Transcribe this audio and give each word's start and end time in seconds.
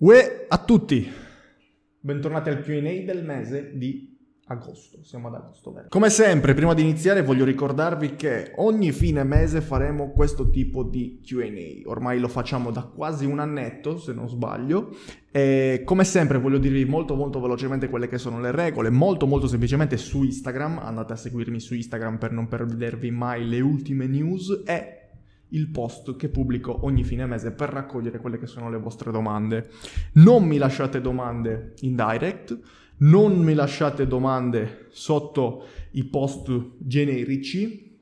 Ue 0.00 0.46
a 0.48 0.56
tutti! 0.56 1.12
Bentornati 2.00 2.48
al 2.48 2.62
QA 2.62 3.04
del 3.04 3.22
mese 3.22 3.72
di 3.74 4.16
agosto. 4.46 5.04
Siamo 5.04 5.28
ad 5.28 5.34
agosto, 5.34 5.72
vero? 5.72 5.88
Come 5.90 6.08
sempre, 6.08 6.54
prima 6.54 6.72
di 6.72 6.80
iniziare 6.80 7.20
voglio 7.20 7.44
ricordarvi 7.44 8.16
che 8.16 8.52
ogni 8.56 8.92
fine 8.92 9.24
mese 9.24 9.60
faremo 9.60 10.12
questo 10.12 10.48
tipo 10.48 10.84
di 10.84 11.20
QA. 11.22 11.86
Ormai 11.86 12.18
lo 12.18 12.28
facciamo 12.28 12.70
da 12.70 12.84
quasi 12.84 13.26
un 13.26 13.40
annetto, 13.40 13.98
se 13.98 14.14
non 14.14 14.26
sbaglio. 14.26 14.96
E 15.30 15.82
come 15.84 16.04
sempre 16.04 16.38
voglio 16.38 16.56
dirvi 16.56 16.86
molto 16.86 17.14
molto 17.14 17.38
velocemente 17.38 17.90
quelle 17.90 18.08
che 18.08 18.16
sono 18.16 18.40
le 18.40 18.52
regole, 18.52 18.88
molto 18.88 19.26
molto 19.26 19.48
semplicemente 19.48 19.98
su 19.98 20.22
Instagram, 20.22 20.78
andate 20.78 21.12
a 21.12 21.16
seguirmi 21.16 21.60
su 21.60 21.74
Instagram 21.74 22.16
per 22.16 22.32
non 22.32 22.48
perdervi 22.48 23.10
mai 23.10 23.46
le 23.46 23.60
ultime 23.60 24.06
news 24.06 24.62
e 24.64 24.99
il 25.50 25.68
post 25.68 26.16
che 26.16 26.28
pubblico 26.28 26.84
ogni 26.84 27.04
fine 27.04 27.26
mese 27.26 27.52
per 27.52 27.68
raccogliere 27.70 28.18
quelle 28.18 28.38
che 28.38 28.46
sono 28.46 28.70
le 28.70 28.78
vostre 28.78 29.10
domande. 29.10 29.70
Non 30.14 30.44
mi 30.44 30.58
lasciate 30.58 31.00
domande 31.00 31.74
in 31.80 31.94
direct, 31.94 32.58
non 32.98 33.38
mi 33.38 33.54
lasciate 33.54 34.06
domande 34.06 34.86
sotto 34.90 35.66
i 35.92 36.04
post 36.04 36.72
generici, 36.78 37.98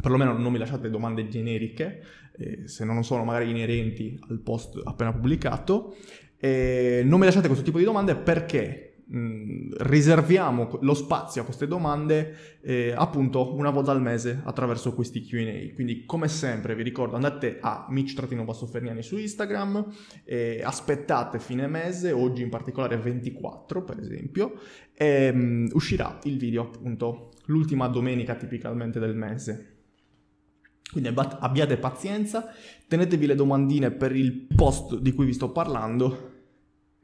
perlomeno 0.00 0.36
non 0.36 0.52
mi 0.52 0.58
lasciate 0.58 0.90
domande 0.90 1.28
generiche, 1.28 2.02
eh, 2.36 2.68
se 2.68 2.84
non 2.84 3.02
sono 3.04 3.24
magari 3.24 3.50
inerenti 3.50 4.18
al 4.28 4.38
post 4.40 4.80
appena 4.84 5.12
pubblicato. 5.12 5.96
Eh, 6.38 7.02
non 7.04 7.18
mi 7.18 7.24
lasciate 7.24 7.46
questo 7.46 7.64
tipo 7.64 7.78
di 7.78 7.84
domande 7.84 8.14
perché 8.14 8.85
riserviamo 9.08 10.78
lo 10.80 10.94
spazio 10.94 11.42
a 11.42 11.44
queste 11.44 11.68
domande 11.68 12.58
eh, 12.60 12.92
appunto 12.92 13.54
una 13.54 13.70
volta 13.70 13.92
al 13.92 14.02
mese 14.02 14.40
attraverso 14.44 14.94
questi 14.94 15.22
Q&A. 15.24 15.72
Quindi 15.74 16.04
come 16.04 16.26
sempre 16.26 16.74
vi 16.74 16.82
ricordo 16.82 17.14
andate 17.14 17.58
a 17.60 17.86
Mitch-Ferniani 17.88 19.02
su 19.02 19.16
Instagram, 19.16 19.92
eh, 20.24 20.60
aspettate 20.62 21.38
fine 21.38 21.68
mese, 21.68 22.10
oggi 22.10 22.42
in 22.42 22.48
particolare 22.48 22.96
24 22.96 23.84
per 23.84 24.00
esempio, 24.00 24.54
e 24.92 25.32
mh, 25.32 25.70
uscirà 25.74 26.18
il 26.24 26.36
video 26.36 26.62
appunto 26.62 27.30
l'ultima 27.46 27.86
domenica 27.86 28.34
tipicamente 28.34 28.98
del 28.98 29.14
mese. 29.14 29.74
Quindi 30.90 31.12
abbiate 31.14 31.76
pazienza, 31.76 32.52
tenetevi 32.88 33.26
le 33.26 33.34
domandine 33.34 33.90
per 33.90 34.14
il 34.14 34.32
post 34.32 34.98
di 34.98 35.12
cui 35.12 35.26
vi 35.26 35.32
sto 35.32 35.50
parlando 35.50 36.34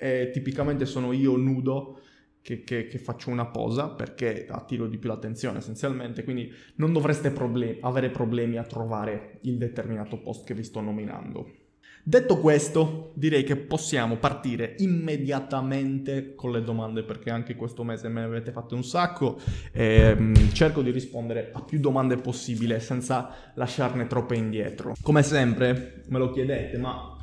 e 0.02 0.30
tipicamente 0.32 0.84
sono 0.84 1.12
io 1.12 1.36
nudo 1.36 2.00
che, 2.42 2.64
che, 2.64 2.88
che, 2.88 2.98
faccio 2.98 3.30
una 3.30 3.46
posa 3.46 3.88
perché 3.88 4.46
attiro 4.50 4.88
di 4.88 4.98
più 4.98 5.08
l'attenzione 5.08 5.58
essenzialmente, 5.58 6.24
quindi 6.24 6.52
non 6.76 6.92
dovreste 6.92 7.30
problem- 7.30 7.76
avere 7.82 8.10
problemi 8.10 8.58
a 8.58 8.64
trovare 8.64 9.38
il 9.42 9.58
determinato 9.58 10.18
post 10.18 10.44
che 10.44 10.54
vi 10.54 10.64
sto 10.64 10.80
nominando. 10.80 11.60
Detto 12.04 12.40
questo, 12.40 13.12
direi 13.14 13.44
che 13.44 13.54
possiamo 13.54 14.16
partire 14.16 14.74
immediatamente 14.78 16.34
con 16.34 16.50
le 16.50 16.64
domande 16.64 17.04
perché 17.04 17.30
anche 17.30 17.54
questo 17.54 17.84
mese 17.84 18.08
me 18.08 18.22
ne 18.22 18.26
avete 18.26 18.50
fatte 18.50 18.74
un 18.74 18.82
sacco 18.82 19.38
e 19.70 20.10
um, 20.10 20.34
cerco 20.52 20.82
di 20.82 20.90
rispondere 20.90 21.50
a 21.52 21.62
più 21.62 21.78
domande 21.78 22.16
possibile 22.16 22.80
senza 22.80 23.52
lasciarne 23.54 24.08
troppe 24.08 24.34
indietro. 24.34 24.94
Come 25.00 25.22
sempre 25.22 26.02
me 26.08 26.18
lo 26.18 26.32
chiedete, 26.32 26.76
ma 26.76 27.21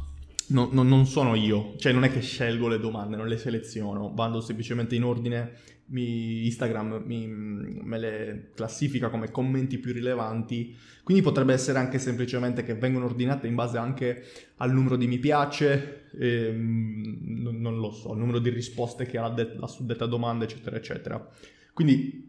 no, 0.50 0.70
no, 0.72 0.84
non 0.84 1.06
sono 1.06 1.36
io, 1.36 1.74
cioè 1.78 1.92
non 1.92 2.04
è 2.04 2.12
che 2.12 2.22
scelgo 2.22 2.68
le 2.68 2.80
domande, 2.80 3.16
non 3.16 3.28
le 3.28 3.38
seleziono, 3.38 4.14
vado 4.14 4.42
semplicemente 4.42 4.96
in 4.96 5.04
ordine, 5.04 5.52
mi, 5.88 6.46
Instagram 6.46 7.02
mi, 7.06 7.28
me 7.28 7.98
le 7.98 8.52
classifica 8.54 9.10
come 9.10 9.32
commenti 9.32 9.78
più 9.78 9.94
rilevanti, 9.94 10.76
quindi 11.04 11.24
potrebbe 11.24 11.54
essere 11.54 11.80
anche 11.80 11.98
semplicemente 12.00 12.64
che 12.64 12.76
vengono 12.76 13.06
ordinate 13.06 13.48
in 13.48 13.56
base 13.56 13.78
anche 13.78 14.24
al 14.58 14.72
numero 14.72 14.96
di 14.96 15.08
mi 15.08 15.18
piace, 15.18 16.10
ehm, 16.20 17.42
non, 17.42 17.60
non, 17.60 17.78
lo 17.78 17.92
so, 17.92 18.12
al 18.12 18.18
numero 18.18 18.40
di 18.40 18.50
risposte 18.50 19.06
che 19.06 19.18
ha 19.18 19.34
la 19.58 19.68
suddetta 19.68 20.06
domanda, 20.06 20.46
eccetera, 20.46 20.76
eccetera. 20.76 21.30
Quindi 21.74 22.29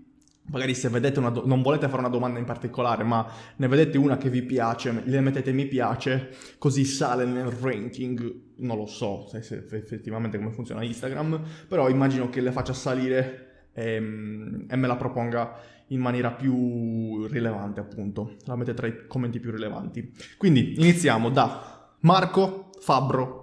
magari 0.50 0.74
se 0.74 0.88
vedete 0.88 1.18
una 1.18 1.30
do- 1.30 1.46
non 1.46 1.62
volete 1.62 1.88
fare 1.88 2.00
una 2.00 2.08
domanda 2.08 2.38
in 2.38 2.44
particolare, 2.44 3.04
ma 3.04 3.26
ne 3.56 3.68
vedete 3.68 3.98
una 3.98 4.16
che 4.16 4.28
vi 4.28 4.42
piace, 4.42 5.02
le 5.04 5.20
mettete 5.20 5.52
mi 5.52 5.66
piace, 5.66 6.30
così 6.58 6.84
sale 6.84 7.24
nel 7.24 7.46
ranking. 7.46 8.48
Non 8.56 8.76
lo 8.76 8.86
so 8.86 9.26
se, 9.28 9.42
se 9.42 9.64
effettivamente 9.70 10.36
come 10.36 10.50
funziona 10.50 10.82
Instagram, 10.82 11.40
però 11.66 11.88
immagino 11.88 12.28
che 12.28 12.40
le 12.40 12.52
faccia 12.52 12.74
salire 12.74 13.68
e, 13.72 13.94
ehm, 13.94 14.66
e 14.68 14.76
me 14.76 14.86
la 14.86 14.96
proponga 14.96 15.58
in 15.88 16.00
maniera 16.00 16.30
più 16.30 17.26
rilevante, 17.26 17.80
appunto. 17.80 18.36
La 18.44 18.56
mette 18.56 18.74
tra 18.74 18.86
i 18.86 19.06
commenti 19.06 19.40
più 19.40 19.50
rilevanti. 19.50 20.12
Quindi 20.36 20.74
iniziamo 20.78 21.30
da 21.30 21.94
Marco 22.00 22.70
Fabbro 22.80 23.39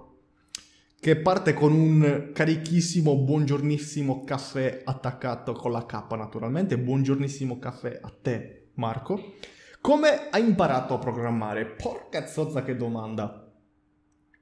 che 1.00 1.16
parte 1.16 1.54
con 1.54 1.72
un 1.72 2.30
carichissimo 2.32 3.16
buongiornissimo 3.16 4.24
caffè 4.24 4.82
attaccato 4.84 5.52
con 5.52 5.70
la 5.70 5.86
K 5.86 6.04
naturalmente. 6.16 6.76
Buongiornissimo 6.76 7.58
caffè 7.60 8.00
a 8.02 8.12
te, 8.20 8.70
Marco. 8.74 9.34
Come 9.80 10.28
hai 10.30 10.44
imparato 10.44 10.94
a 10.94 10.98
programmare? 10.98 11.66
Porca 11.66 12.26
zozza 12.26 12.64
che 12.64 12.74
domanda. 12.74 13.48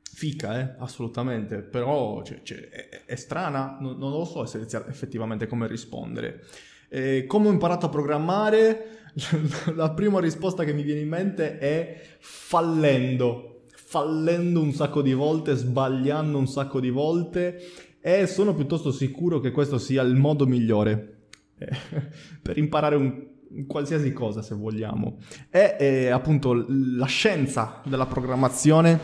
Fica, 0.03 0.59
eh? 0.59 0.77
Assolutamente. 0.78 1.59
Però 1.59 2.22
cioè, 2.22 2.41
cioè, 2.43 2.69
è, 2.71 3.05
è, 3.05 3.16
strana, 3.16 3.77
non, 3.78 3.99
non, 3.99 4.11
lo 4.11 4.25
so 4.25 4.43
effettivamente 4.43 5.47
come 5.47 5.66
rispondere. 5.66 6.43
Eh, 6.89 7.27
come 7.27 7.49
ho 7.49 7.53
imparato 7.53 7.87
a 7.87 7.91
programmare? 7.91 9.11
la 9.75 9.91
prima 9.93 10.21
risposta 10.21 10.65
che 10.65 10.72
mi 10.72 10.83
viene 10.83 11.00
in 11.00 11.09
mente 11.09 11.59
è 11.59 12.00
fallendo 12.19 13.56
fallendo 13.97 14.61
un 14.61 14.73
sacco 14.73 15.01
di 15.01 15.15
volte, 15.15 15.55
sbagliando 15.55 16.37
un 16.37 16.47
sacco 16.47 16.81
di 16.81 16.91
volte 16.91 17.59
e 17.99 18.27
sono 18.27 18.55
piuttosto 18.55 18.93
sicuro 18.93 19.41
che 19.41 19.53
questo 19.53 19.79
sia 19.79 20.03
il 20.03 20.17
modo 20.17 20.47
migliore 20.47 21.29
eh, 21.59 21.69
per 22.43 22.59
imparare 22.59 22.97
un, 22.97 23.27
qualsiasi 23.67 24.12
cosa 24.12 24.43
se 24.43 24.55
vogliamo. 24.55 25.17
E 25.51 25.77
eh, 25.79 26.11
appunto 26.11 26.67
la 26.69 27.07
scienza 27.07 27.81
della 27.87 28.05
programmazione 28.05 29.01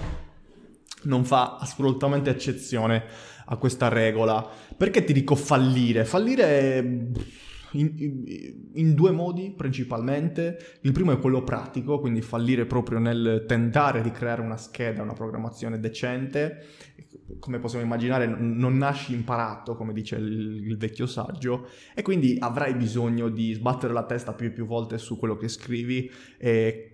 non 1.04 1.24
fa 1.24 1.56
assolutamente 1.56 2.28
eccezione 2.28 3.02
a 3.46 3.56
questa 3.56 3.88
regola. 3.88 4.46
Perché 4.76 5.04
ti 5.04 5.14
dico 5.14 5.34
fallire? 5.36 6.04
Fallire 6.04 7.10
in, 7.72 8.24
in, 8.74 8.94
due 8.94 9.10
modi 9.10 9.52
principalmente. 9.56 10.78
Il 10.82 10.92
primo 10.92 11.12
è 11.12 11.18
quello 11.18 11.42
pratico, 11.42 12.00
quindi 12.00 12.20
fallire 12.20 12.66
proprio 12.66 12.98
nel 12.98 13.44
tentare 13.46 14.02
di 14.02 14.10
creare 14.10 14.42
una 14.42 14.56
scheda, 14.56 15.02
una 15.02 15.12
programmazione 15.12 15.80
decente. 15.80 16.66
Come 17.38 17.58
possiamo 17.58 17.84
immaginare, 17.84 18.26
non 18.26 18.76
nasci 18.76 19.14
imparato, 19.14 19.74
come 19.74 19.92
dice 19.92 20.16
il, 20.16 20.66
il 20.66 20.76
vecchio 20.76 21.06
saggio, 21.06 21.68
e 21.94 22.02
quindi 22.02 22.36
avrai 22.38 22.74
bisogno 22.74 23.28
di 23.28 23.52
sbattere 23.52 23.92
la 23.92 24.04
testa 24.04 24.32
più 24.32 24.46
e 24.46 24.50
più 24.50 24.66
volte 24.66 24.98
su 24.98 25.18
quello 25.18 25.36
che 25.36 25.48
scrivi 25.48 26.10
e 26.38 26.88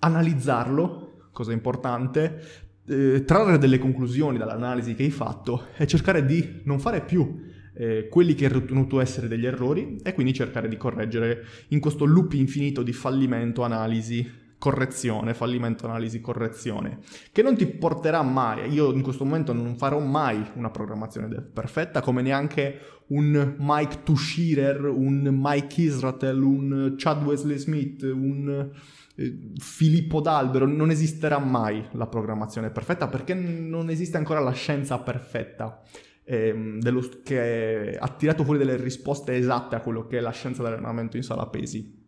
analizzarlo, 0.00 1.28
cosa 1.32 1.52
importante, 1.52 2.64
eh, 2.88 3.24
trarre 3.24 3.58
delle 3.58 3.78
conclusioni 3.78 4.38
dall'analisi 4.38 4.94
che 4.94 5.02
hai 5.02 5.10
fatto 5.10 5.66
e 5.76 5.86
cercare 5.86 6.24
di 6.24 6.60
non 6.64 6.78
fare 6.78 7.02
più 7.02 7.45
eh, 7.76 8.08
quelli 8.08 8.34
che 8.34 8.48
ritenuto 8.48 9.00
essere 9.00 9.28
degli 9.28 9.46
errori 9.46 9.98
e 10.02 10.14
quindi 10.14 10.32
cercare 10.32 10.68
di 10.68 10.76
correggere 10.76 11.44
in 11.68 11.80
questo 11.80 12.04
loop 12.04 12.32
infinito 12.32 12.82
di 12.82 12.92
fallimento, 12.92 13.62
analisi, 13.62 14.44
correzione, 14.58 15.34
fallimento, 15.34 15.84
analisi, 15.86 16.20
correzione, 16.20 16.98
che 17.30 17.42
non 17.42 17.56
ti 17.56 17.66
porterà 17.66 18.22
mai, 18.22 18.72
io 18.72 18.92
in 18.92 19.02
questo 19.02 19.24
momento 19.24 19.52
non 19.52 19.76
farò 19.76 20.00
mai 20.00 20.42
una 20.54 20.70
programmazione 20.70 21.28
perfetta, 21.40 22.00
come 22.00 22.22
neanche 22.22 22.80
un 23.08 23.56
Mike 23.58 24.02
Tushirer, 24.02 24.84
un 24.86 25.28
Mike 25.30 25.80
Israel, 25.82 26.42
un 26.42 26.94
Chad 26.96 27.22
Wesley 27.22 27.58
Smith, 27.58 28.02
un 28.02 28.70
eh, 29.16 29.38
Filippo 29.58 30.20
D'Albero, 30.20 30.66
non 30.66 30.90
esisterà 30.90 31.38
mai 31.38 31.84
la 31.92 32.06
programmazione 32.06 32.70
perfetta 32.70 33.06
perché 33.06 33.34
non 33.34 33.90
esiste 33.90 34.16
ancora 34.16 34.40
la 34.40 34.52
scienza 34.52 34.98
perfetta 34.98 35.82
ehm, 36.26 36.80
dello, 36.80 37.08
che 37.22 37.96
ha 37.98 38.08
tirato 38.08 38.44
fuori 38.44 38.58
delle 38.58 38.76
risposte 38.76 39.36
esatte 39.36 39.76
a 39.76 39.80
quello 39.80 40.06
che 40.06 40.18
è 40.18 40.20
la 40.20 40.32
scienza 40.32 40.62
dell'allenamento 40.62 41.16
in 41.16 41.22
sala 41.22 41.46
pesi. 41.46 42.04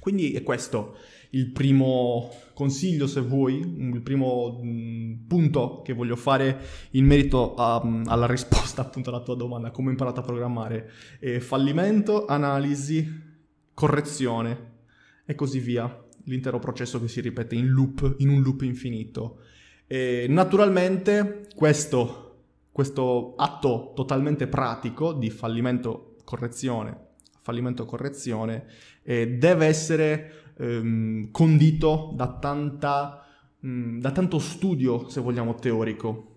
Quindi 0.00 0.32
è 0.32 0.42
questo 0.42 0.96
il 1.30 1.52
primo 1.52 2.28
consiglio, 2.54 3.06
se 3.06 3.20
vuoi, 3.20 3.60
il 3.60 4.02
primo 4.02 4.60
punto 5.28 5.80
che 5.82 5.92
voglio 5.92 6.16
fare 6.16 6.58
in 6.90 7.06
merito 7.06 7.54
a, 7.54 7.80
alla 8.06 8.26
risposta 8.26 8.82
appunto 8.82 9.10
alla 9.10 9.22
tua 9.22 9.36
domanda, 9.36 9.70
come 9.70 9.88
ho 9.88 9.90
imparato 9.92 10.20
a 10.20 10.24
programmare. 10.24 10.90
E 11.20 11.40
fallimento, 11.40 12.26
analisi, 12.26 13.06
correzione 13.72 14.70
e 15.24 15.34
così 15.34 15.60
via. 15.60 16.04
L'intero 16.24 16.58
processo 16.58 17.00
che 17.00 17.08
si 17.08 17.20
ripete 17.20 17.54
in 17.54 17.68
loop, 17.68 18.16
in 18.18 18.28
un 18.28 18.42
loop 18.42 18.62
infinito. 18.62 19.38
E 19.86 20.26
naturalmente 20.28 21.48
questo 21.54 22.21
questo 22.72 23.34
atto 23.36 23.92
totalmente 23.94 24.48
pratico 24.48 25.12
di 25.12 25.28
fallimento 25.28 26.16
correzione, 26.24 27.10
fallimento 27.42 27.84
correzione, 27.84 28.64
eh, 29.02 29.28
deve 29.36 29.66
essere 29.66 30.52
ehm, 30.58 31.30
condito 31.30 32.12
da, 32.16 32.38
tanta, 32.38 33.24
mh, 33.60 33.98
da 33.98 34.10
tanto 34.10 34.38
studio, 34.38 35.08
se 35.08 35.20
vogliamo, 35.20 35.54
teorico. 35.54 36.28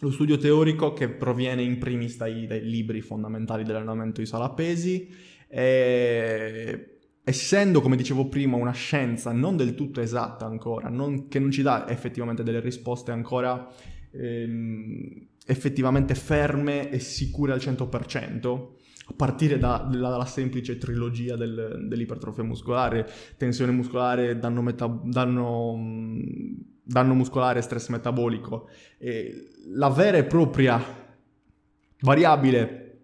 lo 0.00 0.10
studio 0.10 0.38
teorico 0.38 0.94
che 0.94 1.10
proviene 1.10 1.62
in 1.62 1.78
primis 1.78 2.16
dai, 2.16 2.46
dai 2.46 2.64
libri 2.64 3.02
fondamentali 3.02 3.62
dell'allenamento 3.62 4.20
di 4.20 4.26
sala 4.26 4.50
pesi, 4.50 5.08
e, 5.46 7.00
essendo, 7.22 7.82
come 7.82 7.96
dicevo 7.96 8.28
prima, 8.28 8.56
una 8.56 8.72
scienza 8.72 9.30
non 9.32 9.56
del 9.58 9.74
tutto 9.74 10.00
esatta 10.00 10.46
ancora, 10.46 10.88
non, 10.88 11.28
che 11.28 11.38
non 11.38 11.50
ci 11.50 11.60
dà 11.60 11.86
effettivamente 11.88 12.42
delle 12.42 12.60
risposte 12.60 13.10
ancora 13.10 13.68
ehm, 14.12 15.28
effettivamente 15.46 16.14
ferme 16.14 16.90
e 16.90 16.98
sicure 16.98 17.52
al 17.52 17.58
100%, 17.58 18.68
a 19.06 19.12
partire 19.16 19.58
da, 19.58 19.78
dalla 19.78 20.24
semplice 20.24 20.78
trilogia 20.78 21.36
del, 21.36 21.86
dell'ipertrofia 21.88 22.44
muscolare, 22.44 23.08
tensione 23.36 23.72
muscolare, 23.72 24.38
danno, 24.38 24.62
meta, 24.62 24.86
danno, 24.86 25.76
danno 26.82 27.14
muscolare, 27.14 27.62
stress 27.62 27.88
metabolico. 27.88 28.68
E 28.98 29.48
la 29.74 29.88
vera 29.88 30.18
e 30.18 30.24
propria 30.24 30.80
variabile 32.02 32.98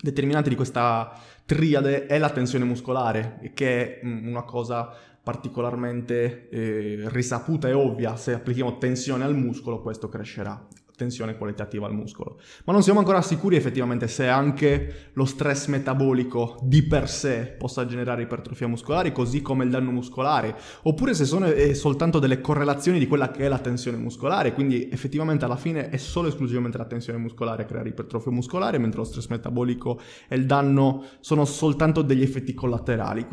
determinante 0.00 0.48
di 0.48 0.56
questa 0.56 1.16
triade 1.46 2.06
è 2.06 2.18
la 2.18 2.30
tensione 2.30 2.64
muscolare, 2.64 3.52
che 3.54 4.00
è 4.00 4.04
una 4.04 4.42
cosa 4.42 4.92
particolarmente 5.22 6.48
eh, 6.48 7.02
risaputa 7.10 7.68
e 7.68 7.72
ovvia. 7.72 8.16
Se 8.16 8.32
applichiamo 8.32 8.78
tensione 8.78 9.22
al 9.22 9.36
muscolo, 9.36 9.80
questo 9.80 10.08
crescerà 10.08 10.66
tensione 10.96 11.36
qualitativa 11.36 11.86
al 11.86 11.94
muscolo. 11.94 12.38
Ma 12.64 12.72
non 12.72 12.82
siamo 12.82 12.98
ancora 12.98 13.22
sicuri 13.22 13.56
effettivamente 13.56 14.08
se 14.08 14.28
anche 14.28 15.10
lo 15.14 15.24
stress 15.24 15.66
metabolico 15.66 16.58
di 16.62 16.82
per 16.82 17.08
sé 17.08 17.54
possa 17.58 17.86
generare 17.86 18.22
ipertrofia 18.22 18.66
muscolare, 18.66 19.12
così 19.12 19.42
come 19.42 19.64
il 19.64 19.70
danno 19.70 19.90
muscolare, 19.90 20.56
oppure 20.82 21.14
se 21.14 21.24
sono 21.24 21.46
eh, 21.46 21.74
soltanto 21.74 22.18
delle 22.18 22.40
correlazioni 22.40 22.98
di 22.98 23.06
quella 23.06 23.30
che 23.30 23.44
è 23.44 23.48
la 23.48 23.58
tensione 23.58 23.96
muscolare, 23.96 24.52
quindi 24.52 24.88
effettivamente 24.90 25.44
alla 25.44 25.56
fine 25.56 25.88
è 25.88 25.96
solo 25.96 26.28
esclusivamente 26.28 26.78
la 26.78 26.86
tensione 26.86 27.18
muscolare 27.18 27.62
a 27.62 27.66
creare 27.66 27.88
ipertrofia 27.88 28.30
muscolare, 28.32 28.78
mentre 28.78 29.00
lo 29.00 29.04
stress 29.04 29.28
metabolico 29.28 30.00
e 30.28 30.36
il 30.36 30.46
danno 30.46 31.04
sono 31.20 31.44
soltanto 31.44 32.02
degli 32.02 32.22
effetti 32.22 32.54
collaterali. 32.54 33.26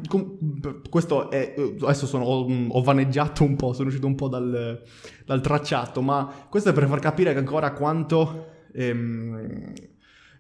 Questo 0.89 1.29
è, 1.29 1.53
eh, 1.57 1.75
adesso 1.81 2.05
sono, 2.05 2.23
ho, 2.23 2.47
ho 2.69 2.81
vaneggiato 2.81 3.43
un 3.43 3.55
po', 3.55 3.73
sono 3.73 3.87
uscito 3.89 4.07
un 4.07 4.15
po' 4.15 4.27
dal, 4.27 4.81
dal 5.25 5.41
tracciato, 5.41 6.01
ma 6.01 6.47
questo 6.49 6.69
è 6.69 6.73
per 6.73 6.87
far 6.87 6.99
capire 6.99 7.33
che 7.33 7.43
ancora 7.49 7.71
quanto 7.71 8.45
ehm, 8.71 9.73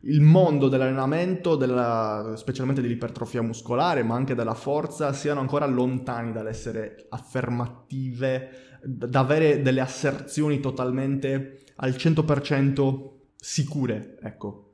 il 0.01 0.21
mondo 0.21 0.69
dell'allenamento, 0.69 1.55
della, 1.55 2.33
specialmente 2.37 2.81
dell'ipertrofia 2.81 3.41
muscolare, 3.41 4.03
ma 4.03 4.13
anche 4.13 4.35
della 4.35 4.53
forza, 4.53 5.11
siano 5.11 5.39
ancora 5.39 5.65
lontani 5.65 6.31
dall'essere 6.31 7.07
affermative, 7.09 8.77
da 8.83 9.19
avere 9.19 9.63
delle 9.63 9.81
asserzioni 9.81 10.59
totalmente 10.59 11.63
al 11.77 11.91
100% 11.91 13.09
sicure, 13.35 14.17
ecco. 14.21 14.65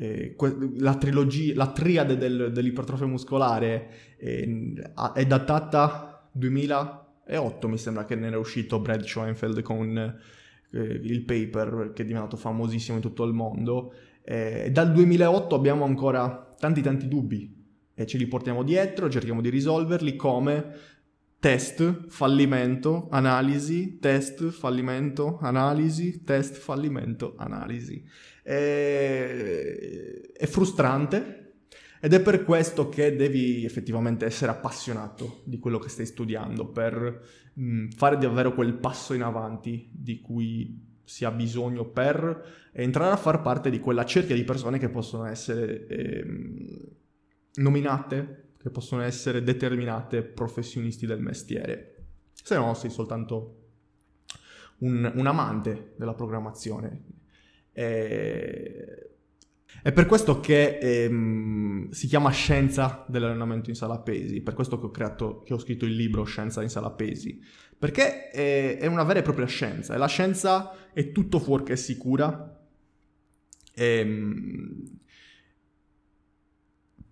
Eh, 0.00 0.36
la 0.78 0.94
trilogia, 0.96 1.54
la 1.56 1.72
triade 1.72 2.16
del, 2.16 2.52
dell'ipertrofia 2.52 3.06
muscolare 3.06 4.16
eh, 4.16 4.72
è 5.14 5.26
datata 5.26 6.28
2008, 6.32 7.68
mi 7.68 7.78
sembra 7.78 8.04
che 8.04 8.14
ne 8.14 8.28
era 8.28 8.38
uscito 8.38 8.78
Brad 8.80 9.02
Schoenfeld 9.02 9.62
con 9.62 10.16
eh, 10.70 10.80
il 10.80 11.24
paper 11.24 11.92
che 11.94 12.02
è 12.02 12.04
diventato 12.04 12.36
famosissimo 12.36 12.96
in 12.96 13.02
tutto 13.02 13.24
il 13.24 13.32
mondo. 13.32 13.92
Eh, 14.22 14.70
dal 14.70 14.92
2008 14.92 15.54
abbiamo 15.54 15.84
ancora 15.84 16.54
tanti 16.58 16.82
tanti 16.82 17.08
dubbi 17.08 17.56
e 17.94 18.06
ce 18.06 18.18
li 18.18 18.26
portiamo 18.26 18.62
dietro, 18.62 19.08
cerchiamo 19.08 19.40
di 19.40 19.48
risolverli 19.48 20.14
come 20.16 20.72
test, 21.38 22.06
fallimento, 22.08 23.08
analisi, 23.10 23.98
test, 23.98 24.50
fallimento, 24.50 25.38
analisi, 25.40 26.22
test, 26.24 26.54
fallimento, 26.56 27.34
analisi. 27.36 28.04
E... 28.42 30.30
È 30.32 30.46
frustrante 30.46 31.38
ed 32.00 32.12
è 32.12 32.20
per 32.20 32.44
questo 32.44 32.88
che 32.88 33.16
devi 33.16 33.64
effettivamente 33.64 34.24
essere 34.24 34.52
appassionato 34.52 35.42
di 35.44 35.58
quello 35.58 35.78
che 35.78 35.88
stai 35.88 36.06
studiando 36.06 36.68
per 36.68 37.20
mm, 37.58 37.88
fare 37.90 38.16
davvero 38.16 38.54
quel 38.54 38.74
passo 38.74 39.14
in 39.14 39.22
avanti 39.22 39.88
di 39.92 40.20
cui 40.20 40.86
si 41.04 41.24
ha 41.24 41.30
bisogno 41.30 41.86
per 41.86 42.70
entrare 42.72 43.12
a 43.12 43.16
far 43.16 43.40
parte 43.40 43.70
di 43.70 43.80
quella 43.80 44.04
cerchia 44.04 44.34
di 44.34 44.44
persone 44.44 44.78
che 44.78 44.90
possono 44.90 45.24
essere 45.24 45.86
eh, 45.86 46.26
nominate, 47.54 48.50
che 48.58 48.70
possono 48.70 49.02
essere 49.02 49.42
determinate 49.42 50.22
professionisti 50.22 51.06
del 51.06 51.20
mestiere. 51.20 51.94
Se 52.32 52.56
no 52.56 52.74
sei 52.74 52.90
soltanto 52.90 53.58
un, 54.78 55.10
un 55.14 55.26
amante 55.26 55.94
della 55.96 56.14
programmazione. 56.14 57.04
E 57.72 59.07
è 59.82 59.92
per 59.92 60.06
questo 60.06 60.40
che 60.40 60.78
ehm, 60.78 61.90
si 61.90 62.06
chiama 62.06 62.30
Scienza 62.30 63.04
dell'allenamento 63.08 63.70
in 63.70 63.76
sala 63.76 63.98
pesi, 64.00 64.40
per 64.40 64.54
questo 64.54 64.78
che 64.78 64.86
ho, 64.86 64.90
creato, 64.90 65.42
che 65.44 65.54
ho 65.54 65.58
scritto 65.58 65.84
il 65.84 65.94
libro 65.94 66.24
Scienza 66.24 66.62
in 66.62 66.68
sala 66.68 66.90
pesi, 66.90 67.40
perché 67.78 68.30
è, 68.30 68.78
è, 68.78 68.86
una 68.86 69.04
vera 69.04 69.20
e 69.20 69.22
propria 69.22 69.46
scienza, 69.46 69.94
e 69.94 69.98
la 69.98 70.08
scienza 70.08 70.90
è 70.92 71.12
tutto 71.12 71.38
fuorché 71.38 71.76
sicura, 71.76 72.58
ehm, 73.74 74.98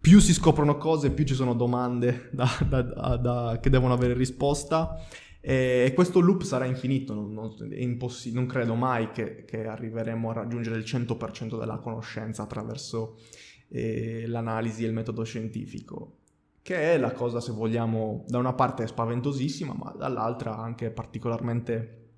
più 0.00 0.20
si 0.20 0.32
scoprono 0.32 0.76
cose, 0.76 1.10
più 1.10 1.24
ci 1.24 1.34
sono 1.34 1.54
domande 1.54 2.30
da, 2.32 2.48
da, 2.68 2.82
da, 3.16 3.58
che 3.60 3.70
devono 3.70 3.92
avere 3.92 4.14
risposta, 4.14 5.00
e 5.48 5.92
questo 5.94 6.18
loop 6.18 6.42
sarà 6.42 6.64
infinito, 6.64 7.14
non, 7.14 7.32
non, 7.32 7.54
impossi- 7.70 8.32
non 8.32 8.46
credo 8.46 8.74
mai 8.74 9.12
che, 9.12 9.44
che, 9.44 9.64
arriveremo 9.64 10.30
a 10.30 10.32
raggiungere 10.32 10.76
il 10.76 10.82
100% 10.82 11.56
della 11.56 11.78
conoscenza 11.78 12.42
attraverso 12.42 13.20
eh, 13.68 14.26
l'analisi 14.26 14.82
e 14.82 14.88
il 14.88 14.92
metodo 14.92 15.22
scientifico, 15.22 16.16
che 16.62 16.94
è 16.94 16.98
la 16.98 17.12
cosa, 17.12 17.40
se 17.40 17.52
vogliamo, 17.52 18.24
da 18.26 18.38
una 18.38 18.54
parte 18.54 18.88
spaventosissima, 18.88 19.72
ma 19.72 19.94
dall'altra 19.96 20.58
anche 20.58 20.90
particolarmente 20.90 22.08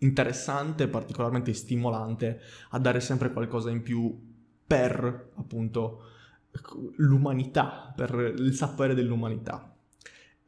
interessante, 0.00 0.88
particolarmente 0.88 1.54
stimolante 1.54 2.40
a 2.68 2.78
dare 2.78 3.00
sempre 3.00 3.32
qualcosa 3.32 3.70
in 3.70 3.80
più 3.80 4.14
per 4.66 5.30
appunto 5.36 6.02
l'umanità, 6.96 7.94
per 7.96 8.34
il 8.36 8.52
sapere 8.52 8.92
dell'umanità. 8.92 9.72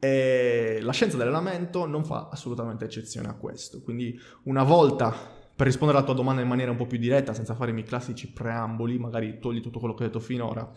E 0.03 0.79
la 0.81 0.91
scienza 0.93 1.15
dell'allenamento 1.15 1.85
non 1.85 2.03
fa 2.03 2.29
assolutamente 2.31 2.85
eccezione 2.85 3.27
a 3.27 3.35
questo. 3.35 3.83
Quindi 3.83 4.19
una 4.45 4.63
volta, 4.63 5.13
per 5.55 5.67
rispondere 5.67 5.99
alla 5.99 6.07
tua 6.07 6.15
domanda 6.15 6.41
in 6.41 6.47
maniera 6.47 6.71
un 6.71 6.77
po' 6.77 6.87
più 6.87 6.97
diretta, 6.97 7.35
senza 7.35 7.53
fare 7.53 7.69
i 7.69 7.73
miei 7.75 7.85
classici 7.85 8.31
preamboli, 8.31 8.97
magari 8.97 9.37
togli 9.37 9.61
tutto 9.61 9.77
quello 9.77 9.93
che 9.93 10.01
ho 10.01 10.07
detto 10.07 10.19
finora, 10.19 10.67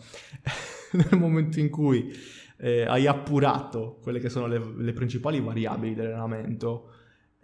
nel 0.93 1.19
momento 1.19 1.59
in 1.59 1.71
cui 1.71 2.13
eh, 2.57 2.85
hai 2.85 3.07
appurato 3.07 3.97
quelle 3.99 4.19
che 4.19 4.29
sono 4.29 4.45
le, 4.45 4.61
le 4.77 4.93
principali 4.93 5.41
variabili 5.41 5.95
dell'allenamento, 5.95 6.91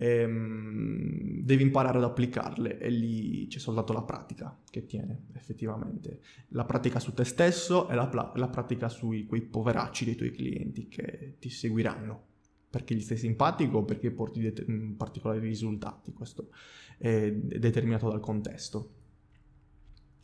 ehm, 0.02 1.44
devi 1.44 1.62
imparare 1.62 2.00
ad 2.00 2.04
applicarle 2.04 2.80
e 2.80 2.90
lì 2.90 3.46
c'è 3.48 3.60
soltanto 3.60 3.94
la 3.94 4.02
pratica 4.02 4.60
che 4.70 4.86
tiene 4.88 5.28
effettivamente. 5.36 6.22
La 6.50 6.66
pratica 6.66 7.00
su 7.00 7.14
te 7.14 7.24
stesso 7.24 7.88
e 7.88 7.94
la, 7.94 8.32
la 8.36 8.48
pratica 8.48 8.90
su 8.90 9.10
quei 9.28 9.42
poveracci 9.42 10.06
dei 10.06 10.16
tuoi 10.16 10.32
clienti 10.32 10.88
che 10.88 11.36
ti 11.40 11.50
seguiranno 11.50 12.30
perché 12.72 12.96
gli 12.96 13.02
stai 13.02 13.18
simpatico 13.18 13.80
o 13.80 13.86
perché 13.86 14.12
porti 14.12 14.42
det- 14.42 14.66
mm, 14.68 14.94
particolari 14.94 15.40
risultati. 15.40 16.12
Questo 16.14 16.50
è 16.98 17.32
determinato 17.32 18.10
dal 18.10 18.22
contesto. 18.22 18.94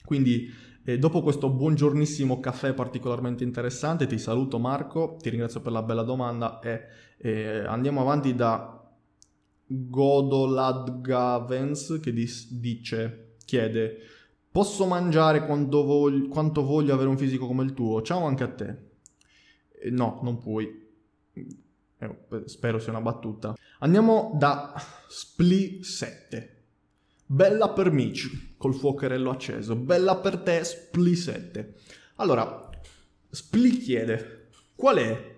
Quindi, 0.04 0.50
eh, 0.86 0.98
dopo 0.98 1.22
questo 1.22 1.52
buongiornissimo 1.52 2.40
caffè 2.40 2.74
particolarmente 2.74 3.44
interessante, 3.44 4.08
ti 4.08 4.18
saluto 4.18 4.58
Marco, 4.58 5.18
ti 5.22 5.30
ringrazio 5.30 5.60
per 5.60 5.74
la 5.74 5.84
bella 5.84 6.04
domanda 6.04 6.60
e 6.62 6.82
eh, 7.18 7.66
andiamo 7.66 8.00
avanti 8.00 8.34
da 8.34 8.77
Godolad 9.68 11.02
Gavens 11.02 12.00
che 12.02 12.14
dis- 12.14 12.52
dice, 12.54 13.36
chiede, 13.44 13.98
posso 14.50 14.86
mangiare 14.86 15.46
voglio, 15.84 16.30
quanto 16.30 16.64
voglio 16.64 16.94
avere 16.94 17.10
un 17.10 17.18
fisico 17.18 17.46
come 17.48 17.64
il 17.64 17.74
tuo? 17.74 18.02
Ciao 18.02 18.26
anche 18.26 18.44
a 18.44 18.50
te. 18.50 18.78
Eh, 19.80 19.90
no, 19.90 20.20
non 20.24 20.38
puoi. 20.38 20.86
Eh, 22.00 22.16
spero 22.46 22.80
sia 22.80 22.92
una 22.92 23.02
battuta. 23.02 23.56
Andiamo 23.80 24.36
da 24.36 24.74
Spli 25.10 25.84
7. 25.84 26.54
Bella 27.26 27.70
per 27.70 27.92
Mitch, 27.92 28.56
col 28.56 28.74
fuocherello 28.74 29.30
acceso. 29.30 29.76
Bella 29.76 30.16
per 30.16 30.38
te, 30.40 30.64
Spli 30.64 31.16
7. 31.16 31.74
Allora, 32.16 32.70
Spli 33.30 33.78
chiede, 33.78 34.48
qual 34.76 34.98
è 34.98 35.36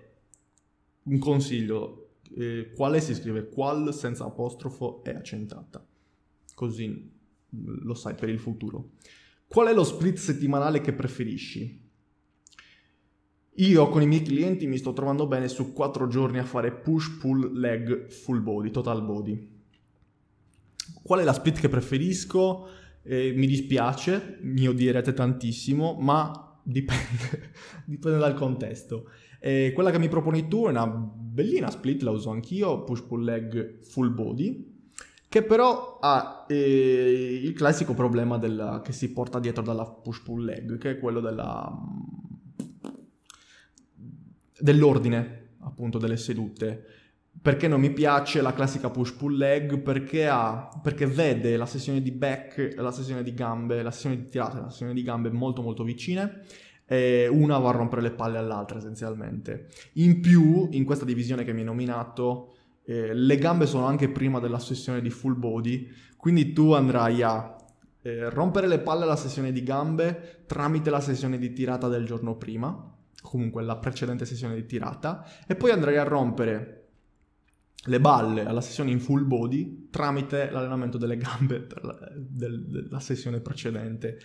un 1.02 1.18
consiglio 1.18 1.99
eh, 2.36 2.72
quale 2.74 3.00
si 3.00 3.14
scrive 3.14 3.48
qual 3.48 3.94
senza 3.94 4.24
apostrofo 4.24 5.02
e 5.04 5.10
accentata. 5.10 5.84
Così 6.54 7.18
lo 7.50 7.94
sai 7.94 8.14
per 8.14 8.28
il 8.28 8.38
futuro. 8.38 8.92
Qual 9.46 9.66
è 9.66 9.74
lo 9.74 9.84
split 9.84 10.16
settimanale 10.16 10.80
che 10.80 10.92
preferisci? 10.92 11.88
Io 13.54 13.88
con 13.88 14.00
i 14.00 14.06
miei 14.06 14.22
clienti 14.22 14.66
mi 14.66 14.78
sto 14.78 14.92
trovando 14.92 15.26
bene 15.26 15.48
su 15.48 15.72
4 15.72 16.06
giorni 16.06 16.38
a 16.38 16.44
fare 16.44 16.72
push, 16.72 17.18
pull, 17.18 17.58
leg, 17.58 18.08
full 18.08 18.42
body, 18.42 18.70
total 18.70 19.04
body. 19.04 19.58
qual 21.02 21.20
è 21.20 21.24
la 21.24 21.32
split 21.32 21.58
che 21.58 21.68
preferisco? 21.68 22.68
Eh, 23.02 23.32
mi 23.34 23.46
dispiace, 23.46 24.38
mi 24.42 24.66
odierete 24.68 25.12
tantissimo, 25.12 25.96
ma 26.00 26.58
dipende, 26.62 27.52
dipende 27.84 28.18
dal 28.18 28.34
contesto. 28.34 29.10
Eh, 29.42 29.72
quella 29.74 29.90
che 29.90 29.98
mi 29.98 30.08
proponi 30.08 30.46
tu 30.48 30.66
è 30.66 30.68
una 30.68 30.86
bellina 30.86 31.70
split, 31.70 32.02
la 32.02 32.10
uso 32.10 32.30
anch'io, 32.30 32.84
push 32.84 33.02
pull 33.02 33.24
leg 33.24 33.80
full 33.82 34.12
body, 34.12 34.78
che 35.28 35.42
però 35.42 35.98
ha 36.00 36.44
eh, 36.46 37.40
il 37.42 37.52
classico 37.54 37.94
problema 37.94 38.36
della, 38.36 38.82
che 38.84 38.92
si 38.92 39.12
porta 39.12 39.40
dietro 39.40 39.62
dalla 39.62 39.86
push 39.86 40.20
pull 40.20 40.44
leg, 40.44 40.76
che 40.76 40.90
è 40.90 40.98
quello 40.98 41.20
della, 41.20 41.74
dell'ordine 44.58 45.54
appunto 45.60 45.98
delle 45.98 46.18
sedute. 46.18 46.84
Perché 47.40 47.68
non 47.68 47.80
mi 47.80 47.92
piace 47.92 48.42
la 48.42 48.52
classica 48.52 48.90
push 48.90 49.12
pull 49.12 49.36
leg? 49.36 49.78
Perché, 49.78 50.26
ha, 50.28 50.68
perché 50.82 51.06
vede 51.06 51.56
la 51.56 51.64
sessione 51.64 52.02
di 52.02 52.10
back, 52.10 52.74
la 52.76 52.92
sessione 52.92 53.22
di 53.22 53.32
gambe, 53.32 53.82
la 53.82 53.90
sessione 53.90 54.16
di 54.16 54.28
tirata 54.28 54.58
e 54.58 54.60
la 54.60 54.68
sessione 54.68 54.92
di 54.92 55.02
gambe 55.02 55.30
molto 55.30 55.62
molto 55.62 55.82
vicine 55.82 56.42
e 56.92 57.28
una 57.28 57.56
va 57.58 57.68
a 57.68 57.72
rompere 57.72 58.02
le 58.02 58.10
palle 58.10 58.36
all'altra 58.36 58.78
essenzialmente. 58.78 59.68
In 59.92 60.20
più, 60.20 60.66
in 60.72 60.84
questa 60.84 61.04
divisione 61.04 61.44
che 61.44 61.52
mi 61.52 61.60
hai 61.60 61.66
nominato, 61.66 62.54
eh, 62.82 63.14
le 63.14 63.36
gambe 63.36 63.66
sono 63.66 63.86
anche 63.86 64.08
prima 64.08 64.40
della 64.40 64.58
sessione 64.58 65.00
di 65.00 65.08
full 65.08 65.38
body, 65.38 65.88
quindi 66.16 66.52
tu 66.52 66.72
andrai 66.72 67.22
a 67.22 67.56
eh, 68.02 68.28
rompere 68.30 68.66
le 68.66 68.80
palle 68.80 69.04
alla 69.04 69.14
sessione 69.14 69.52
di 69.52 69.62
gambe 69.62 70.42
tramite 70.46 70.90
la 70.90 70.98
sessione 70.98 71.38
di 71.38 71.52
tirata 71.52 71.86
del 71.86 72.04
giorno 72.04 72.36
prima, 72.36 72.92
comunque 73.22 73.62
la 73.62 73.76
precedente 73.76 74.24
sessione 74.24 74.56
di 74.56 74.66
tirata, 74.66 75.24
e 75.46 75.54
poi 75.54 75.70
andrai 75.70 75.96
a 75.96 76.02
rompere 76.02 76.88
le 77.84 78.00
balle 78.00 78.44
alla 78.44 78.60
sessione 78.60 78.90
in 78.90 78.98
full 78.98 79.28
body 79.28 79.90
tramite 79.90 80.50
l'allenamento 80.50 80.98
delle 80.98 81.16
gambe 81.16 81.68
della 82.18 82.98
sessione 82.98 83.38
precedente. 83.38 84.18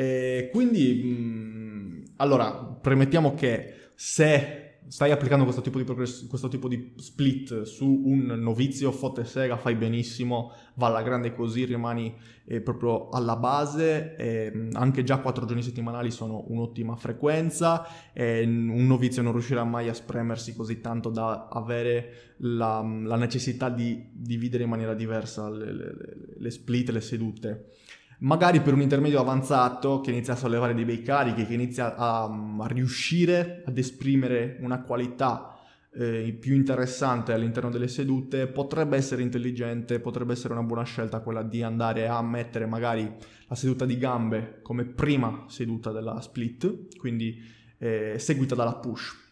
E 0.00 0.50
quindi, 0.52 1.02
mh, 1.02 1.08
mm, 1.08 2.02
allora, 2.18 2.52
premettiamo 2.52 3.34
che 3.34 3.88
se 3.96 4.76
stai 4.86 5.10
applicando 5.10 5.42
questo 5.42 5.60
tipo, 5.60 5.76
di 5.78 5.82
progress- 5.82 6.28
questo 6.28 6.46
tipo 6.46 6.68
di 6.68 6.92
split 6.98 7.62
su 7.62 8.02
un 8.04 8.26
novizio, 8.38 8.92
fotte 8.92 9.24
sega, 9.24 9.56
fai 9.56 9.74
benissimo, 9.74 10.52
va 10.74 10.86
alla 10.86 11.02
grande 11.02 11.34
così, 11.34 11.64
rimani 11.64 12.14
eh, 12.44 12.60
proprio 12.60 13.08
alla 13.08 13.34
base, 13.34 14.14
eh, 14.14 14.68
anche 14.74 15.02
già 15.02 15.18
quattro 15.18 15.46
giorni 15.46 15.64
settimanali 15.64 16.12
sono 16.12 16.44
un'ottima 16.46 16.94
frequenza, 16.94 17.84
eh, 18.12 18.44
un 18.44 18.86
novizio 18.86 19.20
non 19.22 19.32
riuscirà 19.32 19.64
mai 19.64 19.88
a 19.88 19.94
spremersi 19.94 20.54
così 20.54 20.80
tanto 20.80 21.08
da 21.10 21.48
avere 21.48 22.36
la, 22.36 22.86
la 23.02 23.16
necessità 23.16 23.68
di 23.68 24.10
dividere 24.12 24.62
in 24.62 24.70
maniera 24.70 24.94
diversa 24.94 25.50
le, 25.50 25.72
le, 25.72 25.94
le 26.38 26.50
split, 26.52 26.90
le 26.90 27.00
sedute 27.00 27.70
magari 28.18 28.60
per 28.60 28.74
un 28.74 28.80
intermedio 28.80 29.20
avanzato 29.20 30.00
che 30.00 30.10
inizia 30.10 30.32
a 30.32 30.36
sollevare 30.36 30.74
dei 30.74 30.84
bei 30.84 31.02
carichi, 31.02 31.46
che 31.46 31.54
inizia 31.54 31.94
a, 31.94 32.24
a 32.24 32.66
riuscire 32.66 33.62
ad 33.64 33.78
esprimere 33.78 34.56
una 34.60 34.82
qualità 34.82 35.56
eh, 35.92 36.36
più 36.38 36.54
interessante 36.54 37.32
all'interno 37.32 37.70
delle 37.70 37.88
sedute, 37.88 38.46
potrebbe 38.48 38.96
essere 38.96 39.22
intelligente, 39.22 40.00
potrebbe 40.00 40.32
essere 40.32 40.54
una 40.54 40.62
buona 40.62 40.84
scelta 40.84 41.20
quella 41.20 41.42
di 41.42 41.62
andare 41.62 42.08
a 42.08 42.20
mettere 42.22 42.66
magari 42.66 43.10
la 43.46 43.54
seduta 43.54 43.84
di 43.84 43.96
gambe 43.96 44.60
come 44.62 44.84
prima 44.84 45.44
seduta 45.48 45.92
della 45.92 46.20
split, 46.20 46.96
quindi 46.96 47.40
eh, 47.78 48.16
seguita 48.18 48.54
dalla 48.54 48.76
push. 48.76 49.26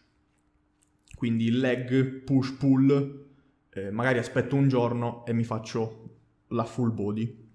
Quindi 1.15 1.49
leg, 1.51 2.21
push, 2.23 2.53
pull, 2.53 3.25
eh, 3.69 3.91
magari 3.91 4.19
aspetto 4.19 4.55
un 4.55 4.67
giorno 4.67 5.25
e 5.25 5.33
mi 5.33 5.43
faccio 5.43 6.03
la 6.49 6.63
full 6.63 6.93
body 6.93 7.46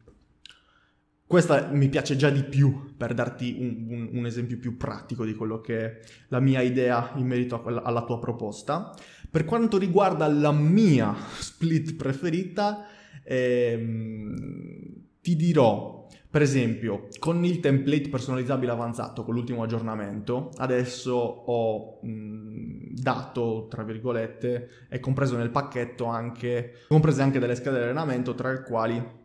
questa 1.33 1.71
mi 1.73 1.89
piace 1.89 2.15
già 2.15 2.29
di 2.29 2.43
più 2.43 2.93
per 2.95 3.15
darti 3.15 3.57
un, 3.59 3.87
un, 3.89 4.11
un, 4.19 4.27
esempio 4.27 4.59
più 4.59 4.77
pratico 4.77 5.25
di 5.25 5.35
quello 5.35 5.62
che 5.62 5.79
è 5.79 5.99
la 6.29 6.41
mia 6.41 6.61
idea 6.61 7.12
in 7.15 7.27
merito 7.27 7.59
quella, 7.62 7.83
alla 7.83 8.05
tua 8.05 8.19
proposta. 8.19 8.95
Per 9.31 9.47
quanto 9.47 9.79
riguarda 9.79 10.29
la 10.29 10.53
mia 10.53 11.17
split 11.41 11.97
preferita, 11.97 12.85
ehm, 13.25 14.35
ti 15.23 15.35
dirò, 15.35 16.07
per 16.29 16.43
esempio, 16.43 17.09
con 17.19 17.43
il 17.47 17.61
template 17.61 18.11
personalizzabile 18.11 18.71
avanzato, 18.71 19.25
con 19.25 19.33
l'ultimo 19.33 19.62
aggiornamento, 19.62 20.51
adesso 20.59 21.15
ho 21.15 21.99
mh, 22.03 22.93
dato, 22.93 23.69
tra 23.71 23.85
virgolette, 23.85 24.69
e 24.91 25.01
compreso 25.01 25.39
nel 25.39 25.49
pacchetto 25.49 26.05
anche, 26.05 26.75
comprese 26.89 27.23
anche 27.23 27.39
delle 27.39 27.55
schede 27.55 27.79
di 27.79 27.85
allenamento, 27.85 28.35
tra 28.35 28.53
le 28.53 28.62
quali 28.65 29.21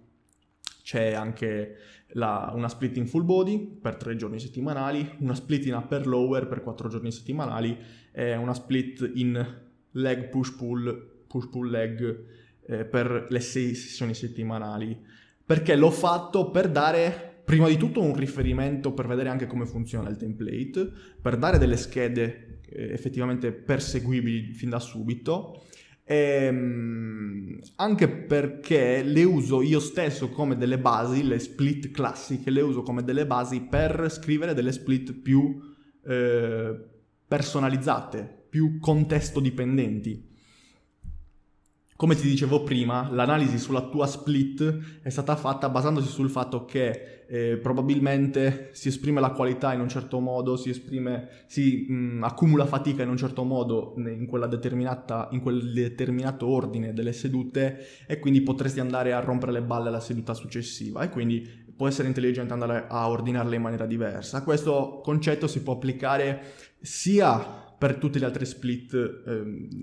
c'è 0.88 1.12
anche 1.12 1.76
la, 2.12 2.52
una 2.56 2.70
split 2.70 2.98
in 2.98 3.08
full 3.08 3.26
body 3.26 3.60
per 3.60 3.96
tre 3.96 4.16
giorni 4.16 4.40
settimanali, 4.40 5.16
una 5.20 5.36
split 5.36 5.66
in 5.66 5.74
upper 5.74 6.08
lower 6.08 6.48
per 6.48 6.62
quattro 6.62 6.88
giorni 6.88 7.12
settimanali 7.12 7.78
e 8.12 8.36
una 8.36 8.54
split 8.54 9.12
in 9.16 9.66
leg 9.92 10.30
push 10.30 10.56
pull, 10.56 11.26
push 11.28 11.50
pull 11.50 11.70
leg 11.70 12.26
eh, 12.66 12.86
per 12.86 13.28
le 13.30 13.40
sei 13.40 13.76
sessioni 13.76 14.14
settimanali. 14.14 14.98
Perché 15.46 15.76
l'ho 15.76 15.92
fatto 15.92 16.52
per 16.52 16.70
dare 16.70 17.42
prima 17.44 17.68
di 17.68 17.78
tutto 17.78 18.02
un 18.02 18.14
riferimento 18.14 18.92
per 18.92 19.08
vedere 19.08 19.30
anche 19.30 19.48
come 19.48 19.66
funziona 19.66 20.10
il 20.10 20.18
template, 20.18 20.92
per 21.22 21.38
dare 21.38 21.58
delle 21.58 21.78
schede 21.78 22.60
eh, 22.70 22.92
effettivamente 22.92 23.54
perseguibili 23.54 24.54
fin 24.54 24.70
da 24.70 24.80
subito 24.80 25.64
Ehm, 26.10 27.60
anche 27.76 28.08
perché 28.08 29.04
le 29.04 29.24
uso 29.24 29.62
io 29.62 29.80
stesso 29.82 30.30
come 30.30 30.56
delle 30.56 30.80
basi, 30.80 31.24
le 31.24 31.38
split 31.38 31.92
classiche, 31.92 32.50
le 32.50 32.62
uso 32.62 32.82
come 32.82 33.04
delle 33.04 33.28
basi 33.28 33.62
per 33.62 34.08
scrivere 34.10 34.54
delle 34.54 34.72
split 34.72 35.14
più 35.14 35.60
eh, 36.06 36.76
personalizzate, 37.28 38.46
più 38.50 38.80
contesto 38.80 39.42
dipendenti. 39.42 40.27
Come 41.98 42.14
ti 42.14 42.28
dicevo 42.28 42.62
prima, 42.62 43.10
l'analisi 43.12 43.58
sulla 43.58 43.82
tua 43.90 44.06
split 44.06 45.02
è 45.02 45.10
stata 45.10 45.36
fatta 45.36 45.68
basandosi 45.68 46.08
sul 46.08 46.30
fatto 46.30 46.64
che 46.64 47.24
eh, 47.28 47.58
probabilmente 47.58 48.70
si 48.74 48.90
esprime 48.90 49.20
la 49.20 49.32
qualità 49.32 49.74
in 49.74 49.80
un 49.80 49.90
certo 49.90 50.20
modo, 50.20 50.58
si, 50.58 50.70
esprime, 50.70 51.46
si 51.48 51.88
mh, 51.90 52.24
accumula 52.24 52.68
fatica 52.68 53.02
in 53.02 53.10
un 53.10 53.18
certo 53.18 53.44
modo 53.44 53.96
in, 53.98 54.10
in 54.10 54.26
quel 54.28 54.48
determinato 54.48 56.46
ordine 56.46 56.94
delle 56.94 57.14
sedute 57.14 58.06
e 58.06 58.20
quindi 58.20 58.42
potresti 58.42 58.80
andare 58.80 59.14
a 59.14 59.20
rompere 59.20 59.52
le 59.52 59.64
balle 59.64 59.88
alla 59.88 60.00
seduta 60.00 60.36
successiva 60.36 61.02
e 61.02 61.10
quindi 61.10 61.66
può 61.76 61.88
essere 61.88 62.10
intelligente 62.10 62.54
andare 62.54 62.86
a 62.88 63.10
ordinarle 63.10 63.56
in 63.56 63.62
maniera 63.64 63.88
diversa. 63.88 64.44
Questo 64.44 65.02
concetto 65.04 65.48
si 65.48 65.64
può 65.64 65.74
applicare 65.74 66.54
sia 66.80 67.66
per 67.78 67.96
tutte 67.96 68.20
le 68.20 68.26
altre 68.26 68.46
split 68.46 68.94
eh, 68.94 69.32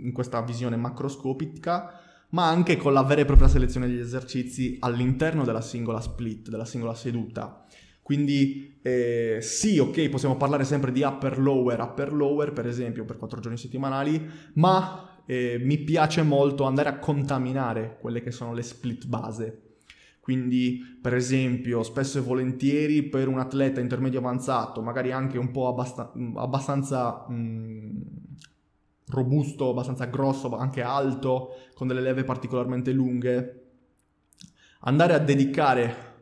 in 0.04 0.12
questa 0.12 0.40
visione 0.42 0.76
macroscopica, 0.76 2.02
ma 2.34 2.48
anche 2.48 2.76
con 2.76 2.92
la 2.92 3.04
vera 3.04 3.20
e 3.20 3.24
propria 3.24 3.46
selezione 3.46 3.86
degli 3.86 4.00
esercizi 4.00 4.76
all'interno 4.80 5.44
della 5.44 5.60
singola 5.60 6.00
split, 6.00 6.48
della 6.48 6.64
singola 6.64 6.92
seduta. 6.92 7.64
Quindi 8.02 8.80
eh, 8.82 9.38
sì, 9.40 9.78
ok, 9.78 10.08
possiamo 10.08 10.36
parlare 10.36 10.64
sempre 10.64 10.90
di 10.90 11.02
upper 11.02 11.38
lower, 11.38 11.80
upper 11.80 12.12
lower 12.12 12.52
per 12.52 12.66
esempio 12.66 13.04
per 13.04 13.18
quattro 13.18 13.38
giorni 13.38 13.56
settimanali, 13.56 14.20
ma 14.54 15.22
eh, 15.26 15.60
mi 15.62 15.78
piace 15.78 16.22
molto 16.22 16.64
andare 16.64 16.88
a 16.88 16.98
contaminare 16.98 17.98
quelle 18.00 18.20
che 18.20 18.32
sono 18.32 18.52
le 18.52 18.62
split 18.62 19.06
base. 19.06 19.60
Quindi, 20.18 20.98
per 21.00 21.14
esempio, 21.14 21.84
spesso 21.84 22.18
e 22.18 22.22
volentieri 22.22 23.04
per 23.04 23.28
un 23.28 23.38
atleta 23.38 23.80
intermedio 23.80 24.18
avanzato, 24.18 24.82
magari 24.82 25.12
anche 25.12 25.38
un 25.38 25.52
po' 25.52 25.68
abbast- 25.68 26.10
abbastanza 26.34 27.26
mh, 27.28 27.34
mm, 27.34 28.00
robusto, 29.08 29.70
abbastanza 29.70 30.06
grosso, 30.06 30.56
anche 30.56 30.82
alto, 30.82 31.50
con 31.74 31.86
delle 31.86 32.00
leve 32.00 32.24
particolarmente 32.24 32.92
lunghe, 32.92 33.62
andare 34.80 35.14
a 35.14 35.18
dedicare 35.18 36.12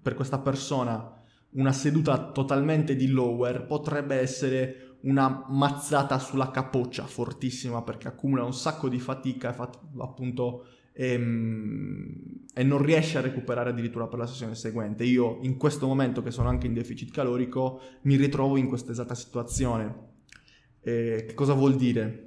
per 0.00 0.14
questa 0.14 0.38
persona 0.38 1.12
una 1.50 1.72
seduta 1.72 2.30
totalmente 2.32 2.96
di 2.96 3.08
lower 3.08 3.66
potrebbe 3.66 4.16
essere 4.16 4.98
una 5.02 5.44
mazzata 5.48 6.18
sulla 6.18 6.50
capoccia 6.50 7.04
fortissima 7.04 7.82
perché 7.82 8.08
accumula 8.08 8.44
un 8.44 8.52
sacco 8.52 8.88
di 8.88 8.98
fatica 8.98 9.54
appunto 9.98 10.66
ehm, 10.92 12.44
e 12.52 12.62
non 12.62 12.82
riesce 12.82 13.18
a 13.18 13.20
recuperare 13.20 13.70
addirittura 13.70 14.06
per 14.06 14.18
la 14.18 14.26
sessione 14.26 14.54
seguente. 14.54 15.04
Io 15.04 15.38
in 15.42 15.56
questo 15.56 15.86
momento 15.86 16.22
che 16.22 16.30
sono 16.30 16.48
anche 16.48 16.66
in 16.66 16.74
deficit 16.74 17.12
calorico 17.12 17.80
mi 18.02 18.16
ritrovo 18.16 18.56
in 18.56 18.68
questa 18.68 18.92
esatta 18.92 19.14
situazione. 19.14 20.14
E 20.80 21.24
che 21.26 21.34
cosa 21.34 21.52
vuol 21.52 21.76
dire? 21.76 22.25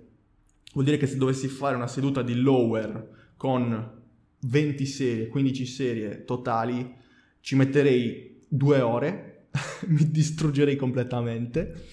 Vuol 0.74 0.86
dire 0.86 0.98
che 0.98 1.08
se 1.08 1.18
dovessi 1.18 1.48
fare 1.48 1.76
una 1.76 1.88
seduta 1.88 2.22
di 2.22 2.36
lower 2.36 3.32
con 3.36 3.98
20 4.42 4.86
serie, 4.86 5.28
15 5.28 5.66
serie 5.66 6.24
totali, 6.26 6.96
ci 7.42 7.56
metterei 7.56 8.42
due 8.48 8.82
ore, 8.82 9.48
mi 9.88 10.10
distruggerei 10.10 10.76
completamente, 10.76 11.86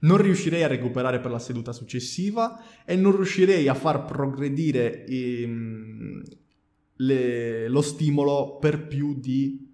non 0.00 0.16
riuscirei 0.16 0.62
a 0.62 0.68
recuperare 0.68 1.20
per 1.20 1.30
la 1.30 1.38
seduta 1.38 1.72
successiva 1.72 2.60
e 2.84 2.96
non 2.96 3.14
riuscirei 3.14 3.68
a 3.68 3.74
far 3.74 4.04
progredire 4.04 5.04
ehm, 5.04 6.22
le, 6.96 7.68
lo 7.68 7.82
stimolo 7.82 8.58
per 8.58 8.86
più 8.86 9.18
di 9.18 9.70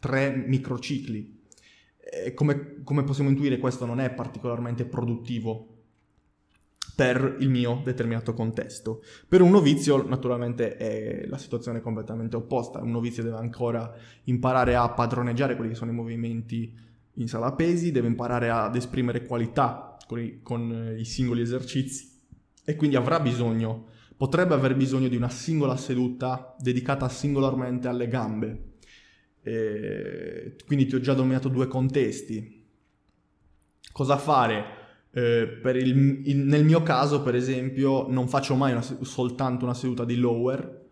tre 0.00 0.44
microcicli. 0.46 1.42
Come, 2.34 2.82
come 2.84 3.02
possiamo 3.02 3.30
intuire 3.30 3.58
questo 3.58 3.86
non 3.86 3.98
è 3.98 4.12
particolarmente 4.12 4.84
produttivo 4.84 5.73
per 6.94 7.36
il 7.40 7.48
mio 7.48 7.80
determinato 7.84 8.34
contesto. 8.34 9.02
Per 9.28 9.40
un 9.40 9.50
novizio 9.50 10.06
naturalmente 10.06 10.76
è 10.76 11.26
la 11.26 11.38
situazione 11.38 11.80
completamente 11.80 12.36
opposta, 12.36 12.80
un 12.80 12.90
novizio 12.90 13.22
deve 13.22 13.36
ancora 13.36 13.92
imparare 14.24 14.76
a 14.76 14.88
padroneggiare 14.90 15.56
quelli 15.56 15.70
che 15.70 15.76
sono 15.76 15.90
i 15.90 15.94
movimenti 15.94 16.72
in 17.14 17.28
sala 17.28 17.52
pesi, 17.52 17.92
deve 17.92 18.08
imparare 18.08 18.50
ad 18.50 18.76
esprimere 18.76 19.24
qualità 19.24 19.96
con 20.06 20.20
i, 20.20 20.40
con 20.42 20.94
i 20.96 21.04
singoli 21.04 21.40
esercizi 21.40 22.20
e 22.64 22.76
quindi 22.76 22.96
avrà 22.96 23.20
bisogno, 23.20 23.88
potrebbe 24.16 24.54
aver 24.54 24.76
bisogno 24.76 25.08
di 25.08 25.16
una 25.16 25.28
singola 25.28 25.76
seduta 25.76 26.54
dedicata 26.58 27.08
singolarmente 27.08 27.88
alle 27.88 28.08
gambe. 28.08 28.72
E 29.42 30.56
quindi 30.64 30.86
ti 30.86 30.94
ho 30.94 31.00
già 31.00 31.12
dominato 31.12 31.48
due 31.48 31.66
contesti. 31.66 32.62
Cosa 33.92 34.16
fare? 34.16 34.82
Eh, 35.16 35.60
il, 35.62 36.22
il, 36.24 36.38
nel 36.38 36.64
mio 36.64 36.82
caso, 36.82 37.22
per 37.22 37.36
esempio, 37.36 38.06
non 38.10 38.26
faccio 38.26 38.56
mai 38.56 38.72
una, 38.72 38.82
soltanto 38.82 39.64
una 39.64 39.74
seduta 39.74 40.04
di 40.04 40.16
lower 40.16 40.82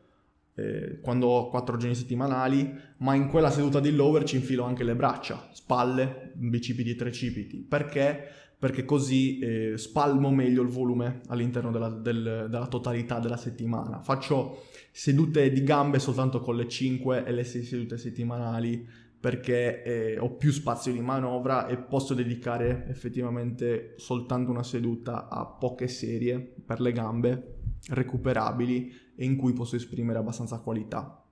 eh, 0.54 1.00
quando 1.00 1.26
ho 1.26 1.48
quattro 1.48 1.76
giorni 1.76 1.96
settimanali, 1.96 2.72
ma 2.98 3.14
in 3.14 3.28
quella 3.28 3.50
seduta 3.50 3.80
di 3.80 3.90
lower 3.90 4.22
ci 4.22 4.36
infilo 4.36 4.62
anche 4.62 4.84
le 4.84 4.94
braccia, 4.94 5.48
spalle, 5.52 6.30
bicipiti 6.34 6.90
e 6.90 6.94
trecipiti. 6.94 7.66
Perché? 7.68 8.28
Perché 8.58 8.84
così 8.84 9.40
eh, 9.40 9.76
spalmo 9.76 10.30
meglio 10.30 10.62
il 10.62 10.68
volume 10.68 11.22
all'interno 11.26 11.72
della, 11.72 11.88
del, 11.88 12.46
della 12.48 12.68
totalità 12.68 13.18
della 13.18 13.36
settimana. 13.36 14.02
Faccio 14.02 14.66
sedute 14.92 15.50
di 15.50 15.64
gambe 15.64 15.98
soltanto 15.98 16.38
con 16.40 16.54
le 16.54 16.68
5 16.68 17.24
e 17.24 17.32
le 17.32 17.42
6 17.42 17.64
sedute 17.64 17.98
settimanali 17.98 18.86
perché 19.22 19.84
eh, 19.84 20.18
ho 20.18 20.34
più 20.34 20.50
spazio 20.50 20.92
di 20.92 20.98
manovra 20.98 21.68
e 21.68 21.76
posso 21.76 22.12
dedicare 22.12 22.86
effettivamente 22.88 23.94
soltanto 23.96 24.50
una 24.50 24.64
seduta 24.64 25.28
a 25.28 25.46
poche 25.46 25.86
serie 25.86 26.40
per 26.40 26.80
le 26.80 26.90
gambe 26.90 27.58
recuperabili 27.90 28.92
e 29.14 29.24
in 29.24 29.36
cui 29.36 29.52
posso 29.52 29.76
esprimere 29.76 30.18
abbastanza 30.18 30.58
qualità. 30.58 31.24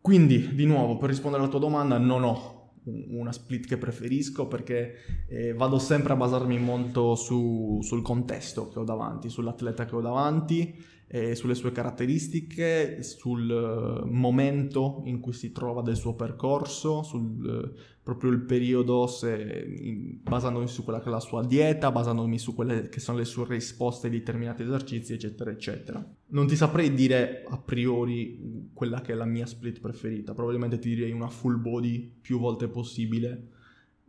Quindi, 0.00 0.54
di 0.54 0.66
nuovo, 0.66 0.98
per 0.98 1.08
rispondere 1.08 1.42
alla 1.42 1.50
tua 1.50 1.58
domanda, 1.58 1.98
non 1.98 2.22
ho 2.22 2.70
una 2.84 3.32
split 3.32 3.66
che 3.66 3.76
preferisco 3.76 4.46
perché 4.46 4.94
eh, 5.28 5.52
vado 5.52 5.80
sempre 5.80 6.12
a 6.12 6.16
basarmi 6.16 6.60
molto 6.60 7.16
su, 7.16 7.80
sul 7.82 8.02
contesto 8.02 8.68
che 8.68 8.78
ho 8.78 8.84
davanti, 8.84 9.28
sull'atleta 9.28 9.84
che 9.84 9.96
ho 9.96 10.00
davanti 10.00 10.80
eh, 11.08 11.34
sulle 11.36 11.54
sue 11.54 11.70
caratteristiche, 11.70 13.02
sul 13.02 13.48
uh, 13.48 14.06
momento 14.08 15.02
in 15.04 15.20
cui 15.20 15.32
si 15.32 15.52
trova 15.52 15.82
del 15.82 15.96
suo 15.96 16.14
percorso, 16.14 17.02
sul 17.02 17.22
uh, 17.22 17.78
proprio 18.02 18.30
il 18.30 18.40
periodo, 18.40 19.06
se, 19.06 19.66
in, 19.80 20.18
basandomi 20.22 20.66
su 20.66 20.82
quella 20.82 21.00
che 21.00 21.06
è 21.06 21.10
la 21.10 21.20
sua 21.20 21.44
dieta, 21.44 21.92
basandomi 21.92 22.38
su 22.38 22.54
quelle 22.54 22.88
che 22.88 22.98
sono 22.98 23.18
le 23.18 23.24
sue 23.24 23.46
risposte 23.48 24.08
ai 24.08 24.14
determinati 24.14 24.62
esercizi, 24.62 25.12
eccetera, 25.12 25.50
eccetera. 25.50 26.04
Non 26.28 26.46
ti 26.48 26.56
saprei 26.56 26.92
dire 26.92 27.44
a 27.48 27.58
priori 27.58 28.70
quella 28.72 29.00
che 29.00 29.12
è 29.12 29.14
la 29.14 29.24
mia 29.24 29.46
split 29.46 29.80
preferita, 29.80 30.34
probabilmente 30.34 30.78
ti 30.78 30.94
direi 30.94 31.12
una 31.12 31.28
full 31.28 31.60
body 31.60 32.16
più 32.20 32.40
volte 32.40 32.66
possibile, 32.66 33.48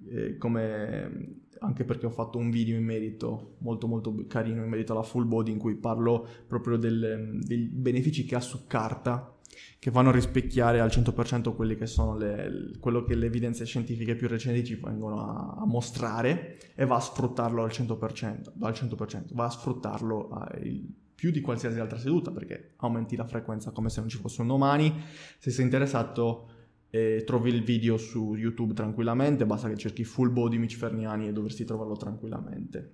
eh, 0.09 0.37
come 0.37 1.45
anche 1.59 1.83
perché 1.83 2.05
ho 2.05 2.11
fatto 2.11 2.37
un 2.37 2.49
video 2.49 2.77
in 2.77 2.83
merito 2.83 3.55
molto 3.59 3.87
molto 3.87 4.13
carino 4.27 4.63
in 4.63 4.69
merito 4.69 4.93
alla 4.93 5.03
full 5.03 5.27
body 5.27 5.51
in 5.51 5.57
cui 5.57 5.75
parlo 5.75 6.27
proprio 6.47 6.77
del, 6.77 7.39
dei 7.41 7.67
benefici 7.71 8.25
che 8.25 8.35
ha 8.35 8.39
su 8.39 8.65
carta 8.67 9.37
che 9.79 9.91
vanno 9.91 10.09
a 10.09 10.11
rispecchiare 10.11 10.79
al 10.79 10.89
100% 10.89 11.55
quelli 11.55 11.75
che 11.75 11.85
sono 11.87 12.17
le, 12.17 12.71
quello 12.79 13.03
che 13.03 13.15
le 13.15 13.25
evidenze 13.25 13.65
scientifiche 13.65 14.15
più 14.15 14.27
recenti 14.27 14.65
ci 14.65 14.75
vengono 14.75 15.21
a, 15.21 15.61
a 15.61 15.65
mostrare 15.65 16.57
e 16.75 16.85
va 16.85 16.97
a 16.97 16.99
sfruttarlo 16.99 17.63
al 17.63 17.69
100%, 17.69 18.51
al 18.59 18.73
100% 18.73 19.33
va 19.33 19.45
a 19.45 19.49
sfruttarlo 19.49 20.29
al, 20.29 20.85
più 21.17 21.31
di 21.31 21.41
qualsiasi 21.41 21.79
altra 21.79 21.97
seduta 21.97 22.31
perché 22.31 22.73
aumenti 22.77 23.15
la 23.15 23.25
frequenza 23.25 23.71
come 23.71 23.89
se 23.89 24.01
non 24.01 24.09
ci 24.09 24.17
fosse 24.17 24.41
un 24.41 24.47
domani. 24.47 24.93
Se 25.39 25.49
sei 25.49 25.65
interessato 25.65 26.51
e 26.89 27.23
trovi 27.25 27.49
il 27.49 27.63
video 27.63 27.97
su 27.97 28.35
YouTube 28.35 28.73
tranquillamente, 28.73 29.45
basta 29.45 29.69
che 29.69 29.77
cerchi 29.77 30.03
full 30.03 30.31
body 30.31 30.57
Mitch 30.57 30.77
Ferniani 30.77 31.27
e 31.27 31.33
dovresti 31.33 31.65
trovarlo 31.65 31.95
tranquillamente. 31.95 32.91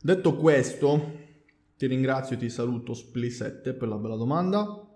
Detto 0.00 0.36
questo, 0.36 1.14
ti 1.76 1.86
ringrazio 1.86 2.36
e 2.36 2.38
ti 2.38 2.48
saluto 2.48 2.92
Spli7 2.92 3.76
per 3.76 3.88
la 3.88 3.96
bella 3.96 4.16
domanda. 4.16 4.86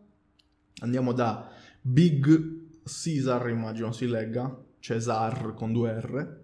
Andiamo 0.81 1.13
da 1.13 1.51
Big 1.81 2.83
Caesar, 2.85 3.49
immagino 3.49 3.93
si 3.93 4.07
legga, 4.07 4.65
Cesar 4.79 5.55
con 5.55 5.73
due 5.73 6.01
R, 6.01 6.41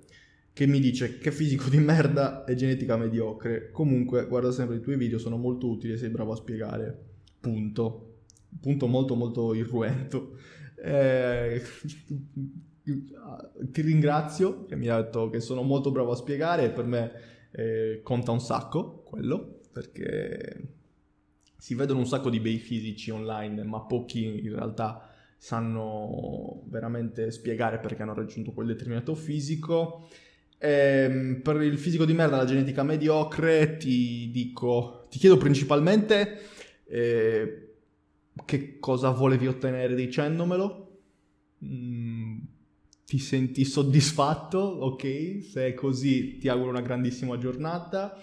che 0.53 0.67
mi 0.67 0.81
dice 0.81 1.19
che 1.19 1.33
fisico 1.33 1.69
di 1.69 1.79
merda 1.79 2.45
e 2.45 2.55
genetica 2.55 2.97
mediocre. 2.97 3.71
Comunque, 3.71 4.27
guarda 4.27 4.53
sempre 4.53 4.77
i 4.77 4.81
tuoi 4.81 4.97
video, 4.97 5.19
sono 5.19 5.37
molto 5.37 5.69
utili 5.69 5.95
e 5.95 5.97
sei 5.97 6.11
bravo 6.11 6.33
a 6.33 6.37
spiegare. 6.37 7.05
Punto. 7.41 8.21
Punto 8.61 8.87
molto 8.87 9.15
molto 9.15 9.55
irruento. 9.55 10.37
Eh, 10.83 11.63
ti 13.73 13.81
ringrazio 13.81 14.65
che 14.67 14.77
mi 14.77 14.89
hai 14.89 15.03
detto 15.03 15.29
che 15.29 15.41
sono 15.41 15.63
molto 15.63 15.91
bravo 15.91 16.13
a 16.13 16.17
spiegare 16.17 16.71
per 16.71 16.85
me 16.85 17.13
eh, 17.51 18.01
conta 18.03 18.31
un 18.31 18.41
sacco 18.41 19.03
quello 19.03 19.63
perché 19.73 20.75
si 21.59 21.75
vedono 21.75 21.99
un 21.99 22.07
sacco 22.07 22.31
di 22.31 22.39
bei 22.39 22.59
fisici 22.59 23.11
online 23.11 23.65
ma 23.65 23.81
pochi 23.81 24.45
in 24.45 24.55
realtà 24.55 25.11
sanno 25.39 26.63
veramente 26.69 27.31
spiegare 27.31 27.79
perché 27.79 28.03
hanno 28.03 28.15
raggiunto 28.15 28.53
quel 28.53 28.69
determinato 28.69 29.15
fisico. 29.15 30.09
Eh, 30.59 31.41
per 31.43 31.61
il 31.61 31.79
fisico 31.79 32.07
di 32.07 32.15
merda 32.15 32.39
la 32.39 32.47
genetica 32.47 32.83
mediocre 32.83 33.77
ti 33.77 34.31
dico 34.33 35.07
ti 35.11 35.19
chiedo 35.19 35.37
principalmente 35.37 36.39
eh, 36.87 37.76
che 38.45 38.79
cosa 38.79 39.11
volevi 39.11 39.47
ottenere 39.47 39.95
dicendomelo? 39.95 40.99
Mm, 41.65 42.39
ti 43.07 43.19
senti 43.19 43.65
soddisfatto? 43.65 44.59
Ok, 44.59 45.41
se 45.43 45.69
è 45.69 45.75
così 45.75 46.39
ti 46.39 46.49
auguro 46.49 46.71
una 46.71 46.81
grandissima 46.81 47.39
giornata. 47.39 48.17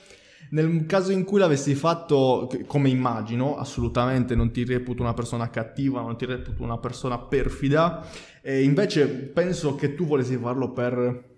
Nel 0.51 0.85
caso 0.85 1.11
in 1.11 1.23
cui 1.23 1.39
l'avessi 1.39 1.73
fatto, 1.73 2.49
come 2.67 2.89
immagino, 2.89 3.57
assolutamente 3.57 4.35
non 4.35 4.51
ti 4.51 4.63
reputo 4.63 5.01
una 5.01 5.13
persona 5.13 5.49
cattiva, 5.49 6.01
non 6.01 6.17
ti 6.17 6.25
reputo 6.25 6.61
una 6.61 6.77
persona 6.77 7.17
perfida, 7.17 8.05
e 8.41 8.63
invece 8.63 9.07
penso 9.07 9.73
che 9.75 9.95
tu 9.95 10.05
volessi 10.05 10.37
farlo 10.37 10.71
per 10.71 11.31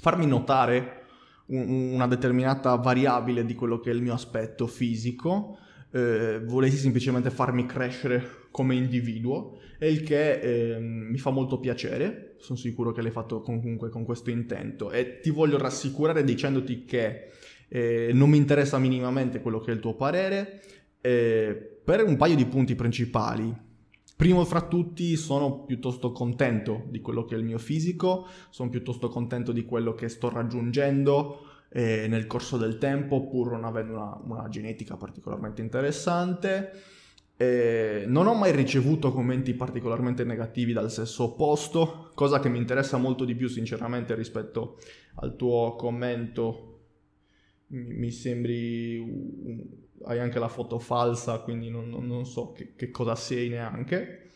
farmi 0.00 0.26
notare 0.26 1.04
una 1.46 2.06
determinata 2.06 2.74
variabile 2.74 3.46
di 3.46 3.54
quello 3.54 3.78
che 3.78 3.90
è 3.90 3.94
il 3.94 4.02
mio 4.02 4.14
aspetto 4.14 4.66
fisico, 4.66 5.58
eh, 5.90 6.40
volessi 6.44 6.76
semplicemente 6.76 7.30
farmi 7.30 7.66
crescere 7.66 8.44
come 8.50 8.74
individuo 8.74 9.58
e 9.78 9.90
il 9.90 10.02
che 10.02 10.40
eh, 10.40 10.78
mi 10.78 11.18
fa 11.18 11.30
molto 11.30 11.58
piacere, 11.60 12.34
sono 12.38 12.58
sicuro 12.58 12.92
che 12.92 13.02
l'hai 13.02 13.10
fatto 13.10 13.40
comunque 13.40 13.90
con 13.90 14.04
questo 14.04 14.30
intento 14.30 14.90
e 14.90 15.20
ti 15.20 15.30
voglio 15.30 15.58
rassicurare 15.58 16.24
dicendoti 16.24 16.84
che 16.84 17.28
eh, 17.68 18.10
non 18.12 18.30
mi 18.30 18.36
interessa 18.36 18.78
minimamente 18.78 19.40
quello 19.40 19.60
che 19.60 19.70
è 19.70 19.74
il 19.74 19.80
tuo 19.80 19.94
parere 19.94 20.62
eh, 21.00 21.78
per 21.84 22.02
un 22.04 22.16
paio 22.16 22.36
di 22.36 22.46
punti 22.46 22.74
principali. 22.74 23.64
Primo 24.16 24.44
fra 24.46 24.62
tutti 24.62 25.14
sono 25.14 25.64
piuttosto 25.64 26.10
contento 26.10 26.86
di 26.88 27.02
quello 27.02 27.26
che 27.26 27.34
è 27.34 27.38
il 27.38 27.44
mio 27.44 27.58
fisico, 27.58 28.26
sono 28.48 28.70
piuttosto 28.70 29.08
contento 29.08 29.52
di 29.52 29.66
quello 29.66 29.94
che 29.94 30.08
sto 30.08 30.30
raggiungendo, 30.30 31.45
eh, 31.76 32.06
nel 32.08 32.26
corso 32.26 32.56
del 32.56 32.78
tempo, 32.78 33.28
pur 33.28 33.50
non 33.50 33.64
avendo 33.64 33.92
una, 33.92 34.18
una 34.24 34.48
genetica 34.48 34.96
particolarmente 34.96 35.60
interessante. 35.60 36.70
Eh, 37.36 38.04
non 38.06 38.26
ho 38.26 38.32
mai 38.32 38.50
ricevuto 38.52 39.12
commenti 39.12 39.52
particolarmente 39.52 40.24
negativi 40.24 40.72
dal 40.72 40.90
sesso 40.90 41.24
opposto, 41.24 42.12
cosa 42.14 42.40
che 42.40 42.48
mi 42.48 42.56
interessa 42.56 42.96
molto 42.96 43.26
di 43.26 43.34
più 43.34 43.48
sinceramente 43.48 44.14
rispetto 44.14 44.78
al 45.16 45.36
tuo 45.36 45.76
commento. 45.76 46.78
Mi, 47.66 48.10
sembri... 48.10 49.04
hai 50.04 50.18
anche 50.18 50.38
la 50.38 50.48
foto 50.48 50.78
falsa, 50.78 51.40
quindi 51.40 51.68
non, 51.68 51.90
non, 51.90 52.06
non 52.06 52.24
so 52.24 52.52
che, 52.52 52.72
che, 52.74 52.90
cosa 52.90 53.14
sei 53.14 53.50
neanche. 53.50 54.30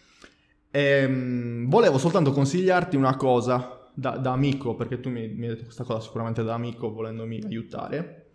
Ehm, 0.70 1.70
volevo 1.70 1.96
soltanto 1.96 2.33
consigliarti 2.33 2.96
una 2.96 3.16
cosa 3.16 3.79
da, 4.00 4.16
da 4.16 4.32
amico, 4.32 4.74
perché 4.74 4.98
tu 4.98 5.10
mi, 5.10 5.28
mi, 5.28 5.46
hai 5.46 5.52
detto 5.52 5.64
questa 5.64 5.84
cosa 5.84 6.00
sicuramente 6.00 6.42
da 6.42 6.54
amico 6.54 6.90
volendomi 6.90 7.42
aiutare, 7.44 8.30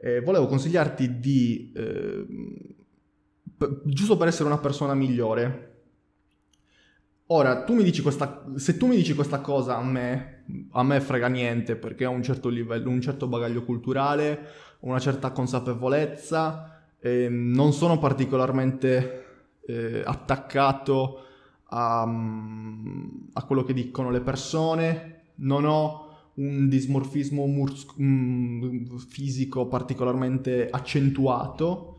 eh, 0.00 0.20
volevo 0.20 0.46
consigliarti 0.46 1.18
di, 1.20 1.72
eh, 1.76 2.26
p- 3.56 3.80
giusto 3.84 4.16
per 4.16 4.28
essere 4.28 4.46
una 4.46 4.58
persona 4.58 4.94
migliore, 4.94 5.72
Ora, 7.28 7.64
tu 7.64 7.72
mi 7.72 7.82
dici 7.82 8.02
questa, 8.02 8.44
se 8.56 8.76
tu 8.76 8.86
mi 8.86 8.96
dici 8.96 9.14
questa 9.14 9.40
cosa 9.40 9.78
a 9.78 9.82
me, 9.82 10.44
a 10.72 10.82
me 10.82 11.00
frega 11.00 11.26
niente 11.26 11.74
perché 11.74 12.04
ho 12.04 12.10
un 12.10 12.22
certo 12.22 12.50
livello, 12.50 12.90
un 12.90 13.00
certo 13.00 13.26
bagaglio 13.26 13.64
culturale, 13.64 14.46
una 14.80 14.98
certa 14.98 15.30
consapevolezza, 15.30 16.84
eh, 17.00 17.28
non 17.30 17.72
sono 17.72 17.98
particolarmente 17.98 19.24
eh, 19.66 20.02
attaccato 20.04 21.24
a, 21.68 22.02
a, 22.02 23.44
quello 23.44 23.64
che 23.64 23.72
dicono 23.72 24.10
le 24.10 24.20
persone, 24.20 25.22
non 25.36 25.64
ho 25.64 26.02
un 26.34 26.68
dismorfismo 26.68 27.46
murs- 27.46 27.86
mm, 28.00 28.96
fisico 28.96 29.66
particolarmente 29.66 30.68
accentuato 30.70 31.98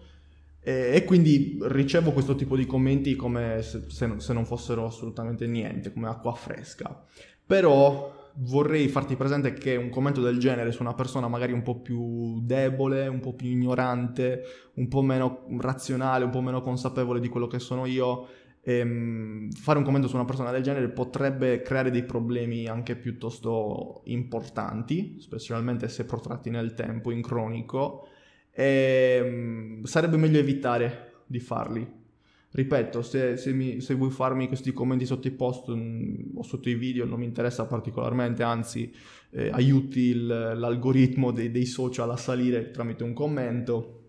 e, 0.60 0.91
e, 0.95 1.04
quindi 1.04 1.60
ricevo 1.62 2.12
questo 2.12 2.36
tipo 2.36 2.56
di 2.56 2.65
commenti 2.65 3.15
come 3.15 3.62
se, 3.62 3.84
se, 3.88 4.15
se 4.17 4.34
non 4.34 4.45
fossero 4.45 4.86
assolutamente 4.86 5.45
niente, 5.45 5.93
come 5.93 6.08
acqua 6.08 6.34
fresca. 6.34 7.04
Però 7.45 8.13
vorrei 8.39 8.88
farti 8.88 9.15
presente 9.15 9.54
che 9.54 9.75
un 9.75 9.89
commento 9.89 10.21
del 10.21 10.39
genere 10.39 10.71
su 10.71 10.82
una 10.82 10.93
persona 10.93 11.28
magari 11.28 11.54
un 11.54 11.62
po' 11.62 11.80
più 11.80 12.41
debole, 12.41 13.08
un 13.08 13.19
po' 13.19 13.34
più 13.34 13.49
ignorante, 13.49 14.41
un 14.73 14.88
po' 14.88 15.01
meno 15.01 15.45
razionale, 15.60 16.25
un 16.25 16.32
po' 16.32 16.41
meno 16.41 16.62
consapevole 16.62 17.19
di 17.19 17.30
quello 17.30 17.47
che 17.47 17.60
sono 17.60 17.86
io, 17.86 18.28
ehm, 18.65 19.51
fare 19.51 19.78
un 19.78 19.86
commento 19.86 20.08
su 20.08 20.15
una 20.15 20.25
persona 20.25 20.51
del 20.51 20.63
genere 20.63 20.89
potrebbe 20.89 21.62
creare 21.62 21.91
dei 21.91 22.04
problemi 22.04 22.67
anche 22.67 22.95
piuttosto 22.95 24.01
importanti, 24.06 25.17
specialmente 25.19 25.88
se 25.88 26.06
protratti 26.06 26.49
nel 26.49 26.73
tempo, 26.73 27.12
in 27.12 27.21
cronico, 27.21 28.08
e 28.51 29.21
ehm, 29.23 29.84
sarebbe 29.84 30.17
meglio 30.17 30.39
evitare 30.39 31.21
di 31.28 31.39
farli. 31.39 32.04
Ripeto, 32.51 33.01
se, 33.01 33.36
se, 33.36 33.51
mi, 33.51 33.82
se, 33.82 33.95
vuoi 33.95 34.10
farmi 34.10 34.47
questi 34.47 34.71
commenti 34.71 35.06
sotto 35.06 35.28
i 35.28 35.32
post 35.32 35.71
mm, 35.71 36.38
o 36.38 36.41
sotto 36.41 36.69
i 36.69 36.75
video 36.75 37.06
non 37.06 37.19
mi 37.19 37.25
interessa 37.25 37.65
particolarmente, 37.65 38.43
anzi 38.43 38.91
eh, 39.32 39.49
aiuti 39.49 39.99
il, 39.99 40.25
l'algoritmo 40.25 41.32
dei, 41.32 41.51
dei, 41.51 41.65
social 41.65 42.10
a 42.10 42.17
salire 42.17 42.71
tramite 42.71 43.04
un 43.04 43.13
commento, 43.13 44.04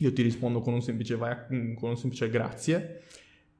io 0.00 0.12
ti 0.12 0.22
rispondo 0.22 0.60
con 0.60 0.74
un 0.74 0.82
semplice, 0.82 1.16
mm, 1.16 1.74
con 1.74 1.90
un 1.90 1.96
semplice 1.96 2.28
grazie 2.28 3.02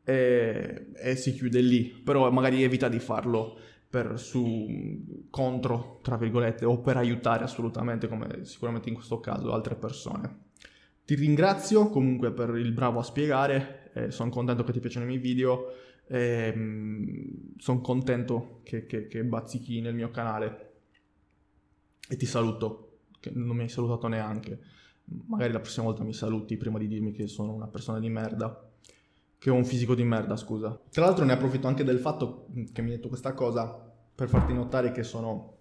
e, 0.08 0.86
e, 0.94 1.16
si 1.16 1.34
chiude 1.34 1.60
lì, 1.60 1.84
però 1.84 2.30
magari 2.30 2.62
evita 2.62 2.88
di 2.88 2.98
farlo 2.98 3.58
per 3.90 4.18
su 4.18 5.26
contro, 5.28 6.00
tra 6.02 6.16
virgolette, 6.16 6.64
o 6.64 6.80
per 6.80 6.96
aiutare 6.96 7.44
assolutamente, 7.44 8.08
come 8.08 8.46
sicuramente 8.46 8.88
in 8.88 8.94
questo 8.94 9.20
caso, 9.20 9.52
altre 9.52 9.74
persone. 9.74 10.46
Ti 11.04 11.14
ringrazio 11.14 11.90
comunque 11.90 12.32
per 12.32 12.56
il 12.56 12.72
bravo 12.72 13.00
a 13.00 13.02
spiegare 13.02 13.90
eh, 13.92 14.10
sono 14.10 14.30
contento 14.30 14.64
che 14.64 14.72
ti 14.72 14.80
piacciono 14.80 15.04
i 15.04 15.08
miei 15.08 15.20
video, 15.20 15.72
eh, 16.06 16.54
sono 17.58 17.80
contento 17.82 18.60
che, 18.62 18.86
che, 18.86 19.08
che 19.08 19.24
bazzichi 19.24 19.82
nel 19.82 19.94
mio 19.94 20.10
canale 20.10 20.72
e 22.08 22.16
ti 22.16 22.24
saluto, 22.24 23.00
che 23.20 23.30
non 23.34 23.56
mi 23.56 23.62
hai 23.64 23.68
salutato 23.68 24.08
neanche. 24.08 24.58
Magari 25.26 25.52
la 25.52 25.60
prossima 25.60 25.84
volta 25.84 26.02
mi 26.02 26.14
saluti 26.14 26.56
prima 26.56 26.78
di 26.78 26.86
dirmi 26.86 27.12
che 27.12 27.26
sono 27.26 27.52
una 27.52 27.68
persona 27.68 27.98
di 27.98 28.08
merda. 28.08 28.67
Che 29.38 29.50
ho 29.50 29.54
un 29.54 29.64
fisico 29.64 29.94
di 29.94 30.02
merda, 30.02 30.36
scusa. 30.36 30.80
Tra 30.90 31.04
l'altro 31.04 31.24
ne 31.24 31.32
approfitto 31.32 31.68
anche 31.68 31.84
del 31.84 32.00
fatto 32.00 32.48
che 32.72 32.82
mi 32.82 32.90
hai 32.90 32.96
detto 32.96 33.08
questa 33.08 33.34
cosa 33.34 33.88
per 34.14 34.28
farti 34.28 34.52
notare 34.52 34.90
che 34.90 35.04
sono 35.04 35.58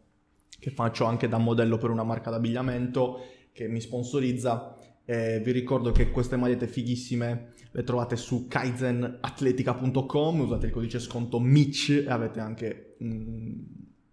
che 0.59 0.71
faccio 0.71 1.05
anche 1.05 1.27
da 1.27 1.37
modello 1.37 1.77
per 1.77 1.91
una 1.91 2.03
marca 2.03 2.29
d'abbigliamento 2.29 3.19
che 3.51 3.67
mi 3.67 3.79
sponsorizza. 3.79 4.75
Eh, 5.05 5.39
vi 5.43 5.51
ricordo 5.51 5.91
che 5.91 6.11
queste 6.11 6.35
magliette 6.35 6.67
fighissime 6.67 7.53
le 7.71 7.83
trovate 7.83 8.15
su 8.15 8.47
kaizenatletica.com, 8.47 10.39
usate 10.39 10.65
il 10.65 10.71
codice 10.71 10.99
sconto 10.99 11.39
MIC 11.39 12.05
e 12.05 12.09
avete 12.09 12.39
anche 12.39 12.95
mm, 13.03 13.61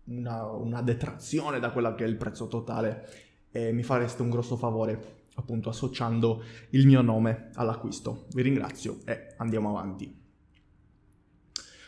una, 0.04 0.44
una, 0.44 0.82
detrazione 0.82 1.58
da 1.58 1.70
quella 1.72 1.94
che 1.94 2.04
è 2.04 2.06
il 2.06 2.16
prezzo 2.16 2.46
totale. 2.46 3.08
E 3.50 3.72
mi 3.72 3.82
fareste 3.82 4.22
un 4.22 4.30
grosso 4.30 4.56
favore 4.56 5.22
appunto 5.34 5.68
associando 5.68 6.42
il 6.70 6.86
mio 6.86 7.02
nome 7.02 7.50
all'acquisto. 7.54 8.26
Vi 8.32 8.42
ringrazio 8.42 9.00
e 9.04 9.34
andiamo 9.36 9.70
avanti. 9.70 10.22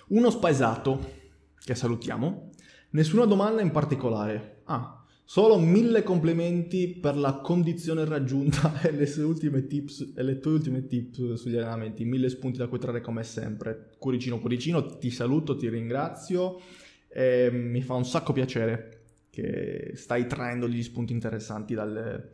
Uno 0.08 0.30
spaesato, 0.30 1.12
che 1.58 1.74
salutiamo, 1.74 2.50
nessuna 2.90 3.24
domanda 3.24 3.62
in 3.62 3.70
particolare. 3.70 4.62
Ah, 4.64 4.96
Solo 5.28 5.58
mille 5.58 6.04
complimenti 6.04 6.86
per 6.86 7.16
la 7.16 7.38
condizione 7.38 8.04
raggiunta 8.04 8.80
e 8.86 8.92
le, 8.92 9.10
ultime 9.22 9.66
tips, 9.66 10.12
e 10.14 10.22
le 10.22 10.38
tue 10.38 10.52
ultime 10.52 10.86
tips 10.86 11.32
sugli 11.32 11.56
allenamenti. 11.56 12.04
Mille 12.04 12.28
spunti 12.28 12.58
da 12.58 12.68
cui 12.68 12.78
trarre 12.78 13.00
come 13.00 13.24
sempre. 13.24 13.90
Cuoricino, 13.98 14.38
cuoricino, 14.38 14.98
ti 14.98 15.10
saluto, 15.10 15.56
ti 15.56 15.68
ringrazio. 15.68 16.60
E 17.08 17.50
mi 17.50 17.82
fa 17.82 17.94
un 17.94 18.04
sacco 18.04 18.32
piacere 18.32 19.00
che 19.30 19.94
stai 19.96 20.28
traendo 20.28 20.68
degli 20.68 20.84
spunti 20.84 21.12
interessanti 21.12 21.74
dal, 21.74 22.30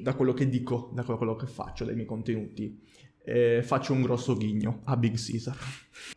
da 0.00 0.14
quello 0.14 0.32
che 0.32 0.48
dico, 0.48 0.90
da 0.94 1.02
quello 1.02 1.36
che 1.36 1.46
faccio, 1.46 1.84
dai 1.84 1.94
miei 1.94 2.06
contenuti 2.06 2.80
e 3.28 3.62
faccio 3.62 3.92
un 3.92 4.00
grosso 4.00 4.34
ghigno 4.36 4.80
a 4.84 4.96
Big 4.96 5.16
Caesar. 5.16 5.56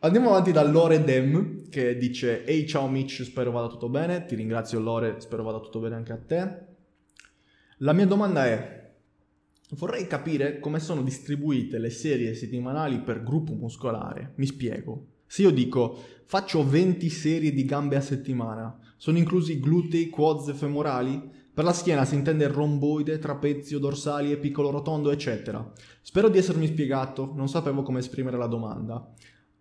Andiamo 0.00 0.30
avanti 0.30 0.50
da 0.50 0.66
Lore 0.66 1.04
Dem 1.04 1.68
che 1.68 1.98
dice 1.98 2.42
Ehi 2.44 2.66
ciao 2.66 2.88
Mitch, 2.88 3.22
spero 3.24 3.50
vada 3.50 3.68
tutto 3.68 3.90
bene. 3.90 4.24
Ti 4.24 4.34
ringrazio 4.34 4.80
Lore, 4.80 5.20
spero 5.20 5.42
vada 5.42 5.60
tutto 5.60 5.78
bene 5.78 5.94
anche 5.94 6.12
a 6.12 6.16
te. 6.16 6.70
La 7.78 7.92
mia 7.92 8.06
domanda 8.06 8.46
è, 8.46 8.94
vorrei 9.70 10.06
capire 10.06 10.58
come 10.58 10.80
sono 10.80 11.02
distribuite 11.02 11.78
le 11.78 11.90
serie 11.90 12.32
settimanali 12.34 13.00
per 13.00 13.22
gruppo 13.22 13.52
muscolare. 13.52 14.32
Mi 14.36 14.46
spiego. 14.46 15.08
Se 15.26 15.42
io 15.42 15.50
dico 15.50 15.94
faccio 16.24 16.66
20 16.66 17.10
serie 17.10 17.52
di 17.52 17.66
gambe 17.66 17.96
a 17.96 18.00
settimana, 18.00 18.78
sono 18.96 19.18
inclusi 19.18 19.60
glutei, 19.60 20.08
quads 20.08 20.48
e 20.48 20.54
femorali? 20.54 21.30
Per 21.54 21.64
la 21.64 21.74
schiena 21.74 22.06
si 22.06 22.14
intende 22.14 22.46
romboide, 22.46 23.18
trapezio, 23.18 23.78
dorsali 23.78 24.34
piccolo 24.38 24.70
rotondo, 24.70 25.10
eccetera. 25.10 25.70
Spero 26.00 26.30
di 26.30 26.38
essermi 26.38 26.66
spiegato, 26.66 27.30
non 27.34 27.46
sapevo 27.46 27.82
come 27.82 27.98
esprimere 27.98 28.38
la 28.38 28.46
domanda. 28.46 29.06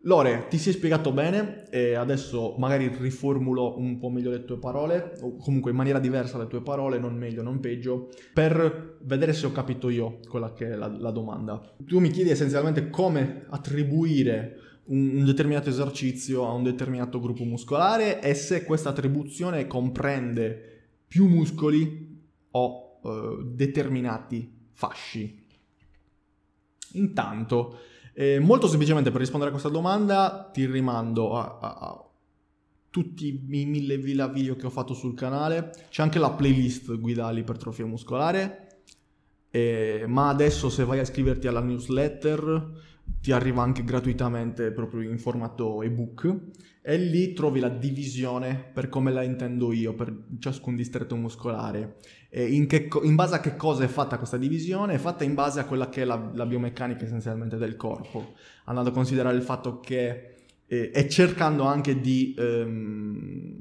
Lore, 0.05 0.47
ti 0.49 0.57
sei 0.57 0.71
spiegato 0.71 1.11
bene 1.11 1.69
e 1.69 1.95
adesso 1.95 2.55
magari 2.57 2.87
riformulo 2.87 3.77
un 3.77 3.99
po' 3.99 4.09
meglio 4.09 4.31
le 4.31 4.45
tue 4.45 4.57
parole, 4.57 5.15
o 5.19 5.35
comunque 5.35 5.71
in 5.71 5.77
maniera 5.77 5.99
diversa 5.99 6.37
le 6.37 6.47
tue 6.47 6.61
parole, 6.61 6.97
non 6.97 7.17
meglio, 7.17 7.43
non 7.43 7.59
peggio, 7.59 8.09
per 8.33 8.97
vedere 9.01 9.33
se 9.33 9.47
ho 9.47 9.51
capito 9.51 9.89
io 9.89 10.19
quella 10.29 10.53
che 10.53 10.71
è 10.71 10.75
la, 10.75 10.87
la 10.87 11.11
domanda. 11.11 11.61
Tu 11.85 11.99
mi 11.99 12.09
chiedi 12.09 12.29
essenzialmente 12.29 12.89
come 12.89 13.45
attribuire 13.49 14.79
un, 14.85 15.17
un 15.17 15.25
determinato 15.25 15.67
esercizio 15.67 16.47
a 16.47 16.53
un 16.53 16.63
determinato 16.63 17.19
gruppo 17.19 17.43
muscolare 17.43 18.21
e 18.21 18.33
se 18.33 18.63
questa 18.63 18.89
attribuzione 18.89 19.67
comprende 19.67 20.70
più 21.11 21.27
muscoli 21.27 22.23
o 22.51 22.99
uh, 23.01 23.43
determinati 23.43 24.69
fasci. 24.71 25.45
Intanto, 26.93 27.79
eh, 28.13 28.39
molto 28.39 28.69
semplicemente 28.69 29.11
per 29.11 29.19
rispondere 29.19 29.49
a 29.49 29.53
questa 29.53 29.69
domanda 29.69 30.49
ti 30.53 30.65
rimando 30.65 31.37
a, 31.37 31.57
a, 31.59 31.77
a 31.79 32.09
tutti 32.89 33.27
i 33.27 33.41
mille 33.45 33.97
video 33.97 34.55
che 34.55 34.65
ho 34.65 34.69
fatto 34.69 34.93
sul 34.93 35.13
canale, 35.13 35.71
c'è 35.89 36.01
anche 36.01 36.17
la 36.17 36.31
playlist 36.31 36.97
guida 36.97 37.25
all'ipertrofia 37.25 37.85
muscolare, 37.85 38.83
eh, 39.49 40.05
ma 40.07 40.29
adesso 40.29 40.69
se 40.69 40.85
vai 40.85 40.99
a 40.99 41.01
iscriverti 41.01 41.47
alla 41.47 41.59
newsletter 41.59 42.71
ti 43.19 43.33
arriva 43.33 43.61
anche 43.63 43.83
gratuitamente 43.83 44.71
proprio 44.71 45.09
in 45.09 45.19
formato 45.19 45.81
ebook 45.81 46.39
e 46.83 46.97
lì 46.97 47.33
trovi 47.33 47.59
la 47.59 47.69
divisione 47.69 48.55
per 48.73 48.89
come 48.89 49.11
la 49.11 49.21
intendo 49.21 49.71
io 49.71 49.93
per 49.93 50.13
ciascun 50.39 50.75
distretto 50.75 51.15
muscolare. 51.15 51.97
In, 52.31 52.65
che, 52.65 52.87
in, 53.03 53.15
base 53.15 53.35
a 53.35 53.39
che 53.39 53.55
cosa 53.55 53.83
è 53.83 53.87
fatta 53.87 54.17
questa 54.17 54.37
divisione? 54.37 54.95
È 54.95 54.97
fatta 54.97 55.23
in 55.23 55.33
base 55.33 55.59
a 55.59 55.65
quella 55.65 55.89
che 55.89 56.01
è 56.01 56.05
la, 56.05 56.31
la 56.33 56.45
biomeccanica 56.45 57.03
essenzialmente 57.03 57.57
del 57.57 57.75
corpo, 57.75 58.33
andando 58.65 58.89
a 58.89 58.93
considerare 58.93 59.35
il 59.35 59.43
fatto 59.43 59.79
che 59.79 60.31
eh, 60.65 60.91
e 60.93 61.09
cercando 61.09 61.63
anche 61.65 61.99
di 61.99 62.33
ehm, 62.37 63.57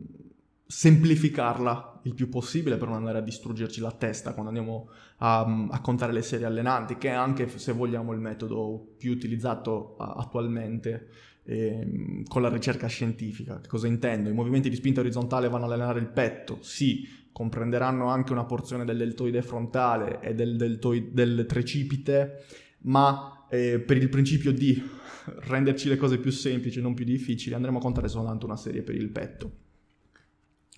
semplificarla 0.64 2.02
il 2.04 2.14
più 2.14 2.28
possibile 2.28 2.76
per 2.76 2.86
non 2.86 2.96
andare 2.98 3.18
a 3.18 3.22
distruggerci 3.22 3.80
la 3.80 3.90
testa 3.90 4.32
quando 4.32 4.50
andiamo 4.50 4.88
a, 5.18 5.66
a, 5.68 5.80
contare 5.80 6.12
le 6.12 6.22
serie 6.22 6.46
allenanti, 6.46 6.96
che 6.96 7.08
è 7.08 7.12
anche 7.12 7.48
se 7.48 7.72
vogliamo 7.72 8.12
il 8.12 8.20
metodo 8.20 8.94
più 8.96 9.10
utilizzato 9.10 9.96
attualmente 9.96 11.08
eh, 11.44 12.22
con 12.26 12.42
la 12.42 12.48
ricerca 12.48 12.86
scientifica. 12.86 13.60
Che 13.60 13.68
cosa 13.68 13.86
intendo? 13.86 14.28
I 14.28 14.32
movimenti 14.32 14.68
di 14.68 14.76
spinta 14.76 15.00
orizzontale 15.00 15.48
vanno 15.48 15.66
ad 15.66 15.72
allenare 15.72 16.00
il 16.00 16.08
petto, 16.08 16.58
sì, 16.62 17.08
comprenderanno 17.32 18.08
anche 18.08 18.32
una 18.32 18.44
porzione 18.44 18.84
del 18.84 18.98
deltoide 18.98 19.42
frontale 19.42 20.20
e 20.20 20.34
del, 20.34 20.56
deltoide, 20.56 21.10
del 21.12 21.46
trecipite, 21.46 22.44
ma 22.82 23.46
eh, 23.48 23.80
per 23.80 23.96
il 23.96 24.08
principio 24.08 24.52
di 24.52 24.98
renderci 25.24 25.88
le 25.88 25.96
cose 25.96 26.18
più 26.18 26.30
semplici, 26.30 26.80
non 26.80 26.94
più 26.94 27.04
difficili, 27.04 27.54
andremo 27.54 27.78
a 27.78 27.80
contare 27.82 28.08
soltanto 28.08 28.46
una 28.46 28.56
serie 28.56 28.82
per 28.82 28.94
il 28.94 29.08
petto. 29.10 29.52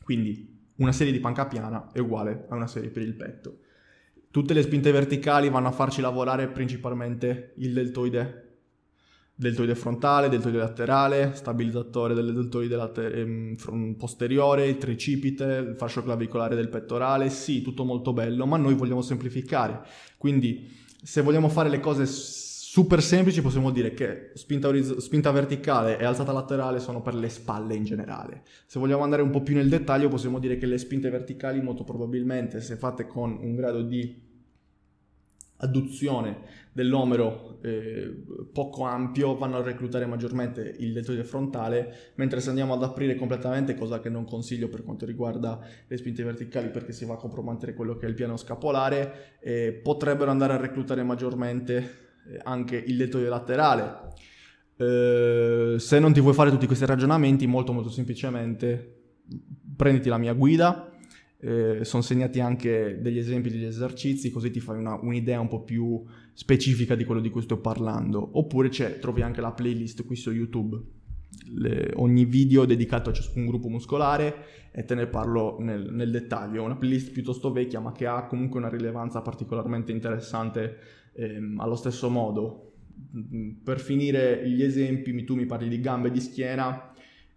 Quindi 0.02 0.60
una 0.76 0.92
serie 0.92 1.12
di 1.12 1.20
panca 1.20 1.46
piana 1.46 1.90
è 1.92 1.98
uguale 1.98 2.46
a 2.48 2.56
una 2.56 2.66
serie 2.66 2.90
per 2.90 3.02
il 3.02 3.14
petto. 3.14 3.60
Tutte 4.30 4.54
le 4.54 4.62
spinte 4.62 4.90
verticali 4.90 5.50
vanno 5.50 5.68
a 5.68 5.72
farci 5.72 6.00
lavorare 6.00 6.48
principalmente 6.48 7.52
il 7.56 7.72
deltoide, 7.72 8.51
deltoide 9.42 9.74
frontale, 9.74 10.28
deltoide 10.28 10.58
laterale, 10.58 11.32
stabilizzatore 11.34 12.14
del 12.14 12.32
deltoide 12.32 12.76
later- 12.76 13.14
ehm, 13.14 13.94
posteriore, 13.98 14.68
il 14.68 14.78
tricipite, 14.78 15.44
il 15.70 15.76
fascio 15.76 16.02
clavicolare 16.02 16.54
del 16.54 16.68
pettorale, 16.68 17.28
sì, 17.28 17.60
tutto 17.60 17.84
molto 17.84 18.12
bello, 18.12 18.46
ma 18.46 18.56
noi 18.56 18.74
vogliamo 18.74 19.02
semplificare. 19.02 19.82
Quindi 20.16 20.70
se 21.02 21.20
vogliamo 21.20 21.48
fare 21.48 21.68
le 21.68 21.80
cose 21.80 22.06
super 22.06 23.02
semplici 23.02 23.42
possiamo 23.42 23.70
dire 23.70 23.92
che 23.92 24.30
spinta, 24.32 24.68
oriz- 24.68 24.96
spinta, 24.96 25.30
verticale 25.30 25.98
e 25.98 26.04
alzata 26.04 26.32
laterale 26.32 26.80
sono 26.80 27.02
per 27.02 27.14
le 27.14 27.28
spalle 27.28 27.74
in 27.74 27.84
generale. 27.84 28.44
Se 28.64 28.78
vogliamo 28.78 29.02
andare 29.02 29.20
un 29.20 29.28
po' 29.28 29.42
più 29.42 29.54
nel 29.54 29.68
dettaglio 29.68 30.08
possiamo 30.08 30.38
dire 30.38 30.56
che 30.56 30.64
le 30.64 30.78
spinte 30.78 31.10
verticali 31.10 31.60
molto 31.60 31.84
probabilmente 31.84 32.62
se 32.62 32.76
fatte 32.76 33.06
con 33.06 33.36
un 33.38 33.54
grado 33.56 33.82
di 33.82 34.30
adduzione 35.58 36.61
dell'omero 36.72 37.58
eh, 37.62 38.24
poco 38.52 38.84
ampio 38.84 39.36
vanno 39.36 39.58
a 39.58 39.62
reclutare 39.62 40.06
maggiormente 40.06 40.74
il 40.78 40.92
deltoide 40.92 41.24
frontale, 41.24 42.12
mentre 42.14 42.40
se 42.40 42.48
andiamo 42.48 42.72
ad 42.72 42.82
aprire 42.82 43.14
completamente, 43.14 43.74
cosa 43.74 44.00
che 44.00 44.08
non 44.08 44.24
consiglio 44.24 44.68
per 44.68 44.82
quanto 44.82 45.04
riguarda 45.04 45.60
le 45.86 45.96
spinte 45.96 46.22
verticali 46.22 46.70
perché 46.70 46.92
si 46.92 47.04
va 47.04 47.14
a 47.14 47.18
compromettere 47.18 47.74
quello 47.74 47.96
che 47.96 48.06
è 48.06 48.08
il 48.08 48.14
piano 48.14 48.36
scapolare, 48.36 49.38
eh, 49.40 49.72
potrebbero 49.82 50.30
andare 50.30 50.54
a 50.54 50.56
reclutare 50.56 51.02
maggiormente 51.02 51.76
eh, 52.28 52.38
anche 52.42 52.76
il 52.76 52.96
deltoide 52.96 53.28
laterale. 53.28 54.10
Eh, 54.76 55.74
se 55.78 55.98
non 55.98 56.12
ti 56.12 56.20
vuoi 56.20 56.34
fare 56.34 56.50
tutti 56.50 56.66
questi 56.66 56.86
ragionamenti, 56.86 57.46
molto 57.46 57.72
molto 57.72 57.90
semplicemente 57.90 59.00
prenditi 59.76 60.08
la 60.08 60.18
mia 60.18 60.32
guida, 60.32 60.90
eh, 61.44 61.84
sono 61.84 62.02
segnati 62.02 62.38
anche 62.38 62.98
degli 63.00 63.18
esempi 63.18 63.50
degli 63.50 63.64
esercizi, 63.64 64.30
così 64.30 64.50
ti 64.50 64.60
fai 64.60 64.78
una, 64.78 64.94
un'idea 64.94 65.40
un 65.40 65.48
po' 65.48 65.62
più 65.62 66.04
specifica 66.32 66.94
di 66.94 67.04
quello 67.04 67.20
di 67.20 67.30
cui 67.30 67.42
sto 67.42 67.58
parlando. 67.58 68.30
Oppure 68.32 68.68
trovi 69.00 69.22
anche 69.22 69.40
la 69.40 69.52
playlist 69.52 70.04
qui 70.04 70.16
su 70.16 70.30
YouTube. 70.30 70.80
Le, 71.54 71.92
ogni 71.96 72.24
video 72.24 72.64
dedicato 72.64 73.10
a 73.10 73.12
ciascun 73.12 73.46
gruppo 73.46 73.68
muscolare 73.68 74.44
e 74.70 74.84
te 74.84 74.94
ne 74.94 75.06
parlo 75.06 75.56
nel, 75.60 75.92
nel 75.92 76.10
dettaglio. 76.10 76.62
Una 76.62 76.76
playlist 76.76 77.12
piuttosto 77.12 77.52
vecchia, 77.52 77.80
ma 77.80 77.92
che 77.92 78.06
ha 78.06 78.26
comunque 78.26 78.60
una 78.60 78.68
rilevanza 78.68 79.20
particolarmente 79.22 79.92
interessante 79.92 80.78
ehm, 81.14 81.58
allo 81.60 81.76
stesso 81.76 82.08
modo. 82.08 82.72
Per 83.64 83.80
finire 83.80 84.48
gli 84.48 84.62
esempi, 84.62 85.24
tu 85.24 85.34
mi 85.34 85.46
parli 85.46 85.68
di 85.68 85.80
gambe 85.80 86.08
e 86.08 86.10
di 86.10 86.20
schiena 86.20 86.92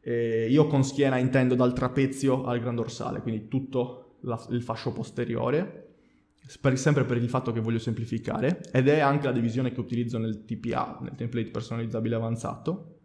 eh, 0.08 0.48
io 0.48 0.68
con 0.68 0.84
schiena 0.84 1.18
intendo 1.18 1.56
dal 1.56 1.74
trapezio 1.74 2.44
al 2.44 2.60
gran 2.60 2.76
dorsale, 2.76 3.22
quindi 3.22 3.48
tutto 3.48 4.18
la, 4.22 4.40
il 4.52 4.62
fascio 4.62 4.92
posteriore, 4.92 5.85
per, 6.62 6.78
sempre 6.78 7.06
per 7.06 7.18
il 7.18 7.30
fatto 7.30 7.52
che 7.52 7.60
voglio 7.60 7.80
semplificare, 7.80 8.62
ed 8.72 8.88
è 8.88 9.00
anche 9.00 9.26
la 9.26 9.32
divisione 9.32 9.72
che 9.72 9.80
utilizzo 9.80 10.18
nel 10.18 10.46
TPA, 10.46 11.00
nel 11.02 11.16
template 11.16 11.50
personalizzabile 11.50 12.16
avanzato, 12.16 13.00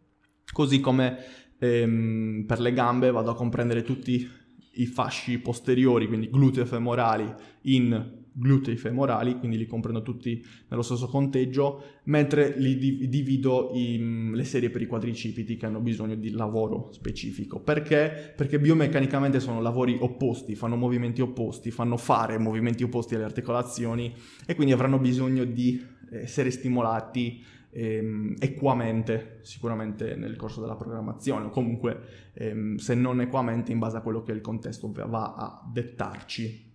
così 0.53 0.81
come 0.81 1.19
ehm, 1.59 2.45
per 2.47 2.61
le 2.61 2.73
gambe 2.73 3.11
vado 3.11 3.31
a 3.31 3.35
comprendere 3.37 3.83
tutti 3.83 4.29
i 4.75 4.87
fasci 4.87 5.39
posteriori, 5.39 6.07
quindi 6.07 6.31
glutei 6.31 6.65
femorali, 6.65 7.33
in 7.63 8.19
glutei 8.33 8.77
femorali, 8.77 9.39
quindi 9.39 9.57
li 9.57 9.67
comprendo 9.67 10.03
tutti 10.03 10.45
nello 10.69 10.83
stesso 10.83 11.07
conteggio, 11.07 11.83
mentre 12.05 12.55
li 12.57 13.09
divido 13.09 13.71
in 13.75 14.33
le 14.35 14.45
serie 14.45 14.71
per 14.71 14.83
i 14.83 14.87
quadricipiti 14.87 15.57
che 15.57 15.67
hanno 15.67 15.81
bisogno 15.81 16.15
di 16.15 16.31
lavoro 16.31 16.91
specifico. 16.93 17.61
Perché? 17.61 18.33
Perché 18.37 18.59
biomeccanicamente 18.59 19.41
sono 19.41 19.61
lavori 19.61 19.97
opposti, 20.01 20.55
fanno 20.55 20.77
movimenti 20.77 21.21
opposti, 21.21 21.71
fanno 21.71 21.97
fare 21.97 22.39
movimenti 22.39 22.83
opposti 22.83 23.15
alle 23.15 23.25
articolazioni 23.25 24.15
e 24.47 24.55
quindi 24.55 24.73
avranno 24.73 24.99
bisogno 24.99 25.45
di 25.45 25.99
essere 26.11 26.51
stimolati 26.51 27.43
ehm, 27.71 28.37
equamente 28.39 29.39
sicuramente 29.43 30.17
nel 30.17 30.37
corso 30.37 30.61
della 30.61 30.77
programmazione 30.77 31.47
o 31.47 31.51
comunque 31.51 32.31
ehm, 32.35 32.77
se 32.77 32.95
non 32.95 33.21
equamente 33.21 33.73
in 33.73 33.79
base 33.79 33.97
a 33.97 34.01
quello 34.01 34.23
che 34.23 34.33
il 34.33 34.41
contesto 34.41 34.91
va 34.93 35.35
a 35.35 35.71
dettarci. 35.73 36.69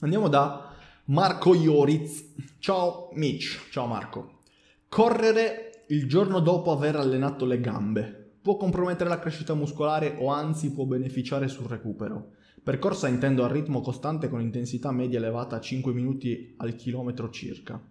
Andiamo 0.00 0.28
da 0.28 0.74
Marco 1.06 1.54
Ioriz. 1.54 2.34
Ciao 2.58 3.08
Mitch, 3.14 3.68
ciao 3.70 3.86
Marco. 3.86 4.40
Correre 4.88 5.84
il 5.88 6.06
giorno 6.06 6.40
dopo 6.40 6.70
aver 6.70 6.96
allenato 6.96 7.46
le 7.46 7.60
gambe 7.60 8.26
può 8.46 8.56
compromettere 8.56 9.08
la 9.08 9.18
crescita 9.18 9.54
muscolare 9.54 10.14
o 10.20 10.28
anzi 10.28 10.70
può 10.70 10.84
beneficiare 10.84 11.48
sul 11.48 11.66
recupero. 11.66 12.34
Per 12.62 12.78
corsa 12.78 13.08
intendo 13.08 13.42
a 13.42 13.50
ritmo 13.50 13.80
costante 13.80 14.28
con 14.28 14.40
intensità 14.40 14.92
media 14.92 15.18
elevata 15.18 15.56
a 15.56 15.60
5 15.60 15.92
minuti 15.92 16.54
al 16.58 16.76
chilometro 16.76 17.30
circa. 17.30 17.82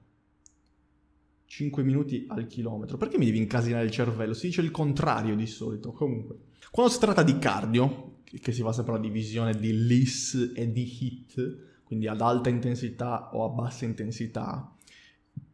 5 1.46 1.84
minuti 1.84 2.26
al 2.30 2.48
chilometro. 2.48 2.96
Perché 2.96 3.18
mi 3.18 3.26
devi 3.26 3.40
incasinare 3.40 3.84
il 3.84 3.92
cervello? 3.92 4.34
Si 4.34 4.46
dice 4.46 4.62
il 4.62 4.72
contrario 4.72 5.36
di 5.36 5.46
solito. 5.46 5.92
Comunque, 5.92 6.38
quando 6.72 6.94
si 6.94 7.00
tratta 7.00 7.24
di 7.24 7.38
cardio, 7.38 8.20
che 8.24 8.54
si 8.54 8.62
va 8.62 8.72
sempre 8.72 8.94
alla 8.94 9.02
divisione 9.02 9.58
di 9.58 9.86
LIS 9.86 10.54
e 10.56 10.72
di 10.72 10.98
HIT, 11.00 11.75
quindi 11.86 12.08
ad 12.08 12.20
alta 12.20 12.50
intensità 12.50 13.30
o 13.34 13.46
a 13.46 13.50
bassa 13.50 13.86
intensità, 13.86 14.76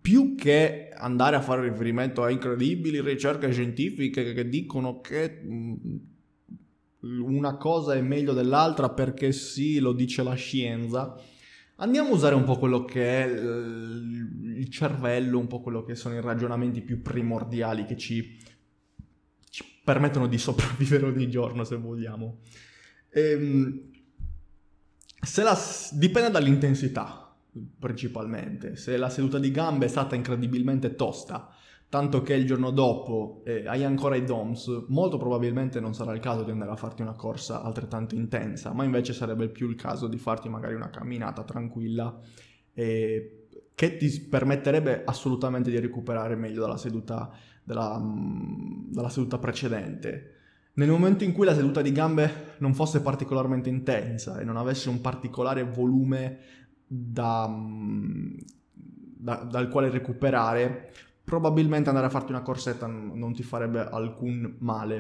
più 0.02 0.34
che 0.36 0.90
andare 0.96 1.36
a 1.36 1.42
fare 1.42 1.70
riferimento 1.70 2.24
a 2.24 2.32
incredibili 2.32 3.02
ricerche 3.02 3.52
scientifiche 3.52 4.34
che 4.34 4.50
dicono 4.50 5.00
che 5.02 5.42
mm, 5.44 5.76
una 7.02 7.58
cosa 7.58 7.94
è 7.94 8.02
meglio 8.02 8.34
dell'altra 8.34 8.90
perché 8.90 9.32
sì, 9.32 9.80
lo 9.80 9.94
dice 9.94 10.24
la 10.24 10.34
scienza, 10.34 11.16
andiamo 11.76 12.10
a 12.10 12.14
usare 12.14 12.36
un 12.36 12.44
po' 12.44 12.58
quello 12.58 12.86
che 12.86 13.24
è 13.24 13.28
il 13.28 14.70
cervello, 14.70 15.38
un 15.38 15.48
po' 15.48 15.62
quello 15.62 15.84
che 15.84 15.96
sono 15.96 16.16
i 16.16 16.22
ragionamenti 16.22 16.82
più 16.82 17.02
primordiali 17.02 17.86
che 17.86 17.98
ci, 17.98 18.38
ci 19.50 19.64
permettono 19.84 20.28
di 20.28 20.38
sopravvivere 20.38 21.06
ogni 21.06 21.30
giorno, 21.30 21.64
se 21.64 21.76
vogliamo. 21.76 22.40
Ehm, 23.10 23.91
se 25.22 25.44
la, 25.44 25.58
dipende 25.92 26.32
dall'intensità, 26.32 27.34
principalmente. 27.80 28.76
Se 28.76 28.98
la 28.98 29.10
seduta 29.10 29.40
di 29.40 29.52
gambe 29.52 29.86
è 29.86 29.90
stata 29.90 30.16
incredibilmente 30.16 30.96
tosta, 30.96 31.50
tanto 31.90 32.22
che 32.22 32.34
il 32.34 32.46
giorno 32.46 32.72
dopo 32.72 33.42
eh, 33.46 33.68
hai 33.68 33.84
ancora 33.84 34.16
i 34.16 34.24
DOMS, 34.24 34.86
molto 34.88 35.18
probabilmente 35.18 35.80
non 35.80 35.94
sarà 35.94 36.14
il 36.14 36.22
caso 36.22 36.44
di 36.44 36.52
andare 36.52 36.72
a 36.72 36.76
farti 36.76 37.02
una 37.02 37.16
corsa 37.16 37.62
altrettanto 37.62 38.16
intensa, 38.16 38.72
ma 38.72 38.84
invece 38.84 39.14
sarebbe 39.14 39.50
più 39.50 39.70
il 39.70 39.76
caso 39.76 40.08
di 40.08 40.18
farti 40.18 40.48
magari 40.48 40.74
una 40.74 40.90
camminata 40.90 41.44
tranquilla 41.44 42.18
eh, 42.74 43.48
che 43.76 43.98
ti 43.98 44.22
permetterebbe 44.22 45.04
assolutamente 45.04 45.70
di 45.70 45.80
recuperare 45.80 46.36
meglio 46.36 46.62
dalla 46.62 46.78
seduta, 46.78 47.30
dalla, 47.64 48.00
mm, 48.00 48.92
dalla 48.92 49.10
seduta 49.10 49.38
precedente. 49.38 50.36
Nel 50.74 50.90
momento 50.90 51.24
in 51.24 51.34
cui 51.34 51.46
la 51.46 51.54
seduta 51.54 51.82
di 51.82 51.92
gambe 51.92 52.56
non 52.60 52.74
fosse 52.74 53.02
particolarmente 53.02 53.70
intensa 53.70 54.40
e 54.40 54.46
non 54.46 54.56
avesse 54.56 54.88
un 54.90 55.02
particolare 55.02 55.64
volume 55.64 56.40
da, 56.88 57.48
mm, 57.48 58.38
da, 59.18 59.36
dal 59.38 59.70
quale 59.70 59.90
recuperare, 59.90 60.92
probabilmente 61.24 61.90
andare 61.90 62.08
a 62.08 62.10
farti 62.10 62.32
una 62.32 62.42
corsetta 62.42 62.88
non 62.88 63.34
ti 63.34 63.44
farebbe 63.44 63.82
alcun 63.82 64.56
male. 64.60 64.96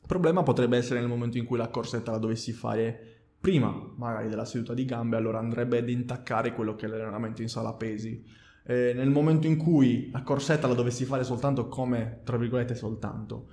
Il 0.00 0.06
problema 0.06 0.42
potrebbe 0.42 0.76
essere 0.76 1.00
nel 1.00 1.08
momento 1.08 1.38
in 1.38 1.44
cui 1.44 1.58
la 1.58 1.68
corsetta 1.68 2.12
la 2.12 2.18
dovessi 2.18 2.52
fare 2.52 3.14
prima 3.40 3.92
magari 3.96 4.28
della 4.28 4.44
seduta 4.44 4.74
di 4.74 4.84
gambe, 4.84 5.16
allora 5.16 5.38
andrebbe 5.38 5.78
ad 5.78 5.88
intaccare 5.88 6.52
quello 6.52 6.74
che 6.74 6.86
è 6.86 6.88
l'allenamento 6.88 7.42
in 7.42 7.48
sala 7.48 7.74
pesi. 7.74 8.24
E 8.64 8.92
nel 8.94 9.10
momento 9.10 9.46
in 9.46 9.56
cui 9.56 10.10
la 10.10 10.22
corsetta 10.22 10.66
la 10.66 10.74
dovessi 10.74 11.04
fare 11.04 11.22
soltanto 11.22 11.68
come, 11.68 12.20
tra 12.24 12.36
virgolette, 12.36 12.74
soltanto, 12.74 13.48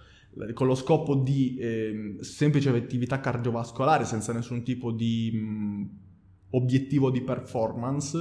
con 0.54 0.67
lo 0.67 0.76
scopo 0.76 1.15
di 1.15 1.56
eh, 1.58 2.15
semplice 2.22 2.69
attività 2.69 3.19
cardiovascolare 3.19 4.06
senza 4.06 4.34
nessun 4.34 4.63
tipo 4.63 4.91
di 4.91 5.32
mh, 5.32 5.89
obiettivo 6.52 7.12
di 7.12 7.22
performance, 7.22 8.17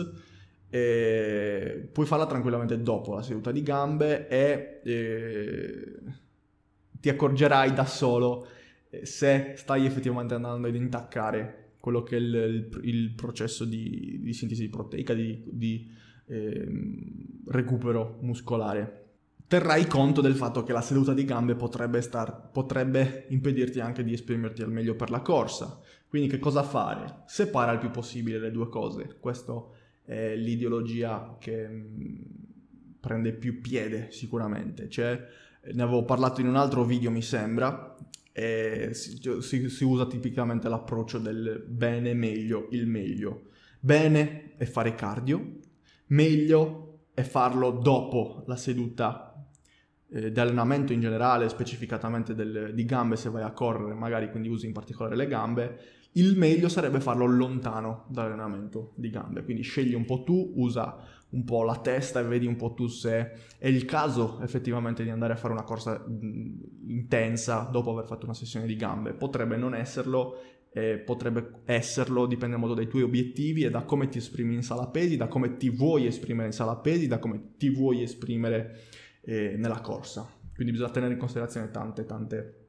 eh, 0.68 1.88
puoi 1.92 2.06
farla 2.06 2.26
tranquillamente 2.26 2.80
dopo 2.80 3.14
la 3.14 3.22
seduta 3.22 3.50
di 3.50 3.62
gambe 3.62 4.28
e 4.28 4.80
eh, 4.84 6.02
ti 7.00 7.08
accorgerai 7.08 7.72
da 7.72 7.84
solo 7.84 8.46
eh, 8.90 9.04
se 9.04 9.54
stai 9.56 9.84
effettivamente 9.84 10.34
andando 10.34 10.68
ad 10.68 10.74
intaccare 10.74 11.74
quello 11.78 12.02
che 12.02 12.16
è 12.16 12.20
il, 12.20 12.34
il, 12.34 12.80
il 12.84 13.10
processo 13.10 13.64
di, 13.64 14.20
di, 14.22 14.32
sintesi 14.32 14.68
proteica, 14.68 15.14
di, 15.14 15.42
di 15.50 15.90
ehm, 16.26 17.42
recupero 17.48 18.18
muscolare 18.20 19.01
terrai 19.52 19.86
conto 19.86 20.22
del 20.22 20.34
fatto 20.34 20.62
che 20.62 20.72
la 20.72 20.80
seduta 20.80 21.12
di 21.12 21.26
gambe 21.26 21.54
potrebbe, 21.54 22.00
star, 22.00 22.48
potrebbe 22.50 23.26
impedirti 23.28 23.80
anche 23.80 24.02
di 24.02 24.14
esprimerti 24.14 24.62
al 24.62 24.72
meglio 24.72 24.94
per 24.94 25.10
la 25.10 25.20
corsa. 25.20 25.78
Quindi 26.08 26.26
che 26.26 26.38
cosa 26.38 26.62
fare? 26.62 27.24
Separa 27.26 27.72
il 27.72 27.78
più 27.78 27.90
possibile 27.90 28.38
le 28.38 28.50
due 28.50 28.70
cose. 28.70 29.18
Questa 29.20 29.62
è 30.06 30.34
l'ideologia 30.36 31.36
che 31.38 31.68
mm, 31.68 32.16
prende 32.98 33.34
più 33.34 33.60
piede 33.60 34.06
sicuramente. 34.10 34.88
Cioè, 34.88 35.22
ne 35.70 35.82
avevo 35.82 36.06
parlato 36.06 36.40
in 36.40 36.48
un 36.48 36.56
altro 36.56 36.82
video 36.84 37.10
mi 37.10 37.20
sembra, 37.20 37.94
e 38.32 38.94
si, 38.94 39.20
si, 39.40 39.68
si 39.68 39.84
usa 39.84 40.06
tipicamente 40.06 40.70
l'approccio 40.70 41.18
del 41.18 41.62
bene, 41.68 42.14
meglio, 42.14 42.68
il 42.70 42.86
meglio. 42.86 43.48
Bene 43.78 44.54
è 44.56 44.64
fare 44.64 44.94
cardio, 44.94 45.58
meglio 46.06 46.92
è 47.12 47.22
farlo 47.22 47.70
dopo 47.70 48.44
la 48.46 48.56
seduta 48.56 49.31
eh, 50.12 50.30
di 50.30 50.40
allenamento 50.40 50.92
in 50.92 51.00
generale, 51.00 51.48
specificatamente 51.48 52.34
del, 52.34 52.72
di 52.74 52.84
gambe 52.84 53.16
se 53.16 53.30
vai 53.30 53.42
a 53.42 53.52
correre, 53.52 53.94
magari 53.94 54.30
quindi 54.30 54.48
usi 54.48 54.66
in 54.66 54.72
particolare 54.72 55.16
le 55.16 55.26
gambe, 55.26 55.78
il 56.12 56.36
meglio 56.36 56.68
sarebbe 56.68 57.00
farlo 57.00 57.24
lontano 57.24 58.04
dall'allenamento 58.08 58.92
di 58.96 59.08
gambe. 59.08 59.42
Quindi 59.44 59.62
scegli 59.62 59.94
un 59.94 60.04
po' 60.04 60.22
tu, 60.24 60.52
usa 60.56 60.98
un 61.30 61.44
po' 61.44 61.62
la 61.62 61.76
testa 61.76 62.20
e 62.20 62.24
vedi 62.24 62.46
un 62.46 62.56
po' 62.56 62.74
tu 62.74 62.86
se 62.86 63.30
è 63.58 63.66
il 63.66 63.86
caso 63.86 64.38
effettivamente 64.42 65.02
di 65.02 65.08
andare 65.08 65.32
a 65.32 65.36
fare 65.36 65.54
una 65.54 65.62
corsa 65.62 66.04
intensa 66.86 67.68
dopo 67.72 67.92
aver 67.92 68.04
fatto 68.04 68.26
una 68.26 68.34
sessione 68.34 68.66
di 68.66 68.76
gambe. 68.76 69.14
Potrebbe 69.14 69.56
non 69.56 69.74
esserlo, 69.74 70.36
eh, 70.74 70.98
potrebbe 70.98 71.62
esserlo, 71.64 72.26
dipende 72.26 72.56
molto 72.56 72.74
dai 72.74 72.88
tuoi 72.88 73.02
obiettivi 73.02 73.62
e 73.62 73.70
da 73.70 73.84
come 73.84 74.08
ti 74.08 74.18
esprimi 74.18 74.54
in 74.54 74.62
sala 74.62 74.88
pesi, 74.88 75.16
da 75.16 75.28
come 75.28 75.56
ti 75.56 75.70
vuoi 75.70 76.06
esprimere 76.06 76.48
in 76.48 76.52
sala 76.52 76.76
pesi, 76.76 77.06
da 77.06 77.18
come 77.18 77.54
ti 77.56 77.70
vuoi 77.70 78.02
esprimere 78.02 78.90
eh, 79.22 79.54
nella 79.56 79.80
corsa. 79.80 80.28
Quindi 80.54 80.72
bisogna 80.72 80.90
tenere 80.92 81.14
in 81.14 81.18
considerazione 81.18 81.70
tante, 81.70 82.04
tante 82.04 82.66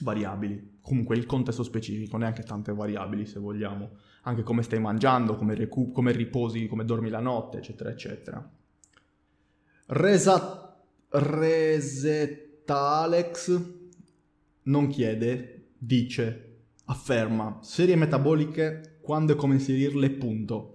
variabili. 0.00 0.78
Comunque 0.80 1.16
il 1.16 1.26
contesto 1.26 1.62
specifico, 1.62 2.16
neanche 2.16 2.42
tante 2.42 2.72
variabili 2.72 3.26
se 3.26 3.38
vogliamo. 3.38 3.90
Anche 4.22 4.42
come 4.42 4.62
stai 4.62 4.80
mangiando, 4.80 5.36
come, 5.36 5.54
recu- 5.54 5.92
come 5.92 6.12
riposi, 6.12 6.66
come 6.66 6.84
dormi 6.84 7.08
la 7.10 7.20
notte, 7.20 7.58
eccetera, 7.58 7.90
eccetera. 7.90 8.50
Resa- 9.86 10.76
Resetalex 11.08 12.60
non 14.64 14.86
chiede, 14.88 15.66
dice, 15.76 16.56
afferma, 16.86 17.58
serie 17.62 17.96
metaboliche, 17.96 18.98
quando 19.02 19.32
e 19.32 19.36
come 19.36 19.54
inserirle, 19.54 20.10
punto. 20.10 20.71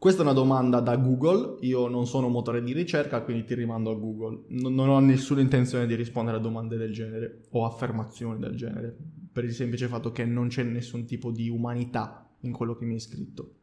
Questa 0.00 0.20
è 0.20 0.24
una 0.24 0.32
domanda 0.32 0.78
da 0.78 0.96
Google, 0.96 1.56
io 1.66 1.88
non 1.88 2.06
sono 2.06 2.26
un 2.26 2.32
motore 2.32 2.62
di 2.62 2.72
ricerca, 2.72 3.22
quindi 3.22 3.44
ti 3.44 3.54
rimando 3.54 3.90
a 3.90 3.94
Google. 3.96 4.44
Non, 4.50 4.72
non, 4.72 4.88
ho 4.90 5.00
nessuna 5.00 5.40
intenzione 5.40 5.88
di 5.88 5.96
rispondere 5.96 6.36
a 6.36 6.40
domande 6.40 6.76
del 6.76 6.92
genere 6.92 7.46
o 7.50 7.64
affermazioni 7.64 8.38
del 8.38 8.54
genere, 8.54 8.96
per 9.32 9.42
il 9.42 9.52
semplice 9.52 9.88
fatto 9.88 10.12
che 10.12 10.24
non 10.24 10.46
c'è 10.46 10.62
nessun 10.62 11.04
tipo 11.04 11.32
di 11.32 11.48
umanità 11.48 12.30
in 12.42 12.52
quello 12.52 12.76
che 12.76 12.84
mi 12.84 12.94
hai 12.94 13.00
scritto. 13.00 13.54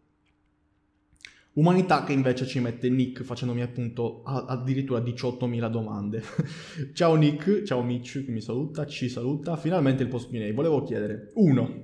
Umanità 1.53 2.03
che 2.03 2.11
invece 2.11 2.45
ci 2.45 2.59
mette 2.59 2.89
Nick 2.89 3.23
facendomi 3.23 3.61
appunto 3.61 4.21
addirittura 4.23 4.99
18.000 4.99 5.69
domande. 5.69 6.21
ciao 6.91 7.15
Nick, 7.15 7.63
ciao 7.63 7.81
Mitch 7.81 8.25
che 8.25 8.31
mi 8.31 8.41
saluta, 8.41 8.85
ci 8.85 9.07
saluta. 9.07 9.55
Finalmente 9.55 10.03
il 10.03 10.09
post 10.09 10.29
Q&A. 10.29 10.51
Volevo 10.51 10.83
chiedere 10.83 11.31
1. 11.35 11.83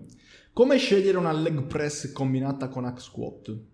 Come 0.52 0.76
scegliere 0.76 1.18
una 1.18 1.32
leg 1.32 1.68
press 1.68 2.12
combinata 2.12 2.68
con 2.68 2.84
hack 2.84 3.00
squat? 3.00 3.70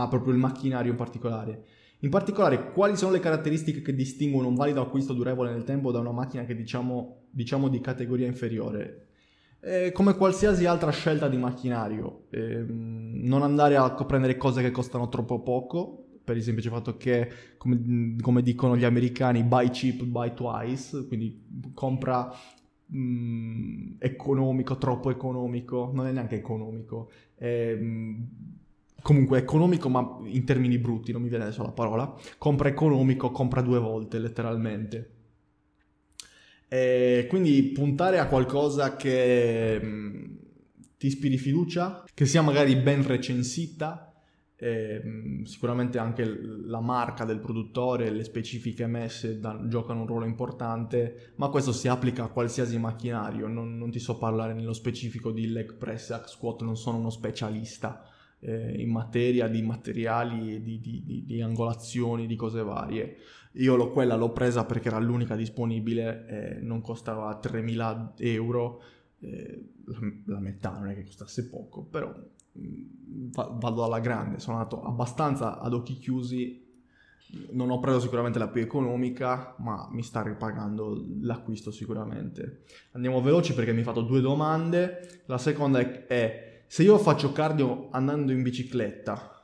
Ah, 0.00 0.08
proprio 0.08 0.32
il 0.32 0.38
macchinario 0.38 0.90
in 0.90 0.96
particolare. 0.96 1.64
In 2.00 2.08
particolare, 2.08 2.72
quali 2.72 2.96
sono 2.96 3.12
le 3.12 3.20
caratteristiche 3.20 3.82
che 3.82 3.94
distinguono 3.94 4.48
un 4.48 4.54
valido 4.54 4.80
acquisto 4.80 5.12
durevole 5.12 5.52
nel 5.52 5.64
tempo 5.64 5.92
da 5.92 5.98
una 5.98 6.12
macchina 6.12 6.44
che 6.44 6.56
diciamo, 6.56 7.24
diciamo 7.30 7.68
di 7.68 7.80
categoria 7.80 8.26
inferiore? 8.26 9.08
Eh, 9.60 9.92
come 9.92 10.14
qualsiasi 10.14 10.64
altra 10.64 10.90
scelta 10.90 11.28
di 11.28 11.36
macchinario, 11.36 12.24
eh, 12.30 12.64
non 12.66 13.42
andare 13.42 13.76
a 13.76 13.90
prendere 13.90 14.38
cose 14.38 14.62
che 14.62 14.70
costano 14.70 15.10
troppo 15.10 15.42
poco, 15.42 16.06
per 16.24 16.38
il 16.38 16.42
semplice 16.42 16.70
fatto 16.70 16.96
che, 16.96 17.30
come, 17.58 18.16
come 18.22 18.40
dicono 18.40 18.78
gli 18.78 18.84
americani, 18.84 19.42
buy 19.42 19.68
cheap, 19.68 20.04
buy 20.04 20.32
twice, 20.32 21.06
quindi 21.06 21.44
compra 21.74 22.32
mh, 22.86 22.98
mm, 22.98 23.92
economico, 23.98 24.78
troppo 24.78 25.10
economico, 25.10 25.90
non 25.92 26.06
è 26.06 26.12
neanche 26.12 26.36
economico, 26.36 27.10
è, 27.34 27.74
mh, 27.74 28.28
comunque 29.02 29.38
economico 29.38 29.88
ma 29.88 30.18
in 30.24 30.44
termini 30.44 30.78
brutti, 30.78 31.12
non 31.12 31.22
mi 31.22 31.28
viene 31.28 31.44
adesso 31.44 31.62
la 31.62 31.72
parola, 31.72 32.14
compra 32.38 32.68
economico, 32.68 33.30
compra 33.30 33.60
due 33.60 33.78
volte 33.78 34.18
letteralmente. 34.18 35.14
E 36.68 37.26
quindi 37.28 37.62
puntare 37.72 38.18
a 38.18 38.26
qualcosa 38.26 38.94
che 38.96 39.80
mm, 39.82 40.24
ti 40.96 41.08
ispiri 41.08 41.36
fiducia, 41.36 42.04
che 42.14 42.26
sia 42.26 42.42
magari 42.42 42.76
ben 42.76 43.04
recensita, 43.04 44.12
e, 44.54 45.02
mm, 45.04 45.42
sicuramente 45.42 45.98
anche 45.98 46.24
la 46.24 46.80
marca 46.80 47.24
del 47.24 47.40
produttore, 47.40 48.10
le 48.10 48.22
specifiche 48.22 48.86
messe 48.86 49.40
da, 49.40 49.58
giocano 49.66 50.02
un 50.02 50.06
ruolo 50.06 50.26
importante, 50.26 51.32
ma 51.36 51.48
questo 51.48 51.72
si 51.72 51.88
applica 51.88 52.24
a 52.24 52.28
qualsiasi 52.28 52.78
macchinario, 52.78 53.48
non, 53.48 53.76
non 53.76 53.90
ti 53.90 53.98
so 53.98 54.16
parlare 54.18 54.52
nello 54.52 54.74
specifico 54.74 55.32
di 55.32 55.48
leg 55.48 55.74
press, 55.74 56.10
hack 56.10 56.28
squat, 56.28 56.62
non 56.62 56.76
sono 56.76 56.98
uno 56.98 57.10
specialista 57.10 58.04
eh, 58.40 58.80
in 58.80 58.90
materia 58.90 59.48
di 59.48 59.62
materiali, 59.62 60.62
di, 60.62 60.80
di, 60.80 61.24
di, 61.26 61.40
angolazioni, 61.40 62.26
di 62.26 62.36
cose 62.36 62.62
varie. 62.62 63.16
Io 63.54 63.76
l'ho, 63.76 63.90
quella 63.90 64.16
l'ho 64.16 64.32
presa 64.32 64.64
perché 64.64 64.88
era 64.88 64.98
l'unica 64.98 65.36
disponibile, 65.36 66.26
eh, 66.26 66.60
non 66.60 66.80
costava 66.80 67.38
3.000 67.42 68.12
euro, 68.18 68.82
eh, 69.20 69.72
la, 69.84 69.98
la, 70.26 70.38
metà 70.38 70.70
non 70.70 70.88
è 70.88 70.94
che 70.94 71.04
costasse 71.04 71.48
poco, 71.48 71.84
però 71.84 72.14
mh, 72.52 72.60
mm, 72.60 73.30
vado 73.58 73.84
alla 73.84 74.00
grande, 74.00 74.38
sono 74.38 74.56
andato 74.56 74.82
abbastanza 74.82 75.58
ad 75.58 75.74
occhi 75.74 75.98
chiusi 75.98 76.68
non 77.52 77.70
ho 77.70 77.78
preso 77.78 78.00
sicuramente 78.00 78.38
la 78.38 78.48
più 78.48 78.60
economica, 78.60 79.54
ma 79.58 79.88
mi 79.92 80.02
sta 80.02 80.22
ripagando 80.22 81.04
l'acquisto 81.20 81.70
sicuramente. 81.70 82.62
Andiamo 82.92 83.20
veloci 83.22 83.54
perché 83.54 83.72
mi 83.72 83.78
hai 83.78 83.84
fatto 83.84 84.02
due 84.02 84.20
domande. 84.20 85.22
La 85.26 85.38
seconda 85.38 85.78
è, 85.78 86.06
è 86.06 86.49
se 86.70 86.84
io 86.84 86.98
faccio 86.98 87.32
cardio 87.32 87.88
andando 87.90 88.30
in 88.30 88.42
bicicletta, 88.42 89.42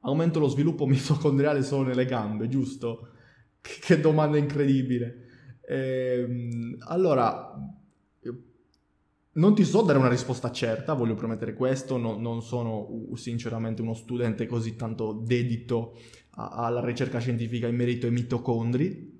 aumento 0.00 0.40
lo 0.40 0.48
sviluppo 0.48 0.84
mitocondriale 0.90 1.62
solo 1.62 1.86
nelle 1.86 2.06
gambe, 2.06 2.48
giusto? 2.48 3.10
Che, 3.60 4.00
domanda 4.00 4.36
incredibile. 4.36 5.60
Ehm, 5.68 6.78
allora, 6.88 7.54
non 9.30 9.54
ti 9.54 9.62
so 9.62 9.82
dare 9.82 9.98
una 10.00 10.08
risposta 10.08 10.50
certa, 10.50 10.94
voglio 10.94 11.14
promettere 11.14 11.54
questo, 11.54 11.98
no, 11.98 12.18
non 12.18 12.42
sono 12.42 12.88
sinceramente 13.14 13.80
uno 13.80 13.94
studente 13.94 14.46
così 14.46 14.74
tanto 14.74 15.12
dedito 15.24 15.96
alla 16.30 16.84
ricerca 16.84 17.20
scientifica 17.20 17.68
in 17.68 17.76
merito 17.76 18.06
ai 18.06 18.12
mitocondri, 18.12 19.15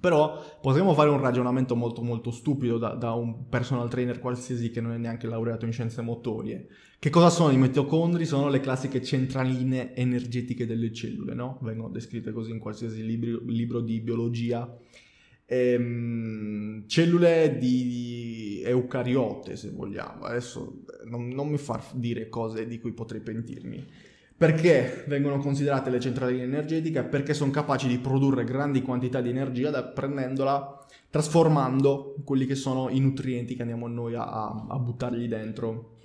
però 0.00 0.58
potremmo 0.60 0.94
fare 0.94 1.10
un 1.10 1.20
ragionamento 1.20 1.76
molto 1.76 2.02
molto 2.02 2.30
stupido 2.30 2.78
da, 2.78 2.94
da, 2.94 3.12
un 3.12 3.48
personal 3.48 3.88
trainer 3.90 4.18
qualsiasi 4.18 4.70
che 4.70 4.80
non 4.80 4.92
è 4.92 4.96
neanche 4.96 5.26
laureato 5.26 5.66
in 5.66 5.72
scienze 5.72 6.00
motorie. 6.00 6.66
Che 6.98 7.10
cosa 7.10 7.30
sono 7.30 7.52
i 7.52 7.58
mitocondri? 7.58 8.24
Sono 8.24 8.48
le 8.48 8.60
classiche 8.60 9.02
centraline 9.02 9.94
energetiche 9.94 10.66
delle 10.66 10.92
cellule, 10.92 11.34
no? 11.34 11.58
Vengono 11.62 11.90
descritte 11.90 12.32
così 12.32 12.50
in 12.50 12.58
qualsiasi 12.58 13.04
libro, 13.04 13.40
libro 13.46 13.80
di 13.80 14.00
biologia. 14.00 14.76
Ehm, 15.46 16.86
cellule 16.86 17.56
di 17.58 18.62
eucariote, 18.64 19.56
se 19.56 19.70
vogliamo. 19.70 20.24
Adesso 20.24 20.84
non, 21.04 21.28
non 21.28 21.48
mi 21.48 21.58
far 21.58 21.84
dire 21.94 22.28
cose 22.28 22.66
di 22.66 22.78
cui 22.78 22.92
potrei 22.92 23.20
pentirmi 23.20 24.08
perché 24.40 25.04
vengono 25.06 25.36
considerate 25.36 25.90
le 25.90 26.00
centrali 26.00 26.40
energetiche? 26.40 27.02
Perché 27.02 27.34
sono 27.34 27.50
capaci 27.50 27.86
di 27.86 27.98
produrre 27.98 28.44
grandi 28.44 28.80
quantità 28.80 29.20
di 29.20 29.28
energia 29.28 29.68
da, 29.68 29.84
prendendola, 29.84 30.82
trasformando 31.10 32.14
quelli 32.24 32.46
che 32.46 32.54
sono 32.54 32.88
i 32.88 32.98
nutrienti 33.00 33.54
che 33.54 33.60
andiamo 33.60 33.86
noi 33.86 34.14
a, 34.14 34.24
a 34.24 34.78
buttargli 34.78 35.28
dentro 35.28 35.98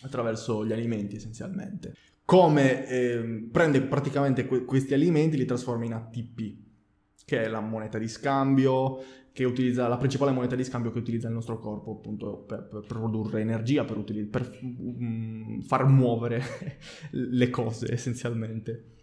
attraverso 0.00 0.64
gli 0.64 0.72
alimenti 0.72 1.16
essenzialmente. 1.16 1.94
Come 2.24 2.88
eh, 2.88 3.46
prende 3.52 3.82
praticamente 3.82 4.46
que- 4.46 4.64
questi 4.64 4.94
alimenti, 4.94 5.36
li 5.36 5.44
trasforma 5.44 5.84
in 5.84 5.92
ATP, 5.92 6.54
che 7.26 7.42
è 7.42 7.46
la 7.46 7.60
moneta 7.60 7.98
di 7.98 8.08
scambio, 8.08 9.02
che 9.36 9.44
utilizza 9.44 9.86
la 9.86 9.98
principale 9.98 10.32
moneta 10.32 10.56
di 10.56 10.64
scambio 10.64 10.90
che 10.90 10.98
utilizza 10.98 11.28
il 11.28 11.34
nostro 11.34 11.58
corpo 11.58 11.90
appunto 11.90 12.38
per, 12.48 12.68
per 12.70 12.84
produrre 12.86 13.42
energia, 13.42 13.84
per, 13.84 13.98
utiliz- 13.98 14.30
per 14.30 14.58
um, 14.62 15.60
far 15.60 15.86
muovere 15.86 16.42
le 17.12 17.50
cose 17.50 17.92
essenzialmente. 17.92 18.94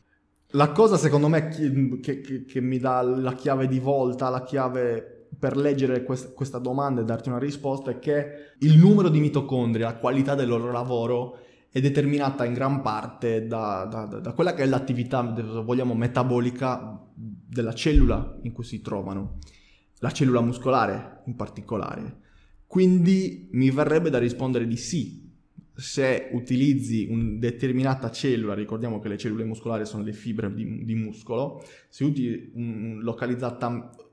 La 0.53 0.71
cosa 0.71 0.97
secondo 0.97 1.27
me 1.27 1.49
che, 1.49 1.99
che, 2.21 2.45
che, 2.45 2.61
mi 2.61 2.79
dà 2.79 3.03
la 3.03 3.35
chiave 3.35 3.67
di 3.67 3.77
volta, 3.77 4.29
la 4.29 4.43
chiave 4.43 5.27
per 5.37 5.55
leggere 5.55 6.03
quest- 6.03 6.33
questa 6.33 6.57
domanda 6.57 7.01
e 7.01 7.05
darti 7.05 7.29
una 7.29 7.37
risposta 7.37 7.91
è 7.91 7.99
che 7.99 8.55
il 8.57 8.75
numero 8.75 9.09
di 9.09 9.19
mitocondri, 9.19 9.83
la 9.83 9.97
qualità 9.97 10.33
del 10.33 10.47
loro 10.47 10.71
lavoro 10.71 11.37
è 11.69 11.79
determinata 11.79 12.43
in 12.43 12.53
gran 12.53 12.81
parte 12.81 13.45
da, 13.45 13.85
da, 13.85 14.05
da 14.05 14.31
quella 14.33 14.55
che 14.55 14.63
è 14.63 14.65
l'attività, 14.65 15.21
vogliamo, 15.21 15.93
metabolica 15.93 16.99
della 17.13 17.75
cellula 17.75 18.39
in 18.41 18.51
cui 18.51 18.63
si 18.63 18.81
trovano 18.81 19.37
la 20.03 20.11
cellula 20.11 20.41
muscolare 20.41 21.21
in 21.27 21.35
particolare. 21.35 22.19
Quindi 22.67 23.47
mi 23.53 23.71
verrebbe 23.71 24.09
da 24.09 24.19
rispondere 24.19 24.67
di 24.67 24.75
sì. 24.75 25.21
Se 25.75 26.29
utilizzi 26.33 27.07
una 27.09 27.39
determinata 27.39 28.11
cellula, 28.11 28.53
ricordiamo 28.53 28.99
che 28.99 29.07
le 29.07 29.17
cellule 29.17 29.45
muscolari 29.45 29.85
sono 29.85 30.03
le 30.03 30.11
fibre 30.11 30.53
di, 30.53 30.83
di 30.83 30.93
muscolo, 30.93 31.63
se 31.87 32.03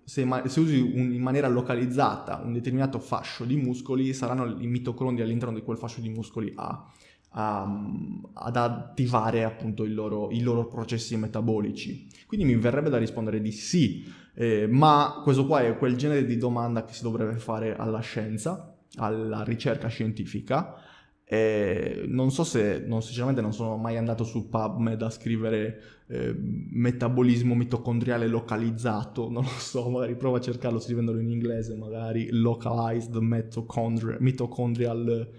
se, 0.04 0.26
se 0.46 0.60
usi 0.60 0.80
un, 0.80 1.12
in 1.12 1.20
maniera 1.20 1.48
localizzata 1.48 2.40
un 2.42 2.52
determinato 2.52 2.98
fascio 2.98 3.44
di 3.44 3.56
muscoli, 3.56 4.14
saranno 4.14 4.58
i 4.60 4.66
mitocondri 4.66 5.22
all'interno 5.22 5.54
di 5.54 5.62
quel 5.62 5.76
fascio 5.76 6.00
di 6.00 6.08
muscoli 6.08 6.52
a, 6.54 6.86
a, 7.30 7.68
ad 8.32 8.56
attivare 8.56 9.44
appunto 9.44 9.84
loro, 9.84 10.30
i 10.30 10.40
loro, 10.40 10.66
processi 10.66 11.16
metabolici. 11.16 12.08
Quindi 12.26 12.46
mi 12.46 12.56
verrebbe 12.56 12.90
da 12.90 12.98
rispondere 12.98 13.40
di 13.40 13.52
sì, 13.52 14.04
eh, 14.34 14.66
ma 14.66 15.20
questo 15.22 15.46
qua 15.46 15.60
è 15.60 15.76
quel 15.76 15.96
genere 15.96 16.24
di 16.24 16.36
domanda 16.36 16.84
che 16.84 16.94
si 16.94 17.02
dovrebbe 17.02 17.36
fare 17.36 17.76
alla 17.76 18.00
scienza, 18.00 18.76
alla 18.96 19.42
ricerca 19.42 19.88
scientifica. 19.88 20.74
Eh, 21.24 22.06
non 22.08 22.32
so 22.32 22.42
se, 22.42 22.82
non, 22.84 23.02
sinceramente 23.02 23.40
non 23.40 23.52
sono 23.52 23.76
mai 23.76 23.96
andato 23.96 24.24
su 24.24 24.48
PubMed 24.48 25.00
a 25.00 25.10
scrivere 25.10 25.80
eh, 26.08 26.34
metabolismo 26.36 27.54
mitocondriale 27.54 28.26
localizzato, 28.26 29.30
non 29.30 29.44
lo 29.44 29.48
so, 29.48 29.88
magari 29.90 30.16
prova 30.16 30.38
a 30.38 30.40
cercarlo 30.40 30.80
scrivendolo 30.80 31.20
in 31.20 31.30
inglese, 31.30 31.76
magari 31.76 32.30
localized 32.32 33.14
mitochondrial 33.14 35.30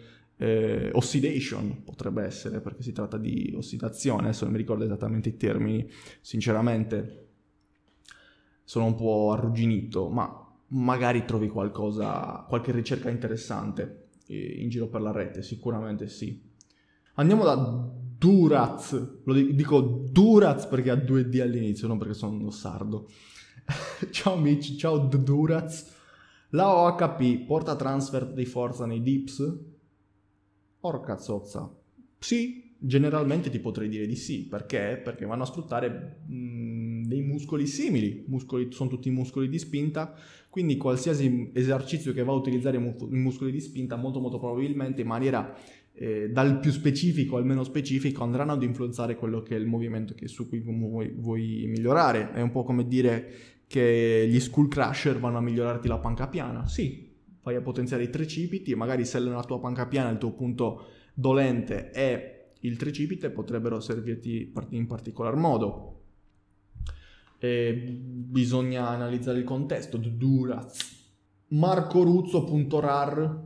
eh, 0.41 0.89
oxidation 0.93 1.83
potrebbe 1.83 2.23
essere, 2.23 2.61
perché 2.61 2.81
si 2.81 2.91
tratta 2.93 3.17
di 3.17 3.53
ossidazione, 3.55 4.23
adesso 4.23 4.45
non 4.45 4.53
mi 4.53 4.59
ricordo 4.59 4.83
esattamente 4.83 5.29
i 5.29 5.37
termini, 5.37 5.87
sinceramente 6.19 7.27
sono 8.63 8.85
un 8.85 8.95
po' 8.95 9.31
arrugginito, 9.33 10.09
ma 10.09 10.35
magari 10.69 11.25
trovi 11.25 11.47
qualcosa, 11.47 12.43
qualche 12.47 12.71
ricerca 12.71 13.11
interessante 13.11 14.07
in 14.27 14.67
giro 14.69 14.87
per 14.87 15.01
la 15.01 15.11
rete, 15.11 15.43
sicuramente 15.43 16.07
sì. 16.07 16.41
Andiamo 17.15 17.43
da 17.43 17.89
Duraz, 18.17 19.19
lo 19.23 19.33
dico 19.33 20.07
Duraz 20.09 20.65
perché 20.65 20.89
ha 20.89 20.95
due 20.95 21.29
D 21.29 21.39
all'inizio, 21.39 21.87
non 21.87 21.99
perché 21.99 22.15
sono 22.15 22.49
sardo. 22.49 23.09
ciao 24.09 24.33
amici, 24.33 24.75
ciao 24.75 24.97
Duraz. 24.97 25.93
La 26.49 26.73
OHP 26.75 27.45
porta 27.45 27.75
transfer 27.75 28.25
di 28.25 28.45
forza 28.45 28.87
nei 28.87 29.03
dips? 29.03 29.69
Porca 30.81 31.17
zozza. 31.17 31.73
Sì, 32.17 32.73
generalmente 32.77 33.51
ti 33.51 33.59
potrei 33.59 33.87
dire 33.87 34.07
di 34.07 34.15
sì. 34.15 34.47
Perché? 34.47 34.99
Perché 35.01 35.25
vanno 35.25 35.43
a 35.43 35.45
sfruttare 35.45 36.21
mh, 36.25 37.03
dei 37.05 37.21
muscoli 37.21 37.67
simili. 37.67 38.25
Muscoli, 38.27 38.71
sono 38.71 38.89
tutti 38.89 39.11
muscoli 39.11 39.47
di 39.47 39.59
spinta. 39.59 40.13
Quindi 40.49 40.77
qualsiasi 40.77 41.51
esercizio 41.53 42.13
che 42.13 42.23
va 42.23 42.33
a 42.33 42.35
utilizzare 42.35 42.77
i 42.77 43.15
muscoli 43.15 43.51
di 43.51 43.61
spinta, 43.61 43.95
molto 43.95 44.19
molto 44.19 44.39
probabilmente 44.39 45.01
in 45.01 45.07
maniera 45.07 45.55
eh, 45.93 46.29
dal 46.29 46.59
più 46.59 46.71
specifico 46.71 47.37
al 47.37 47.45
meno 47.45 47.63
specifico 47.63 48.23
andranno 48.23 48.53
ad 48.53 48.63
influenzare 48.63 49.15
quello 49.15 49.41
che 49.41 49.55
è 49.55 49.59
il 49.59 49.67
movimento 49.67 50.13
che, 50.15 50.27
su 50.27 50.49
cui 50.49 50.59
vuoi, 50.59 51.13
vuoi 51.15 51.65
migliorare. 51.67 52.31
È 52.33 52.41
un 52.41 52.49
po' 52.51 52.63
come 52.63 52.87
dire 52.87 53.31
che 53.67 54.27
gli 54.27 54.39
skull 54.39 54.67
crusher 54.67 55.19
vanno 55.19 55.37
a 55.37 55.41
migliorarti 55.41 55.87
la 55.87 55.99
panca 55.99 56.27
piana. 56.27 56.67
Sì, 56.67 57.10
vai 57.43 57.55
a 57.55 57.61
potenziare 57.61 58.03
i 58.03 58.09
tricipiti 58.09 58.71
e 58.71 58.75
magari 58.75 59.05
se 59.05 59.19
nella 59.19 59.43
tua 59.43 59.59
panca 59.59 59.87
piana 59.87 60.09
il 60.09 60.17
tuo 60.17 60.31
punto 60.33 60.87
dolente 61.13 61.91
è 61.91 62.49
il 62.61 62.77
tricipite 62.77 63.29
potrebbero 63.31 63.79
servirti 63.79 64.53
in 64.69 64.87
particolar 64.87 65.35
modo. 65.35 65.99
E 67.39 67.73
bisogna 67.73 68.87
analizzare 68.89 69.39
il 69.39 69.43
contesto. 69.43 69.97
Duraz. 69.97 70.99
Marco 71.47 72.03
Ruzzo.rar, 72.03 73.39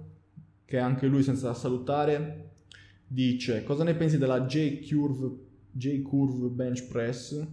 che 0.66 0.78
anche 0.78 1.08
lui 1.08 1.24
senza 1.24 1.54
salutare, 1.54 2.50
dice 3.08 3.64
cosa 3.64 3.84
ne 3.84 3.96
pensi 3.96 4.18
della 4.18 4.42
J-Curve, 4.42 5.38
J-Curve 5.72 6.50
Bench 6.50 6.88
Press? 6.88 7.48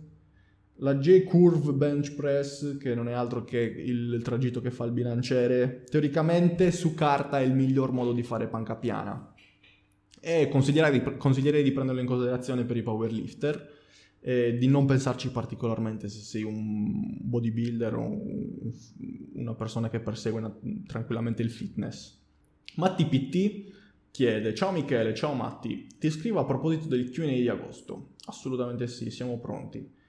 La 0.82 0.96
J-Curve 0.96 1.74
Bench 1.74 2.12
Press, 2.14 2.76
che 2.76 2.92
non 2.96 3.08
è 3.08 3.12
altro 3.12 3.44
che 3.44 3.58
il, 3.58 4.20
tragitto 4.24 4.60
che 4.60 4.72
fa 4.72 4.84
il 4.84 4.90
bilanciere, 4.90 5.84
teoricamente 5.88 6.72
su 6.72 6.92
carta 6.92 7.38
è 7.38 7.44
il 7.44 7.54
miglior 7.54 7.92
modo 7.92 8.12
di 8.12 8.24
fare 8.24 8.48
panca 8.48 8.74
piana. 8.74 9.32
E 10.20 10.48
consiglierei, 10.48 11.16
consiglierei 11.18 11.62
di 11.62 11.70
prenderlo 11.70 12.00
in 12.00 12.06
considerazione 12.08 12.64
per 12.64 12.76
i 12.76 12.82
powerlifter, 12.82 13.80
e 14.18 14.56
di 14.58 14.66
non 14.66 14.84
pensarci 14.86 15.30
particolarmente 15.30 16.08
se 16.08 16.20
sei 16.20 16.42
un 16.42 17.16
bodybuilder 17.20 17.94
o 17.94 18.20
una 19.34 19.54
persona 19.54 19.88
che 19.88 20.00
persegue 20.00 20.58
tranquillamente 20.86 21.42
il 21.42 21.50
fitness. 21.50 22.18
Matti 22.74 23.06
PT 23.06 23.72
chiede: 24.10 24.52
Ciao 24.52 24.72
Michele, 24.72 25.14
ciao 25.14 25.34
Matti, 25.34 25.86
ti 25.96 26.10
scrivo 26.10 26.40
a 26.40 26.44
proposito 26.44 26.88
del 26.88 27.08
QA 27.08 27.26
di 27.26 27.48
agosto. 27.48 28.14
Assolutamente 28.24 28.88
sì, 28.88 29.10
siamo 29.10 29.38
pronti. 29.38 30.00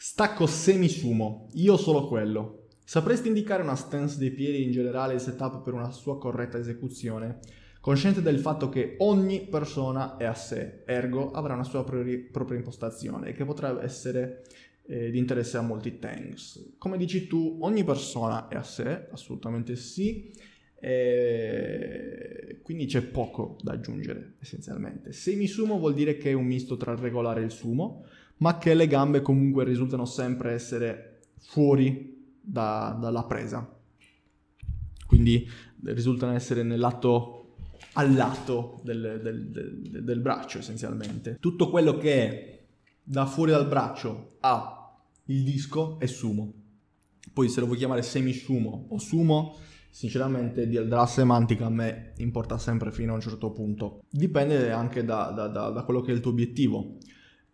Stacco 0.00 0.46
semisumo, 0.46 1.48
io 1.54 1.76
solo 1.76 2.06
quello. 2.06 2.68
Sapresti 2.84 3.26
indicare 3.26 3.64
una 3.64 3.74
stance 3.74 4.16
dei 4.16 4.30
piedi 4.30 4.62
in 4.62 4.70
generale 4.70 5.14
e 5.14 5.16
il 5.16 5.20
setup 5.20 5.64
per 5.64 5.74
una 5.74 5.90
sua 5.90 6.18
corretta 6.18 6.56
esecuzione? 6.56 7.40
Consciente 7.80 8.22
del 8.22 8.38
fatto 8.38 8.68
che 8.68 8.94
ogni 8.98 9.48
persona 9.48 10.16
è 10.16 10.24
a 10.24 10.34
sé, 10.34 10.84
ergo 10.86 11.32
avrà 11.32 11.54
una 11.54 11.64
sua 11.64 11.82
priori- 11.82 12.18
propria 12.18 12.58
impostazione 12.58 13.32
che 13.32 13.44
potrà 13.44 13.82
essere 13.82 14.44
eh, 14.86 15.10
di 15.10 15.18
interesse 15.18 15.56
a 15.56 15.62
molti 15.62 15.98
tanks. 15.98 16.74
Come 16.78 16.96
dici 16.96 17.26
tu, 17.26 17.58
ogni 17.62 17.82
persona 17.82 18.46
è 18.46 18.54
a 18.54 18.62
sé, 18.62 19.08
assolutamente 19.10 19.74
sì, 19.74 20.30
e 20.80 22.60
quindi 22.62 22.86
c'è 22.86 23.02
poco 23.02 23.56
da 23.62 23.72
aggiungere 23.72 24.34
essenzialmente. 24.38 25.12
Semisumo 25.12 25.76
vuol 25.76 25.94
dire 25.94 26.16
che 26.18 26.30
è 26.30 26.34
un 26.34 26.46
misto 26.46 26.76
tra 26.76 26.92
il 26.92 26.98
regolare 26.98 27.40
e 27.40 27.46
il 27.46 27.50
sumo, 27.50 28.04
ma 28.38 28.58
che 28.58 28.74
le 28.74 28.86
gambe 28.86 29.22
comunque 29.22 29.64
risultano 29.64 30.04
sempre 30.04 30.52
essere 30.52 31.20
fuori 31.38 32.36
da, 32.40 32.96
dalla 33.00 33.24
presa. 33.24 33.76
Quindi 35.06 35.48
risultano 35.84 36.34
essere 36.34 36.62
nel 36.62 36.78
lato 36.78 37.34
al 37.94 38.14
lato 38.14 38.80
del, 38.84 39.20
del, 39.22 39.50
del, 39.50 40.04
del, 40.04 40.20
braccio 40.20 40.58
essenzialmente. 40.58 41.38
Tutto 41.40 41.70
quello 41.70 41.96
che 41.96 42.12
è 42.12 42.66
da 43.02 43.26
fuori 43.26 43.50
dal 43.50 43.66
braccio 43.66 44.36
a 44.40 44.74
il 45.24 45.42
disco 45.42 45.98
è 45.98 46.06
sumo. 46.06 46.52
Poi 47.32 47.48
se 47.48 47.60
lo 47.60 47.66
vuoi 47.66 47.78
chiamare 47.78 48.02
semi-sumo 48.02 48.88
o 48.90 48.98
sumo, 48.98 49.56
sinceramente 49.90 50.68
della 50.68 51.06
semantica 51.06 51.66
a 51.66 51.70
me 51.70 52.12
importa 52.18 52.58
sempre 52.58 52.92
fino 52.92 53.12
a 53.12 53.14
un 53.16 53.20
certo 53.20 53.50
punto. 53.50 54.02
Dipende 54.10 54.70
anche 54.70 55.04
da, 55.04 55.30
da, 55.34 55.48
da, 55.48 55.70
da 55.70 55.82
quello 55.84 56.00
che 56.00 56.12
è 56.12 56.14
il 56.14 56.20
tuo 56.20 56.30
obiettivo 56.30 56.98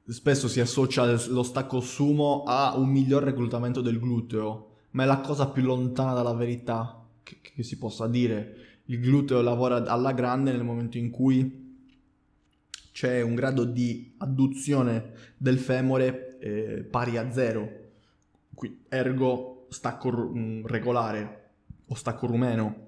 spesso 0.07 0.49
si 0.49 0.61
associa 0.61 1.05
lo 1.29 1.43
stacco 1.43 1.81
sumo 1.81 2.45
a 2.45 2.77
un 2.77 2.89
miglior 2.89 3.23
reclutamento 3.23 3.81
del 3.81 3.99
gluteo, 3.99 4.71
ma 4.91 5.05
è 5.05 5.07
la 5.07 5.21
cosa 5.21 5.49
più 5.49 5.63
lontana 5.63 6.13
dalla 6.13 6.35
verità 6.35 7.05
che, 7.23 7.39
che 7.41 7.63
si 7.63 7.79
possa 7.79 8.07
dire. 8.07 8.57
Il 8.87 9.01
gluteo 9.01 9.41
lavora 9.41 9.77
alla 9.85 10.13
grande 10.13 10.53
nel 10.53 10.63
momento 10.63 10.99
in 10.99 11.11
cui 11.11 11.63
c'è 12.93 13.23
un 13.23 13.35
grado 13.35 13.65
di 13.65 14.15
adduzione 14.19 15.13
del 15.37 15.59
femore 15.59 16.39
eh, 16.39 16.83
pari 16.83 17.17
a 17.17 17.31
zero, 17.33 17.83
ergo 18.89 19.67
stacco 19.71 20.11
mm, 20.13 20.67
regolare 20.67 21.51
o 21.87 21.95
stacco 21.95 22.27
rumeno 22.27 22.84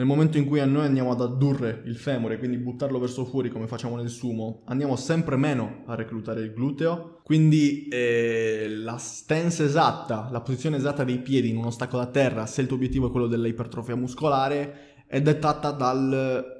nel 0.00 0.08
momento 0.08 0.38
in 0.38 0.46
cui 0.46 0.66
noi 0.66 0.86
andiamo 0.86 1.10
ad 1.10 1.20
addurre 1.20 1.82
il 1.84 1.94
femore, 1.94 2.38
quindi 2.38 2.56
buttarlo 2.56 2.98
verso 2.98 3.26
fuori 3.26 3.50
come 3.50 3.66
facciamo 3.66 3.96
nel 3.96 4.08
sumo, 4.08 4.62
andiamo 4.64 4.96
sempre 4.96 5.36
meno 5.36 5.82
a 5.84 5.94
reclutare 5.94 6.40
il 6.40 6.54
gluteo, 6.54 7.20
quindi 7.22 7.86
eh, 7.88 8.66
la 8.78 8.96
stance 8.96 9.64
esatta, 9.64 10.30
la 10.32 10.40
posizione 10.40 10.78
esatta 10.78 11.04
dei 11.04 11.18
piedi 11.18 11.50
in 11.50 11.58
uno 11.58 11.70
stacco 11.70 11.98
da 11.98 12.06
terra, 12.06 12.46
se 12.46 12.62
il 12.62 12.66
tuo 12.66 12.76
obiettivo 12.76 13.08
è 13.08 13.10
quello 13.10 13.26
dell'ipertrofia 13.26 13.94
muscolare, 13.94 15.04
è 15.06 15.20
dettata 15.20 15.70
dal 15.70 16.58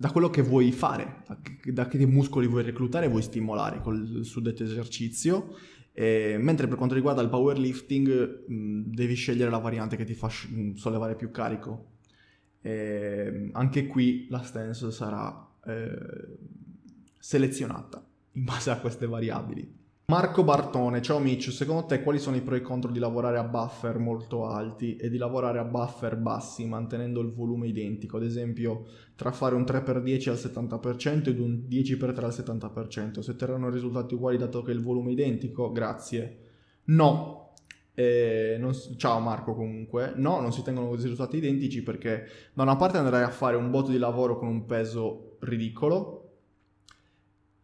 da 0.00 0.12
quello 0.12 0.30
che 0.30 0.42
vuoi 0.42 0.72
fare, 0.72 1.24
da 1.64 1.88
che 1.88 2.06
muscoli 2.06 2.46
vuoi 2.46 2.62
reclutare 2.62 3.06
e 3.06 3.08
vuoi 3.08 3.20
stimolare 3.20 3.80
col 3.82 4.20
suddetto 4.22 4.62
esercizio. 4.62 5.56
E, 5.92 6.36
mentre 6.38 6.68
per 6.68 6.76
quanto 6.76 6.94
riguarda 6.94 7.20
il 7.20 7.28
powerlifting, 7.28 8.46
mh, 8.46 8.82
devi 8.94 9.14
scegliere 9.14 9.50
la 9.50 9.58
variante 9.58 9.96
che 9.96 10.04
ti 10.04 10.14
fa 10.14 10.30
sollevare 10.74 11.16
più 11.16 11.32
carico. 11.32 11.97
E 12.60 12.70
ehm, 12.70 13.50
anche 13.52 13.86
qui 13.86 14.26
la 14.30 14.42
stance 14.42 14.90
sarà 14.90 15.48
eh, 15.64 16.36
selezionata 17.18 18.04
in 18.32 18.44
base 18.44 18.70
a 18.70 18.78
queste 18.78 19.06
variabili. 19.06 19.76
Marco 20.10 20.42
Bartone, 20.42 21.02
ciao 21.02 21.18
Mitch, 21.18 21.52
secondo 21.52 21.84
te 21.84 22.02
quali 22.02 22.18
sono 22.18 22.36
i 22.36 22.40
pro 22.40 22.54
e 22.54 22.58
i 22.58 22.62
contro 22.62 22.90
di 22.90 22.98
lavorare 22.98 23.36
a 23.36 23.42
buffer 23.42 23.98
molto 23.98 24.46
alti 24.46 24.96
e 24.96 25.10
di 25.10 25.18
lavorare 25.18 25.58
a 25.58 25.64
buffer 25.64 26.16
bassi 26.16 26.64
mantenendo 26.66 27.20
il 27.20 27.30
volume 27.34 27.66
identico? 27.66 28.16
Ad 28.16 28.22
esempio, 28.22 28.86
tra 29.16 29.32
fare 29.32 29.54
un 29.54 29.64
3x10 29.64 30.30
al 30.30 30.36
70% 30.36 31.28
ed 31.28 31.38
un 31.38 31.66
10x3 31.68 32.24
al 32.24 32.30
70%, 32.30 33.18
se 33.18 33.36
terranno 33.36 33.68
risultati 33.68 34.14
uguali 34.14 34.38
dato 34.38 34.62
che 34.62 34.72
il 34.72 34.80
volume 34.80 35.10
è 35.10 35.12
identico? 35.12 35.70
Grazie. 35.72 36.38
No, 36.84 37.47
non, 38.58 38.72
ciao 38.96 39.18
Marco 39.18 39.54
comunque, 39.54 40.12
no, 40.14 40.40
non 40.40 40.52
si 40.52 40.62
tengono 40.62 40.94
risultati 40.94 41.38
identici 41.38 41.82
perché 41.82 42.28
da 42.52 42.62
una 42.62 42.76
parte 42.76 42.98
andrai 42.98 43.24
a 43.24 43.30
fare 43.30 43.56
un 43.56 43.70
botto 43.70 43.90
di 43.90 43.98
lavoro 43.98 44.38
con 44.38 44.46
un 44.46 44.66
peso 44.66 45.36
ridicolo, 45.40 46.36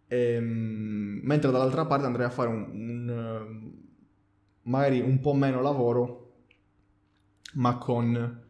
ehm, 0.09 1.21
mentre 1.23 1.53
dall'altra 1.53 1.87
parte 1.87 2.07
andrai 2.07 2.27
a 2.27 2.31
fare 2.31 2.49
un, 2.49 2.69
un, 2.73 3.73
magari 4.63 5.01
un 5.01 5.21
po' 5.21 5.35
meno 5.35 5.61
lavoro, 5.61 6.33
ma 7.55 7.79
con 7.79 8.43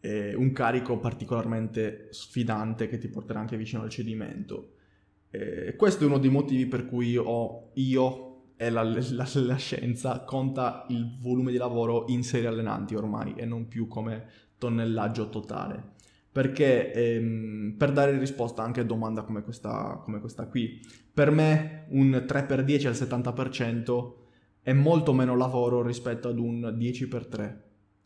eh, 0.00 0.34
un 0.34 0.52
carico 0.52 0.98
particolarmente 0.98 2.08
sfidante 2.10 2.86
che 2.86 2.98
ti 2.98 3.08
porterà 3.08 3.40
anche 3.40 3.56
vicino 3.56 3.82
al 3.82 3.88
cedimento. 3.88 4.74
Eh, 5.30 5.74
questo 5.76 6.04
è 6.04 6.06
uno 6.06 6.18
dei 6.18 6.30
motivi 6.30 6.66
per 6.66 6.86
cui 6.86 7.16
ho, 7.16 7.70
io 7.74 8.29
la, 8.68 8.82
la, 8.82 9.26
la, 9.32 9.56
scienza 9.56 10.20
conta 10.24 10.84
il 10.90 11.16
volume 11.18 11.50
di 11.50 11.56
lavoro 11.56 12.04
in 12.08 12.22
serie 12.22 12.48
allenanti 12.48 12.94
ormai 12.94 13.32
e 13.34 13.46
non 13.46 13.68
più 13.68 13.88
come 13.88 14.26
tonnellaggio 14.58 15.30
totale. 15.30 15.92
Perché 16.30 16.92
ehm, 16.92 17.74
per 17.78 17.92
dare 17.92 18.18
risposta 18.18 18.62
anche 18.62 18.80
a 18.80 18.84
domanda 18.84 19.22
come 19.22 19.42
questa, 19.42 20.00
come 20.04 20.20
questa 20.20 20.46
qui, 20.46 20.78
per 21.12 21.30
me 21.30 21.86
un 21.88 22.10
3x10 22.28 22.86
al 22.86 22.92
70% 22.92 24.12
è 24.60 24.74
molto 24.74 25.14
meno 25.14 25.34
lavoro 25.34 25.82
rispetto 25.82 26.28
ad 26.28 26.38
un 26.38 26.76
10x3 26.78 27.56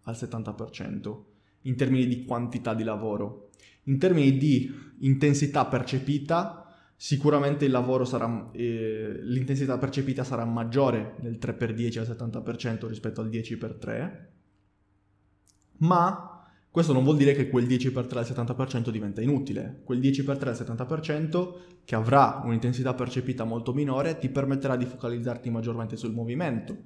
al 0.02 0.14
70% 0.14 1.16
in 1.62 1.76
termini 1.76 2.06
di 2.06 2.24
quantità 2.24 2.74
di 2.74 2.84
lavoro. 2.84 3.50
In 3.84 3.98
termini 3.98 4.36
di 4.38 4.72
intensità 5.00 5.66
percepita, 5.66 6.63
sicuramente 6.96 7.64
il 7.64 7.70
lavoro 7.70 8.04
sarà, 8.04 8.50
eh, 8.52 9.18
l'intensità 9.22 9.78
percepita 9.78 10.24
sarà 10.24 10.44
maggiore 10.44 11.16
nel 11.20 11.38
3x10 11.38 11.98
al 11.98 12.06
70% 12.06 12.86
rispetto 12.86 13.20
al 13.20 13.28
10x3, 13.28 14.10
ma 15.78 16.34
questo 16.74 16.92
non 16.92 17.04
vuol 17.04 17.16
dire 17.16 17.34
che 17.34 17.48
quel 17.50 17.66
10x3 17.66 18.18
al 18.18 18.24
70% 18.24 18.90
diventa 18.90 19.20
inutile. 19.20 19.82
Quel 19.84 20.00
10x3 20.00 20.48
al 20.48 20.88
70% 20.88 21.54
che 21.84 21.94
avrà 21.94 22.42
un'intensità 22.44 22.94
percepita 22.94 23.44
molto 23.44 23.72
minore 23.72 24.18
ti 24.18 24.28
permetterà 24.28 24.74
di 24.74 24.84
focalizzarti 24.84 25.50
maggiormente 25.50 25.96
sul 25.96 26.12
movimento. 26.12 26.78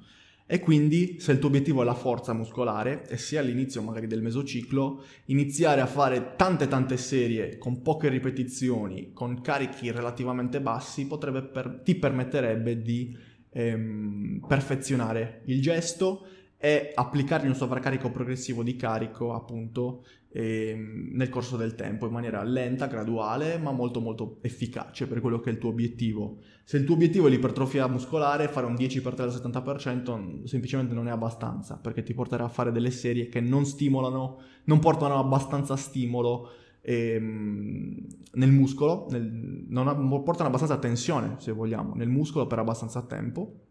E 0.51 0.61
quindi 0.61 1.21
se 1.21 1.33
il 1.33 1.39
tuo 1.39 1.51
obiettivo 1.51 1.83
è 1.83 1.85
la 1.85 1.93
forza 1.93 2.33
muscolare 2.33 3.07
e 3.07 3.19
sia 3.19 3.41
all'inizio 3.41 3.83
magari 3.83 4.07
del 4.07 4.23
mesociclo, 4.23 5.05
iniziare 5.27 5.83
a 5.83 5.87
fare 5.87 6.37
tante 6.37 6.67
tante 6.67 6.97
serie 6.97 7.59
con 7.59 7.83
poche 7.83 8.09
ripetizioni, 8.09 9.13
con 9.13 9.43
carichi 9.43 9.91
relativamente 9.91 10.63
bassi, 10.63 11.07
per, 11.07 11.83
ti 11.85 11.97
permetterebbe 11.97 12.81
di 12.81 13.15
ehm, 13.51 14.43
perfezionare 14.49 15.43
il 15.45 15.61
gesto 15.61 16.27
è 16.57 16.93
applicargli 16.95 17.47
un 17.47 17.55
sovraccarico 17.55 18.11
progressivo 18.11 18.63
di 18.63 18.75
carico 18.75 19.35
appunto 19.35 20.07
ehm, 20.33 21.11
nel 21.13 21.29
corso 21.29 21.57
del 21.57 21.75
tempo 21.75 22.07
in 22.07 22.13
maniera 22.13 22.43
lenta, 22.43 22.87
graduale 22.87 23.59
ma 23.59 23.71
molto 23.71 24.01
molto 24.01 24.39
efficace 24.41 25.07
per 25.07 25.21
quello 25.21 25.41
che 25.41 25.51
è 25.51 25.53
il 25.53 25.59
tuo 25.59 25.69
obiettivo. 25.69 26.39
Se 26.69 26.77
il 26.77 26.85
tuo 26.85 26.97
obiettivo 26.97 27.29
è 27.29 27.31
l'ipertrofia 27.31 27.87
muscolare, 27.87 28.47
fare 28.47 28.67
un 28.67 28.75
10 28.75 29.01
x 29.01 29.15
3 29.15 29.23
al 29.23 29.31
70% 29.31 30.45
semplicemente 30.45 30.93
non 30.93 31.09
è 31.09 31.11
abbastanza 31.11 31.79
perché 31.79 32.03
ti 32.03 32.13
porterà 32.13 32.45
a 32.45 32.49
fare 32.49 32.73
delle 32.73 32.91
serie 32.91 33.31
che 33.31 33.41
non 33.41 33.65
stimolano, 33.65 34.39
non 34.65 34.79
portano 34.79 35.19
abbastanza 35.19 35.77
stimolo 35.77 36.51
ehm, 36.83 38.07
nel 38.33 38.51
muscolo, 38.51 39.07
nel, 39.09 39.65
non 39.67 40.23
portano 40.23 40.49
abbastanza 40.49 40.77
tensione 40.77 41.37
se 41.39 41.53
vogliamo 41.53 41.95
nel 41.95 42.11
muscolo 42.11 42.47
per 42.47 42.59
abbastanza 42.59 43.01
tempo 43.01 43.68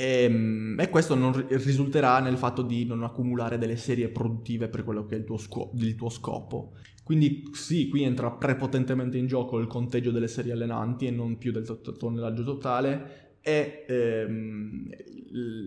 e, 0.00 0.22
ehm, 0.24 0.76
e, 0.80 0.88
questo 0.88 1.14
non 1.14 1.46
risulterà 1.48 2.20
nel 2.20 2.38
fatto 2.38 2.62
di 2.62 2.86
non 2.86 3.02
accumulare 3.02 3.58
delle 3.58 3.76
serie 3.76 4.08
produttive 4.08 4.68
per 4.68 4.82
quello 4.82 5.04
che 5.04 5.16
è 5.16 5.18
il 5.18 5.24
tuo, 5.24 5.36
sco- 5.36 5.72
il 5.74 5.94
tuo 5.94 6.08
scopo. 6.08 6.72
Quindi 7.04 7.50
sì, 7.52 7.88
qui 7.88 8.02
entra 8.04 8.30
prepotentemente 8.30 9.18
in 9.18 9.26
gioco 9.26 9.58
il 9.58 9.66
conteggio 9.66 10.10
delle 10.10 10.28
serie 10.28 10.52
allenanti 10.52 11.06
e 11.06 11.10
non 11.10 11.36
più 11.36 11.52
del 11.52 11.64
to- 11.64 11.80
tonnellaggio 11.80 12.44
totale 12.44 13.38
e 13.42 13.84
ehm, 13.86 14.88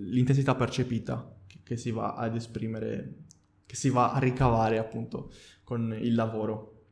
l'intensità 0.10 0.56
percepita 0.56 1.36
che 1.62 1.78
si 1.78 1.92
va 1.92 2.16
ad 2.16 2.36
esprimere, 2.36 3.26
che 3.66 3.76
si 3.76 3.90
va 3.90 4.14
a 4.14 4.20
ricavare 4.20 4.80
appunto 4.80 5.32
con 5.64 5.96
il 6.02 6.16
lavoro. 6.16 6.86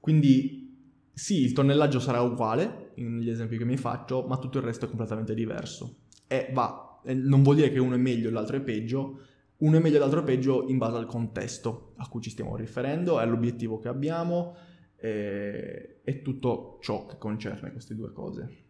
Quindi 0.00 0.64
sì, 1.12 1.42
il 1.42 1.52
tonnellaggio 1.52 1.98
sarà 1.98 2.20
uguale 2.20 2.92
negli 2.96 3.30
esempi 3.30 3.56
che 3.56 3.64
mi 3.64 3.76
faccio, 3.78 4.26
ma 4.26 4.38
tutto 4.38 4.58
il 4.58 4.64
resto 4.64 4.84
è 4.84 4.88
completamente 4.88 5.34
diverso 5.34 6.04
e 6.26 6.50
va, 6.52 7.00
non 7.04 7.42
vuol 7.42 7.56
dire 7.56 7.70
che 7.70 7.78
uno 7.78 7.94
è 7.94 7.98
meglio 7.98 8.28
e 8.28 8.32
l'altro 8.32 8.56
è 8.56 8.60
peggio, 8.60 9.20
uno 9.58 9.76
è 9.76 9.80
meglio 9.80 9.96
e 9.96 9.98
l'altro 9.98 10.20
è 10.20 10.24
peggio 10.24 10.66
in 10.68 10.78
base 10.78 10.96
al 10.96 11.06
contesto 11.06 11.92
a 11.96 12.08
cui 12.08 12.20
ci 12.20 12.30
stiamo 12.30 12.56
riferendo, 12.56 13.18
all'obiettivo 13.18 13.78
che 13.78 13.88
abbiamo 13.88 14.56
e, 14.96 16.00
e 16.02 16.22
tutto 16.22 16.78
ciò 16.82 17.06
che 17.06 17.16
concerne 17.18 17.72
queste 17.72 17.94
due 17.94 18.12
cose. 18.12 18.64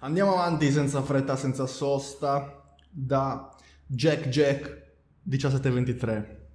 Andiamo 0.00 0.32
avanti 0.32 0.70
senza 0.70 1.02
fretta, 1.02 1.36
senza 1.36 1.66
sosta, 1.66 2.76
da 2.90 3.54
Jack 3.86 4.28
Jack 4.28 4.82
1723 5.22 6.48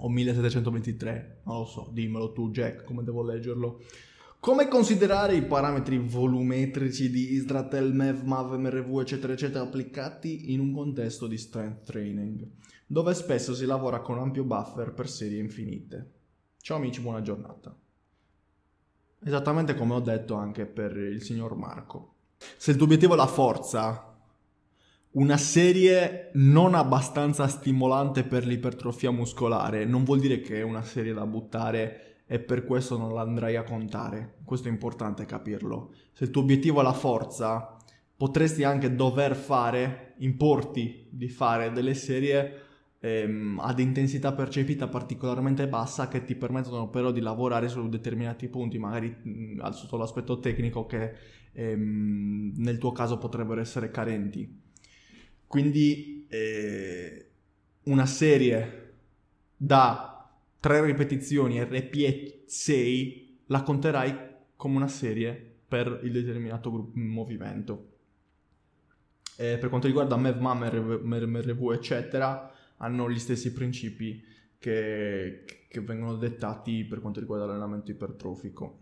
o 0.00 0.08
1723, 0.08 1.40
non 1.44 1.58
lo 1.58 1.64
so, 1.64 1.90
dimmelo 1.92 2.32
tu 2.32 2.50
Jack 2.50 2.84
come 2.84 3.02
devo 3.02 3.22
leggerlo. 3.22 3.80
Come 4.40 4.68
considerare 4.68 5.34
i 5.34 5.42
parametri 5.42 5.98
volumetrici 5.98 7.10
di 7.10 7.32
Isratel, 7.32 7.92
MEV, 7.92 8.22
MAV, 8.22 8.52
MRV, 8.54 9.00
eccetera, 9.00 9.32
eccetera, 9.32 9.64
applicati 9.64 10.52
in 10.52 10.60
un 10.60 10.72
contesto 10.72 11.26
di 11.26 11.36
strength 11.36 11.82
training, 11.82 12.48
dove 12.86 13.14
spesso 13.14 13.52
si 13.52 13.66
lavora 13.66 14.00
con 14.00 14.16
ampio 14.18 14.44
buffer 14.44 14.92
per 14.92 15.08
serie 15.08 15.40
infinite? 15.40 16.12
Ciao 16.60 16.76
amici, 16.76 17.00
buona 17.00 17.20
giornata. 17.20 17.76
Esattamente 19.24 19.74
come 19.74 19.94
ho 19.94 20.00
detto 20.00 20.34
anche 20.34 20.66
per 20.66 20.96
il 20.96 21.20
signor 21.20 21.56
Marco. 21.56 22.14
Se 22.56 22.70
il 22.70 22.76
tuo 22.76 22.86
obiettivo 22.86 23.14
è 23.14 23.16
la 23.16 23.26
forza, 23.26 24.16
una 25.10 25.36
serie 25.36 26.30
non 26.34 26.76
abbastanza 26.76 27.48
stimolante 27.48 28.22
per 28.22 28.46
l'ipertrofia 28.46 29.10
muscolare 29.10 29.84
non 29.84 30.04
vuol 30.04 30.20
dire 30.20 30.40
che 30.40 30.58
è 30.58 30.62
una 30.62 30.82
serie 30.82 31.12
da 31.12 31.26
buttare 31.26 32.17
e 32.30 32.38
per 32.38 32.64
questo 32.64 32.98
non 32.98 33.14
l'andrai 33.14 33.56
a 33.56 33.64
contare. 33.64 34.34
Questo 34.44 34.68
è 34.68 34.70
importante 34.70 35.24
capirlo. 35.24 35.94
Se 36.12 36.24
il 36.24 36.30
tuo 36.30 36.42
obiettivo 36.42 36.80
è 36.80 36.82
la 36.82 36.92
forza, 36.92 37.74
potresti 38.14 38.64
anche 38.64 38.94
dover 38.94 39.34
fare, 39.34 40.12
importi 40.18 41.06
di 41.10 41.28
fare 41.28 41.72
delle 41.72 41.94
serie 41.94 42.66
ehm, 43.00 43.58
ad 43.62 43.78
intensità 43.78 44.32
percepita 44.32 44.88
particolarmente 44.88 45.68
bassa 45.68 46.08
che 46.08 46.24
ti 46.24 46.34
permettono 46.34 46.90
però 46.90 47.12
di 47.12 47.20
lavorare 47.20 47.68
su 47.68 47.88
determinati 47.88 48.48
punti, 48.48 48.78
magari 48.78 49.08
mh, 49.08 49.70
sotto 49.70 49.96
l'aspetto 49.96 50.38
tecnico 50.38 50.84
che 50.84 51.14
ehm, 51.52 52.52
nel 52.56 52.76
tuo 52.76 52.92
caso 52.92 53.16
potrebbero 53.16 53.62
essere 53.62 53.90
carenti. 53.90 54.66
Quindi 55.46 56.26
eh, 56.28 57.26
una 57.84 58.04
serie 58.04 58.96
da 59.56 60.17
3 60.60 60.84
ripetizioni 60.84 61.62
RP 61.62 62.46
6 62.46 63.42
la 63.46 63.62
conterai 63.62 64.16
come 64.56 64.76
una 64.76 64.88
serie 64.88 65.56
per 65.68 66.00
il 66.02 66.12
determinato 66.12 66.70
gruppo, 66.70 66.98
movimento. 66.98 67.92
E 69.36 69.56
per 69.58 69.68
quanto 69.68 69.86
riguarda 69.86 70.16
MevMam, 70.16 71.00
MRV, 71.02 71.70
eccetera, 71.72 72.52
hanno 72.78 73.10
gli 73.10 73.18
stessi 73.18 73.52
principi 73.52 74.24
che, 74.58 75.44
che 75.68 75.80
vengono 75.80 76.16
dettati 76.16 76.84
per 76.84 77.00
quanto 77.00 77.20
riguarda 77.20 77.46
l'allenamento 77.46 77.90
ipertrofico. 77.92 78.78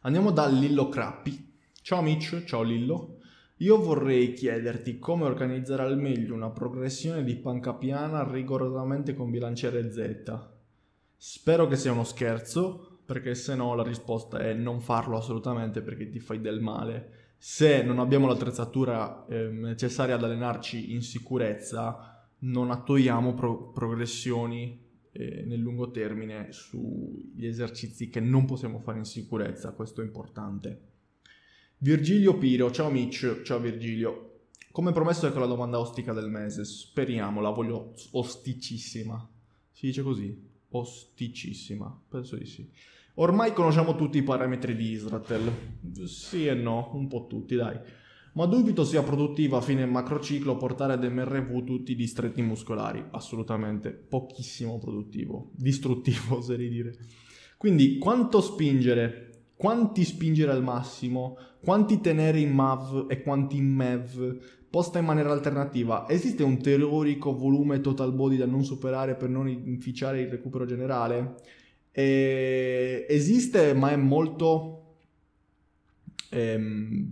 Andiamo 0.00 0.30
da 0.30 0.46
Lillo 0.46 0.88
Crappi. 0.88 1.52
Ciao 1.82 2.00
Mitch, 2.00 2.44
ciao 2.44 2.62
Lillo. 2.62 3.15
Io 3.60 3.80
vorrei 3.80 4.34
chiederti 4.34 4.98
come 4.98 5.24
organizzare 5.24 5.82
al 5.82 5.98
meglio 5.98 6.34
una 6.34 6.50
progressione 6.50 7.24
di 7.24 7.36
panca 7.36 7.72
piana 7.72 8.22
rigorosamente 8.22 9.14
con 9.14 9.30
bilanciere 9.30 9.90
Z. 9.90 10.38
Spero 11.16 11.66
che 11.66 11.76
sia 11.76 11.92
uno 11.92 12.04
scherzo, 12.04 12.98
perché 13.06 13.34
se 13.34 13.54
no 13.54 13.74
la 13.74 13.82
risposta 13.82 14.40
è 14.40 14.52
non 14.52 14.80
farlo 14.80 15.16
assolutamente 15.16 15.80
perché 15.80 16.10
ti 16.10 16.20
fai 16.20 16.42
del 16.42 16.60
male. 16.60 17.34
Se 17.38 17.82
non 17.82 17.98
abbiamo 17.98 18.26
l'attrezzatura 18.26 19.24
eh, 19.24 19.48
necessaria 19.48 20.16
ad 20.16 20.24
allenarci 20.24 20.92
in 20.92 21.00
sicurezza, 21.00 22.28
non 22.40 22.70
attuiamo 22.70 23.32
pro- 23.32 23.70
progressioni 23.70 24.84
eh, 25.12 25.44
nel 25.46 25.60
lungo 25.60 25.90
termine 25.90 26.48
sugli 26.52 27.46
esercizi 27.46 28.10
che 28.10 28.20
non 28.20 28.44
possiamo 28.44 28.80
fare 28.80 28.98
in 28.98 29.04
sicurezza, 29.04 29.72
questo 29.72 30.02
è 30.02 30.04
importante. 30.04 30.95
Virgilio 31.78 32.38
Piro, 32.38 32.70
ciao 32.70 32.90
Mitch, 32.90 33.42
ciao 33.42 33.60
Virgilio. 33.60 34.44
Come 34.72 34.92
promesso 34.92 35.26
ecco 35.26 35.40
la 35.40 35.46
domanda 35.46 35.78
ostica 35.78 36.14
del 36.14 36.30
mese, 36.30 36.64
speriamo, 36.64 37.42
la 37.42 37.50
voglio 37.50 37.92
osticissima. 38.12 39.28
Si 39.72 39.84
dice 39.84 40.02
così? 40.02 40.42
Osticissima, 40.70 42.02
penso 42.08 42.36
di 42.36 42.46
sì. 42.46 42.66
Ormai 43.16 43.52
conosciamo 43.52 43.94
tutti 43.94 44.16
i 44.16 44.22
parametri 44.22 44.74
di 44.74 44.92
Israel. 44.92 45.52
Sì 46.06 46.46
e 46.46 46.54
no, 46.54 46.92
un 46.94 47.08
po' 47.08 47.26
tutti, 47.26 47.56
dai. 47.56 47.78
Ma 48.32 48.46
dubito 48.46 48.82
sia 48.82 49.02
produttiva 49.02 49.58
a 49.58 49.62
fine 49.62 49.84
macrociclo 49.84 50.56
portare 50.56 50.94
ad 50.94 51.04
MRV 51.04 51.62
tutti 51.62 51.92
i 51.92 51.96
distretti 51.96 52.40
muscolari. 52.40 53.04
Assolutamente, 53.10 53.90
pochissimo 53.90 54.78
produttivo. 54.78 55.50
Distruttivo, 55.54 56.36
oserei 56.40 56.70
dire. 56.70 56.96
Quindi, 57.58 57.98
quanto 57.98 58.40
spingere 58.40 59.25
quanti 59.56 60.04
spingere 60.04 60.52
al 60.52 60.62
massimo, 60.62 61.36
quanti 61.62 62.00
tenere 62.00 62.38
in 62.38 62.52
MAV 62.52 63.06
e 63.08 63.22
quanti 63.22 63.56
in 63.56 63.72
MEV, 63.72 64.38
posta 64.68 64.98
in 64.98 65.06
maniera 65.06 65.32
alternativa. 65.32 66.06
Esiste 66.08 66.42
un 66.42 66.60
teorico 66.60 67.34
volume 67.34 67.80
total 67.80 68.12
body 68.12 68.36
da 68.36 68.46
non 68.46 68.64
superare 68.64 69.14
per 69.14 69.30
non 69.30 69.48
inficiare 69.48 70.20
il 70.20 70.28
recupero 70.28 70.66
generale? 70.66 71.36
E 71.90 73.06
esiste, 73.08 73.72
ma 73.72 73.90
è 73.90 73.96
molto 73.96 74.96
ehm, 76.30 77.10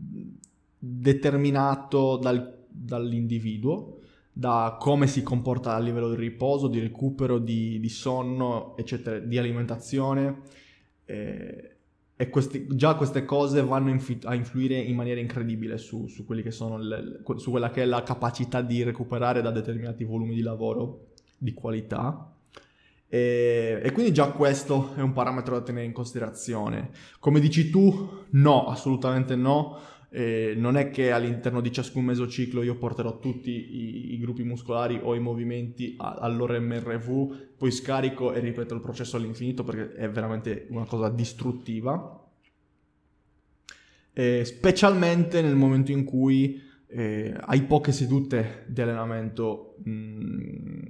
determinato 0.78 2.18
dal, 2.18 2.66
dall'individuo, 2.68 4.01
da 4.30 4.76
come 4.78 5.07
si 5.07 5.22
comporta 5.22 5.74
a 5.74 5.78
livello 5.78 6.11
di 6.11 6.16
riposo, 6.16 6.68
di 6.68 6.80
recupero, 6.80 7.38
di, 7.38 7.80
di 7.80 7.88
sonno, 7.88 8.76
eccetera, 8.76 9.18
di 9.20 9.38
alimentazione. 9.38 10.42
Eh, 11.07 11.74
e 12.17 12.31
questi, 12.31 12.67
già 12.71 12.95
queste 12.95 13.25
cose 13.25 13.62
vanno 13.62 13.91
infi- 13.91 14.21
a 14.23 14.35
influire 14.35 14.79
in 14.79 14.95
maniera 14.95 15.21
incredibile 15.21 15.79
su, 15.79 16.07
su, 16.07 16.25
le, 16.29 16.51
su, 17.37 17.51
quella 17.51 17.71
che 17.71 17.83
è 17.83 17.85
la 17.85 18.05
capacità 18.05 18.62
di 18.62 18.85
recuperare 18.85 19.43
da 19.43 19.51
determinati 19.51 20.05
volumi 20.05 20.35
di 20.35 20.43
lavoro 20.43 21.07
di 21.37 21.53
qualità. 21.53 22.31
E, 23.09 23.81
e, 23.83 23.93
quindi 23.93 24.12
già 24.12 24.31
questo 24.31 24.95
è 24.95 25.01
un 25.01 25.12
parametro 25.12 25.59
da 25.59 25.65
tenere 25.65 25.87
in 25.87 25.93
considerazione. 25.93 26.91
Come 27.19 27.41
dici 27.41 27.71
tu, 27.71 28.25
no, 28.31 28.67
assolutamente 28.67 29.35
no. 29.35 29.79
Eh, 30.17 30.55
non 30.57 30.77
è 30.77 30.91
che 30.91 31.11
all'interno 31.11 31.61
di 31.61 31.73
ciascun 31.73 32.05
mesociclo 32.05 32.62
io 32.62 32.77
porterò 32.77 33.19
tutti 33.19 33.51
i, 33.51 34.15
i 34.15 34.19
gruppi 34.19 34.45
muscolari 34.45 35.01
o 35.03 35.17
i 35.17 35.19
movimenti 35.19 35.97
a, 35.99 36.12
al 36.21 36.37
loro 36.37 36.57
MRV, 36.61 37.57
poi 37.59 37.73
scarico 37.73 38.33
e 38.33 38.39
ripeto 38.39 38.75
il 38.75 38.81
processo 38.81 39.17
all'infinito 39.17 39.65
perché 39.65 39.93
è 39.95 40.09
veramente 40.09 40.69
una 40.71 40.85
cosa 40.85 41.09
distruttiva. 41.09 42.25
Eh, 44.12 44.45
specialmente 44.45 45.43
nel 45.43 45.57
momento 45.57 45.91
in 45.91 46.05
cui 46.05 46.62
eh, 46.87 47.35
hai 47.37 47.62
poche 47.65 47.91
sedute 47.91 48.67
di 48.69 48.81
allenamento 48.83 49.75
mh, 49.83 49.91
mm, 49.91 50.83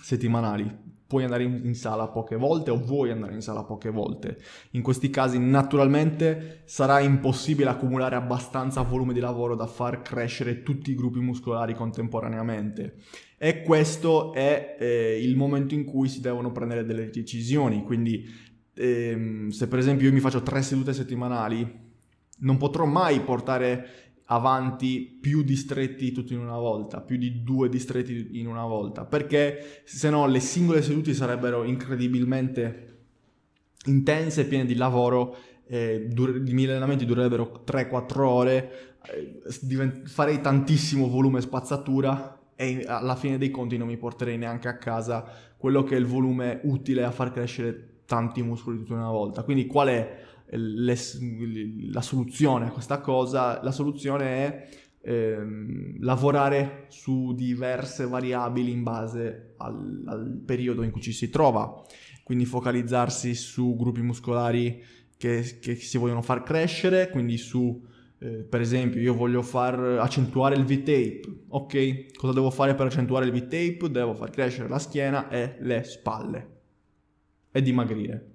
settimanali 0.00 0.91
puoi 1.12 1.24
andare 1.24 1.42
in, 1.42 1.60
in, 1.64 1.74
sala 1.74 2.08
poche 2.08 2.36
volte 2.36 2.70
o 2.70 2.78
vuoi 2.82 3.10
andare 3.10 3.34
in 3.34 3.42
sala 3.42 3.64
poche 3.64 3.90
volte. 3.90 4.38
In 4.70 4.80
questi 4.80 5.10
casi 5.10 5.38
naturalmente 5.38 6.62
sarà 6.64 7.00
impossibile 7.00 7.68
accumulare 7.68 8.16
abbastanza 8.16 8.80
volume 8.80 9.12
di 9.12 9.20
lavoro 9.20 9.54
da 9.54 9.66
far 9.66 10.00
crescere 10.00 10.62
tutti 10.62 10.90
i 10.90 10.94
gruppi 10.94 11.18
muscolari 11.18 11.74
contemporaneamente. 11.74 12.94
E 13.36 13.60
questo 13.60 14.32
è 14.32 14.76
eh, 14.80 15.20
il 15.22 15.36
momento 15.36 15.74
in 15.74 15.84
cui 15.84 16.08
si 16.08 16.22
devono 16.22 16.50
prendere 16.50 16.86
delle 16.86 17.10
decisioni. 17.10 17.82
Quindi 17.82 18.24
ehm, 18.72 19.50
se 19.50 19.68
per 19.68 19.80
esempio 19.80 20.06
io 20.06 20.14
mi 20.14 20.20
faccio 20.20 20.40
tre 20.40 20.62
sedute 20.62 20.94
settimanali, 20.94 21.90
non 22.38 22.56
potrò 22.56 22.86
mai 22.86 23.20
portare 23.20 24.11
avanti 24.26 25.18
più 25.20 25.42
distretti 25.42 26.12
tutti 26.12 26.32
in 26.32 26.40
una 26.40 26.58
volta, 26.58 27.00
più 27.00 27.16
di 27.16 27.42
due 27.42 27.68
distretti 27.68 28.38
in 28.38 28.46
una 28.46 28.64
volta, 28.64 29.04
perché 29.04 29.82
se 29.84 30.10
no 30.10 30.26
le 30.26 30.40
singole 30.40 30.82
sedute 30.82 31.14
sarebbero 31.14 31.64
incredibilmente 31.64 32.88
intense, 33.86 34.46
piene 34.46 34.64
di 34.64 34.74
lavoro, 34.74 35.36
eh, 35.66 36.06
dur- 36.08 36.48
i 36.48 36.52
miei 36.52 36.68
allenamenti 36.68 37.04
durerebbero 37.04 37.62
3-4 37.64 38.28
ore, 38.28 38.96
eh, 39.06 39.40
divent- 39.60 40.08
farei 40.08 40.40
tantissimo 40.40 41.08
volume 41.08 41.40
spazzatura 41.40 42.38
e 42.54 42.84
alla 42.86 43.16
fine 43.16 43.38
dei 43.38 43.50
conti 43.50 43.76
non 43.76 43.88
mi 43.88 43.96
porterei 43.96 44.38
neanche 44.38 44.68
a 44.68 44.76
casa 44.76 45.24
quello 45.56 45.82
che 45.82 45.96
è 45.96 45.98
il 45.98 46.06
volume 46.06 46.60
utile 46.64 47.02
a 47.04 47.10
far 47.10 47.32
crescere 47.32 48.02
tanti 48.04 48.42
muscoli 48.42 48.78
tutti 48.78 48.92
in 48.92 48.98
una 48.98 49.10
volta. 49.10 49.42
Quindi 49.42 49.66
qual 49.66 49.88
è 49.88 50.20
le, 50.56 50.96
la 51.90 52.02
soluzione 52.02 52.66
a 52.66 52.70
questa 52.70 53.00
cosa, 53.00 53.62
la 53.62 53.70
soluzione 53.70 54.24
è 54.24 54.68
ehm, 55.02 55.96
lavorare 56.00 56.86
su 56.88 57.32
diverse 57.32 58.06
variabili 58.06 58.70
in 58.70 58.82
base 58.82 59.54
al, 59.58 60.02
al, 60.06 60.42
periodo 60.44 60.82
in 60.82 60.90
cui 60.90 61.00
ci 61.00 61.12
si 61.12 61.30
trova, 61.30 61.82
quindi 62.22 62.44
focalizzarsi 62.44 63.34
su 63.34 63.76
gruppi 63.76 64.02
muscolari 64.02 64.82
che, 65.16 65.58
che 65.60 65.76
si 65.76 65.98
vogliono 65.98 66.22
far 66.22 66.42
crescere, 66.42 67.08
quindi 67.10 67.38
su 67.38 67.84
eh, 68.18 68.44
per 68.44 68.60
esempio 68.60 69.00
io 69.00 69.14
voglio 69.14 69.42
far 69.42 69.78
accentuare 69.78 70.54
il 70.54 70.64
V-tape, 70.64 71.22
ok? 71.48 72.12
Cosa 72.14 72.32
devo 72.32 72.50
fare 72.50 72.74
per 72.74 72.86
accentuare 72.86 73.24
il 73.24 73.32
V-tape? 73.32 73.90
Devo 73.90 74.14
far 74.14 74.30
crescere 74.30 74.68
la 74.68 74.78
schiena 74.78 75.28
e 75.28 75.56
le 75.60 75.82
spalle 75.84 76.50
e 77.50 77.62
dimagrire 77.62 78.31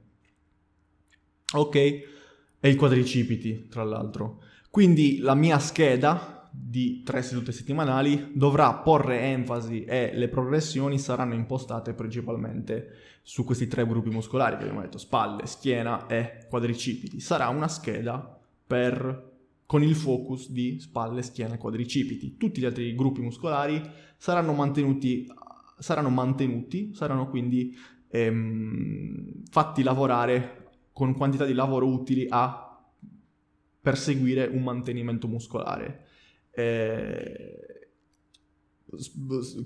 ok? 1.54 1.76
E 1.76 2.70
i 2.70 2.76
quadricipiti, 2.76 3.68
tra 3.70 3.84
l'altro. 3.84 4.42
Quindi 4.70 5.20
la 5.20 5.36
mia 5.36 5.60
scheda 5.60 6.50
di 6.52 7.04
tre 7.04 7.22
sedute 7.22 7.52
settimanali 7.52 8.32
dovrà 8.34 8.74
porre 8.74 9.22
enfasi 9.22 9.84
e 9.84 10.12
le 10.14 10.28
progressioni 10.28 10.98
saranno 10.98 11.36
impostate 11.36 11.94
principalmente 11.94 12.94
su 13.22 13.44
questi 13.44 13.68
tre 13.68 13.86
gruppi 13.86 14.10
muscolari 14.10 14.56
che 14.58 14.64
abbiamo 14.64 14.82
detto, 14.82 14.98
spalle, 14.98 15.46
schiena 15.46 16.08
e 16.08 16.46
quadricipiti. 16.50 17.20
Sarà 17.20 17.50
una 17.50 17.68
scheda 17.68 18.40
per 18.66 19.36
con 19.66 19.84
il 19.84 19.96
focus 19.96 20.50
di 20.50 20.80
spalle, 20.80 21.22
schiena 21.22 21.56
e 21.56 21.58
quadricipiti. 21.58 22.38
Tutti 22.38 22.62
gli 22.62 22.66
altri 22.66 22.96
gruppi 22.96 23.22
muscolari 23.22 23.82
saranno 24.18 24.54
mantenuti, 24.54 25.28
saranno, 25.78 26.10
mantenuti, 26.10 26.94
saranno 26.94 27.30
quindi 27.30 27.78
ehm, 28.10 29.44
fatti 29.50 29.84
lavorare 29.84 30.67
con 30.98 31.14
quantità 31.14 31.46
di 31.46 31.54
lavoro 31.54 31.86
utili 31.86 32.26
a 32.28 32.76
perseguire 33.80 34.48
un 34.48 34.64
mantenimento 34.64 35.28
muscolare. 35.28 36.06
Eh, 36.50 37.92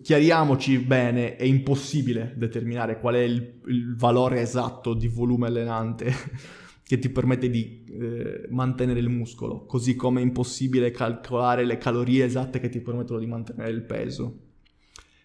chiariamoci 0.01 0.79
bene, 0.79 1.37
è 1.37 1.45
impossibile 1.45 2.33
determinare 2.35 2.99
qual 2.99 3.15
è 3.15 3.21
il, 3.21 3.61
il 3.67 3.95
valore 3.95 4.41
esatto 4.41 4.93
di 4.93 5.07
volume 5.07 5.47
allenante 5.47 6.11
che 6.83 6.99
ti 6.99 7.07
permette 7.07 7.49
di 7.49 7.85
eh, 7.85 8.47
mantenere 8.49 8.99
il 8.99 9.07
muscolo, 9.07 9.65
così 9.65 9.95
come 9.95 10.19
è 10.19 10.23
impossibile 10.25 10.91
calcolare 10.91 11.63
le 11.63 11.77
calorie 11.77 12.25
esatte 12.25 12.59
che 12.59 12.67
ti 12.67 12.81
permettono 12.81 13.19
di 13.19 13.27
mantenere 13.27 13.71
il 13.71 13.83
peso. 13.83 14.39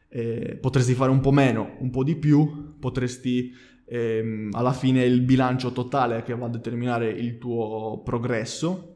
Eh, 0.09 0.57
potresti 0.61 0.95
fare 0.95 1.11
un 1.11 1.19
po' 1.19 1.33
meno, 1.33 1.75
un 1.81 1.91
po' 1.91 2.05
di 2.05 2.15
più, 2.15 2.77
potresti 2.79 3.75
ehm, 3.87 4.51
alla 4.53 4.72
fine 4.72 5.03
è 5.03 5.07
il 5.07 5.22
bilancio 5.22 5.72
totale 5.72 6.22
che 6.22 6.34
va 6.34 6.47
a 6.47 6.51
determinare 6.51 7.09
il 7.09 7.39
tuo 7.39 8.03
progresso. 8.05 8.93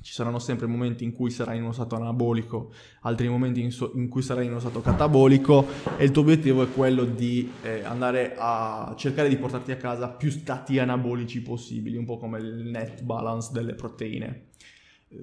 Ci 0.00 0.12
saranno 0.14 0.38
sempre 0.38 0.66
momenti 0.66 1.04
in 1.04 1.12
cui 1.12 1.30
sarai 1.30 1.56
in 1.56 1.64
uno 1.64 1.72
stato 1.72 1.96
anabolico, 1.96 2.72
altri 3.02 3.28
momenti 3.28 3.60
in, 3.60 3.70
so- 3.70 3.92
in 3.94 4.08
cui 4.08 4.22
sarai 4.22 4.44
in 4.44 4.52
uno 4.52 4.60
stato 4.60 4.80
catabolico 4.80 5.66
e 5.98 6.04
il 6.04 6.12
tuo 6.12 6.22
obiettivo 6.22 6.62
è 6.62 6.72
quello 6.72 7.04
di 7.04 7.50
eh, 7.62 7.82
andare 7.84 8.34
a 8.38 8.94
cercare 8.96 9.28
di 9.28 9.36
portarti 9.36 9.72
a 9.72 9.76
casa 9.76 10.08
più 10.08 10.30
stati 10.30 10.78
anabolici 10.78 11.42
possibili, 11.42 11.96
un 11.96 12.06
po' 12.06 12.16
come 12.16 12.38
il 12.38 12.70
net 12.70 13.02
balance 13.02 13.50
delle 13.52 13.74
proteine. 13.74 14.46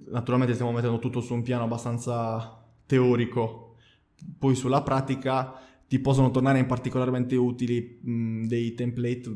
Naturalmente 0.10 0.54
stiamo 0.54 0.72
mettendo 0.72 1.00
tutto 1.00 1.22
su 1.22 1.34
un 1.34 1.42
piano 1.42 1.64
abbastanza 1.64 2.64
teorico, 2.86 3.76
poi 4.38 4.56
sulla 4.56 4.82
pratica 4.82 5.65
ti 5.88 6.00
possono 6.00 6.32
tornare 6.32 6.64
particolarmente 6.66 7.36
utili 7.36 8.00
mh, 8.02 8.46
dei 8.48 8.74
template 8.74 9.34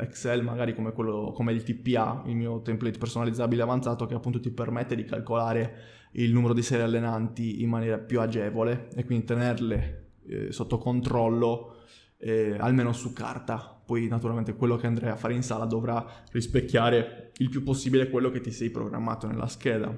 Excel, 0.00 0.42
magari 0.42 0.74
come, 0.74 0.92
quello, 0.92 1.32
come 1.32 1.52
il 1.52 1.62
TPA, 1.62 2.24
il 2.26 2.36
mio 2.36 2.60
template 2.60 2.98
personalizzabile 2.98 3.62
avanzato, 3.62 4.06
che 4.06 4.14
appunto 4.14 4.38
ti 4.38 4.50
permette 4.50 4.94
di 4.94 5.04
calcolare 5.04 5.94
il 6.12 6.32
numero 6.32 6.52
di 6.52 6.62
serie 6.62 6.84
allenanti 6.84 7.62
in 7.62 7.68
maniera 7.68 7.98
più 7.98 8.20
agevole 8.20 8.88
e 8.94 9.04
quindi 9.04 9.24
tenerle 9.24 10.10
eh, 10.26 10.52
sotto 10.52 10.78
controllo 10.78 11.76
eh, 12.18 12.56
almeno 12.58 12.92
su 12.92 13.12
carta. 13.12 13.80
Poi 13.84 14.08
naturalmente 14.08 14.54
quello 14.54 14.76
che 14.76 14.86
andrai 14.86 15.10
a 15.10 15.16
fare 15.16 15.34
in 15.34 15.42
sala 15.42 15.64
dovrà 15.64 16.04
rispecchiare 16.32 17.32
il 17.38 17.48
più 17.48 17.62
possibile 17.62 18.10
quello 18.10 18.30
che 18.30 18.40
ti 18.40 18.50
sei 18.50 18.70
programmato 18.70 19.26
nella 19.26 19.46
scheda. 19.46 19.96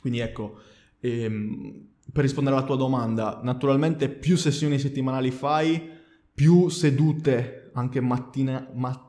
Quindi 0.00 0.20
ecco, 0.20 0.58
ehm, 1.00 1.88
per 2.12 2.22
rispondere 2.22 2.56
alla 2.56 2.64
tua 2.64 2.76
domanda, 2.76 3.40
naturalmente 3.42 4.08
più 4.08 4.36
sessioni 4.36 4.78
settimanali 4.78 5.30
fai, 5.30 5.96
più 6.32 6.68
sedute 6.68 7.70
anche 7.74 8.00
mattina, 8.00 8.68
ma, 8.74 9.08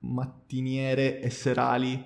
mattiniere 0.00 1.20
e 1.20 1.30
serali 1.30 2.02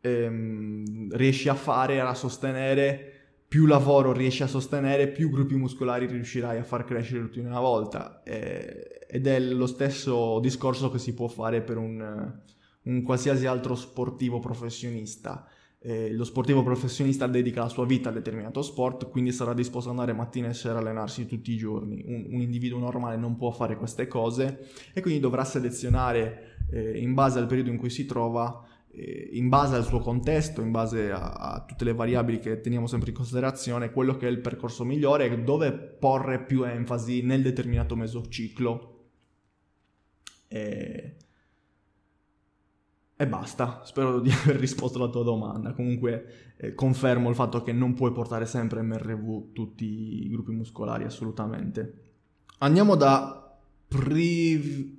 ehm, 0.00 1.16
riesci 1.16 1.48
a 1.48 1.54
fare, 1.54 2.00
a 2.00 2.14
sostenere, 2.14 3.12
più 3.48 3.66
lavoro 3.66 4.12
riesci 4.12 4.42
a 4.42 4.48
sostenere, 4.48 5.08
più 5.08 5.30
gruppi 5.30 5.54
muscolari 5.54 6.06
riuscirai 6.06 6.58
a 6.58 6.64
far 6.64 6.84
crescere 6.84 7.20
tutti 7.20 7.38
in 7.38 7.46
una 7.46 7.60
volta. 7.60 8.22
Eh, 8.22 9.06
ed 9.08 9.26
è 9.26 9.38
lo 9.38 9.66
stesso 9.66 10.40
discorso 10.40 10.90
che 10.90 10.98
si 10.98 11.14
può 11.14 11.28
fare 11.28 11.60
per 11.62 11.76
un, 11.76 12.34
un 12.82 13.02
qualsiasi 13.02 13.46
altro 13.46 13.74
sportivo 13.74 14.40
professionista 14.40 15.46
eh, 15.86 16.12
lo 16.12 16.24
sportivo 16.24 16.64
professionista 16.64 17.28
dedica 17.28 17.60
la 17.60 17.68
sua 17.68 17.86
vita 17.86 18.08
a 18.08 18.12
determinato 18.12 18.60
sport, 18.60 19.08
quindi 19.08 19.30
sarà 19.30 19.54
disposto 19.54 19.88
ad 19.88 19.96
andare 19.96 20.18
mattina 20.18 20.48
e 20.48 20.52
sera 20.52 20.78
a 20.78 20.80
allenarsi 20.80 21.26
tutti 21.26 21.52
i 21.52 21.56
giorni. 21.56 22.02
Un, 22.04 22.26
un 22.28 22.40
individuo 22.40 22.80
normale 22.80 23.16
non 23.16 23.36
può 23.36 23.52
fare 23.52 23.76
queste 23.76 24.08
cose 24.08 24.66
e 24.92 25.00
quindi 25.00 25.20
dovrà 25.20 25.44
selezionare 25.44 26.56
eh, 26.72 26.98
in 26.98 27.14
base 27.14 27.38
al 27.38 27.46
periodo 27.46 27.70
in 27.70 27.76
cui 27.76 27.90
si 27.90 28.04
trova 28.04 28.66
eh, 28.90 29.28
in 29.34 29.48
base 29.48 29.76
al 29.76 29.84
suo 29.84 30.00
contesto, 30.00 30.60
in 30.60 30.72
base 30.72 31.12
a, 31.12 31.30
a, 31.30 31.64
tutte 31.64 31.84
le 31.84 31.94
variabili 31.94 32.40
che 32.40 32.60
teniamo 32.60 32.88
sempre 32.88 33.10
in 33.10 33.16
considerazione, 33.16 33.92
quello 33.92 34.16
che 34.16 34.26
è 34.26 34.30
il 34.30 34.40
percorso 34.40 34.84
migliore 34.84 35.44
dove 35.44 35.70
porre 35.70 36.42
più 36.42 36.64
enfasi 36.64 37.22
nel 37.22 37.42
determinato 37.42 37.94
mesociclo 37.94 38.94
E... 40.48 41.16
e 43.18 43.26
basta, 43.26 43.80
spero 43.84 44.20
di 44.20 44.30
aver 44.44 44.56
risposto 44.56 44.98
alla 44.98 45.08
tua 45.08 45.22
domanda. 45.22 45.72
Comunque 45.72 46.54
eh, 46.58 46.74
confermo 46.74 47.30
il 47.30 47.34
fatto 47.34 47.62
che 47.62 47.72
non 47.72 47.94
puoi 47.94 48.12
portare 48.12 48.44
sempre 48.44 48.82
MRV 48.82 49.52
tutti 49.52 50.24
i 50.24 50.28
gruppi 50.28 50.52
muscolari, 50.52 51.04
assolutamente. 51.04 52.04
Andiamo 52.58 52.94
da 52.94 53.58
Priv... 53.88 54.94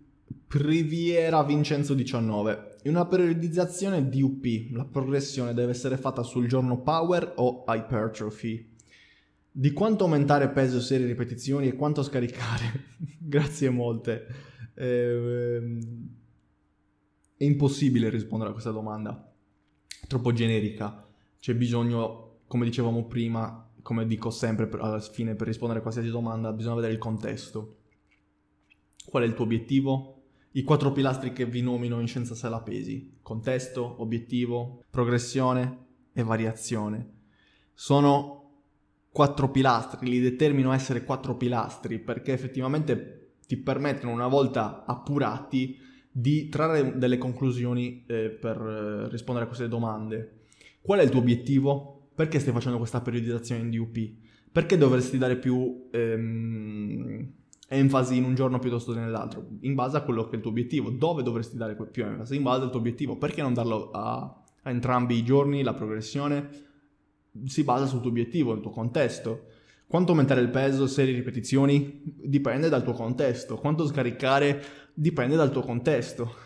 Priviera 0.47 1.43
Vincenzo 1.43 1.93
19. 1.93 2.78
In 2.84 2.91
una 2.91 3.05
periodizzazione 3.05 4.07
DUP, 4.07 4.72
la 4.72 4.86
progressione 4.86 5.53
deve 5.53 5.72
essere 5.72 5.97
fatta 5.97 6.24
sul 6.24 6.47
giorno 6.47 6.82
power 6.82 7.34
o 7.36 7.65
hypertrophy. 7.68 8.74
Di 9.51 9.74
quanto 9.74 10.05
aumentare 10.05 10.49
peso, 10.49 10.80
serie, 10.80 11.05
ripetizioni 11.05 11.68
e 11.68 11.76
quanto 11.76 12.01
scaricare? 12.01 12.86
Grazie 13.20 13.70
molte. 13.70 14.26
Eh, 14.74 15.80
è 17.38 17.43
impossibile 17.43 18.09
rispondere 18.09 18.49
a 18.49 18.53
questa 18.53 18.71
domanda. 18.71 19.31
È 20.01 20.07
troppo 20.07 20.33
generica. 20.33 21.07
C'è 21.39 21.53
bisogno, 21.53 22.39
come 22.47 22.65
dicevamo 22.65 23.05
prima, 23.05 23.69
come 23.83 24.07
dico 24.07 24.31
sempre 24.31 24.65
per, 24.65 24.81
alla 24.81 24.99
fine 24.99 25.35
per 25.35 25.47
rispondere 25.47 25.79
a 25.79 25.83
qualsiasi 25.83 26.09
domanda, 26.09 26.51
bisogna 26.51 26.75
vedere 26.75 26.93
il 26.93 26.99
contesto. 26.99 27.77
Qual 29.05 29.21
è 29.23 29.25
il 29.25 29.35
tuo 29.35 29.45
obiettivo? 29.45 30.13
I 30.51 30.63
quattro 30.63 30.91
pilastri 30.91 31.31
che 31.31 31.45
vi 31.45 31.61
nomino 31.61 31.99
in 31.99 32.07
scienza 32.07 32.33
sala 32.33 32.61
pesi. 32.61 33.17
Contesto, 33.21 34.01
obiettivo, 34.01 34.83
progressione 34.89 35.85
e 36.13 36.23
variazione. 36.23 37.11
Sono 37.75 38.35
quattro 39.11 39.51
pilastri, 39.51 40.09
li 40.09 40.19
determino 40.19 40.71
essere 40.71 41.03
quattro 41.03 41.35
pilastri 41.35 41.99
perché 41.99 42.33
effettivamente 42.33 43.35
ti 43.45 43.57
permettono 43.57 44.11
una 44.11 44.27
volta 44.27 44.83
appurati 44.85 45.85
di 46.20 46.49
trarre 46.49 46.97
delle 46.97 47.20
conclusioni 47.20 48.03
eh, 48.07 48.30
per 48.30 48.57
eh, 48.59 49.09
rispondere 49.09 49.45
a 49.45 49.47
queste 49.47 49.68
domande. 49.68 50.45
Qual 50.82 50.99
è 50.99 51.03
il 51.03 51.11
tuo 51.11 51.20
obiettivo? 51.20 52.09
Perché 52.15 52.39
stai 52.39 52.53
facendo 52.53 52.80
questa 52.80 53.01
periodizzazione 53.01 53.61
in 53.61 53.70
DUP? 53.70 54.13
Perché 54.51 54.78
dovresti 54.78 55.20
dare 55.20 55.38
più 55.38 55.88
ehm, 55.91 57.32
enfasi 57.68 58.18
in 58.18 58.24
un 58.24 58.34
giorno 58.34 58.57
piuttosto 58.57 58.93
che 58.93 58.99
nell'altro? 58.99 59.45
In 59.59 59.76
base 59.76 59.97
a 59.97 60.01
quello 60.01 60.24
che 60.24 60.32
è 60.32 60.36
il 60.38 60.41
tuo 60.41 60.49
obiettivo. 60.49 60.89
Dove 60.89 61.22
dovresti 61.22 61.55
dare 61.55 61.76
più 61.76 62.03
enfasi? 62.03 62.36
In 62.36 62.41
base 62.41 62.63
al 62.63 62.72
tuo 62.72 62.80
obiettivo. 62.80 63.18
Perché 63.18 63.43
non 63.43 63.53
darlo 63.53 63.91
a, 63.91 64.43
a 64.63 64.70
entrambi 64.72 65.15
i 65.15 65.24
giorni, 65.24 65.61
la 65.61 65.76
progressione? 65.76 66.65
si 67.45 67.63
basa 67.63 67.86
sul 67.86 68.01
tuo 68.01 68.09
obiettivo, 68.09 68.53
il 68.53 68.61
tuo 68.61 68.72
contesto. 68.72 69.49
Quanto 69.86 70.11
aumentare 70.11 70.41
il 70.41 70.49
peso, 70.49 70.88
serie 70.88 71.13
ripetizioni, 71.13 72.01
dipende 72.03 72.70
dal 72.70 72.84
tuo 72.84 72.93
contesto. 72.93 73.55
Quanto 73.55 73.86
scaricare 73.86 74.61
dipende 74.99 75.35
dal 75.35 75.51
tuo 75.51 75.61
contesto. 75.61 76.45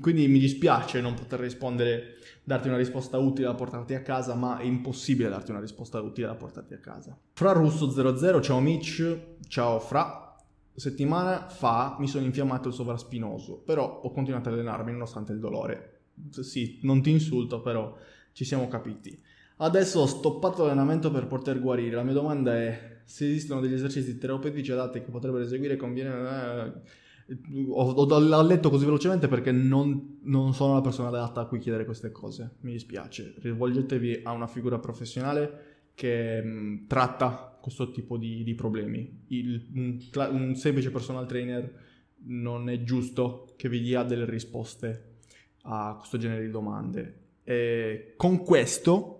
Quindi 0.00 0.26
mi 0.26 0.40
dispiace 0.40 1.00
non 1.00 1.14
poter 1.14 1.38
rispondere, 1.38 2.16
darti 2.42 2.66
una 2.66 2.76
risposta 2.76 3.18
utile 3.18 3.46
da 3.46 3.54
portarti 3.54 3.94
a 3.94 4.02
casa, 4.02 4.34
ma 4.34 4.58
è 4.58 4.64
impossibile 4.64 5.28
darti 5.28 5.52
una 5.52 5.60
risposta 5.60 6.00
utile 6.00 6.26
da 6.26 6.34
portarti 6.34 6.74
a 6.74 6.78
casa. 6.78 7.16
Fra 7.32 7.52
Russo 7.52 7.88
00, 7.88 8.40
ciao 8.42 8.60
Mitch, 8.60 9.18
ciao 9.46 9.78
Fra. 9.78 10.36
Settimana 10.74 11.48
fa 11.48 11.96
mi 12.00 12.08
sono 12.08 12.26
infiammato 12.26 12.68
il 12.68 12.74
sovraspinoso, 12.74 13.62
però 13.64 14.00
ho 14.02 14.10
continuato 14.10 14.48
ad 14.48 14.56
allenarmi 14.56 14.90
nonostante 14.90 15.32
il 15.32 15.38
dolore. 15.38 16.00
Sì, 16.30 16.80
non 16.82 17.00
ti 17.00 17.10
insulto, 17.10 17.60
però 17.60 17.96
ci 18.32 18.44
siamo 18.44 18.66
capiti. 18.68 19.18
Adesso 19.58 20.00
ho 20.00 20.06
stoppato 20.06 20.62
l'allenamento 20.64 21.10
per 21.10 21.26
poter 21.28 21.60
guarire. 21.60 21.94
La 21.94 22.02
mia 22.02 22.12
domanda 22.12 22.54
è 22.54 23.00
se 23.04 23.26
esistono 23.26 23.60
degli 23.60 23.72
esercizi 23.72 24.18
terapeutici 24.18 24.72
adatti 24.72 25.00
che 25.00 25.10
potrebbero 25.10 25.44
eseguire 25.44 25.76
conviene... 25.76 27.04
Ho, 27.70 27.90
ho, 27.90 28.42
letto 28.42 28.70
così 28.70 28.84
velocemente 28.84 29.26
perché 29.26 29.50
non, 29.50 30.18
non, 30.22 30.54
sono 30.54 30.74
la 30.74 30.80
persona 30.80 31.08
adatta 31.08 31.40
a 31.40 31.46
cui 31.46 31.58
chiedere 31.58 31.84
queste 31.84 32.12
cose. 32.12 32.56
Mi 32.60 32.72
dispiace. 32.72 33.34
Rivolgetevi 33.38 34.20
a 34.22 34.32
una 34.32 34.46
figura 34.46 34.78
professionale 34.78 35.90
che 35.94 36.40
mh, 36.42 36.48
mm, 36.48 36.86
tratta 36.86 37.58
questo 37.60 37.90
tipo 37.90 38.16
di, 38.16 38.44
di 38.44 38.54
problemi. 38.54 39.24
Il, 39.28 39.66
un, 39.74 39.98
un 40.30 40.54
semplice 40.54 40.90
personal 40.90 41.26
trainer 41.26 41.84
non 42.26 42.68
è 42.68 42.82
giusto 42.82 43.54
che 43.56 43.68
vi 43.68 43.80
dia 43.80 44.02
delle 44.04 44.24
risposte 44.24 45.16
a 45.62 45.96
questo 45.98 46.18
genere 46.18 46.44
di 46.44 46.50
domande. 46.50 47.24
E 47.42 48.14
con 48.16 48.42
questo 48.44 49.15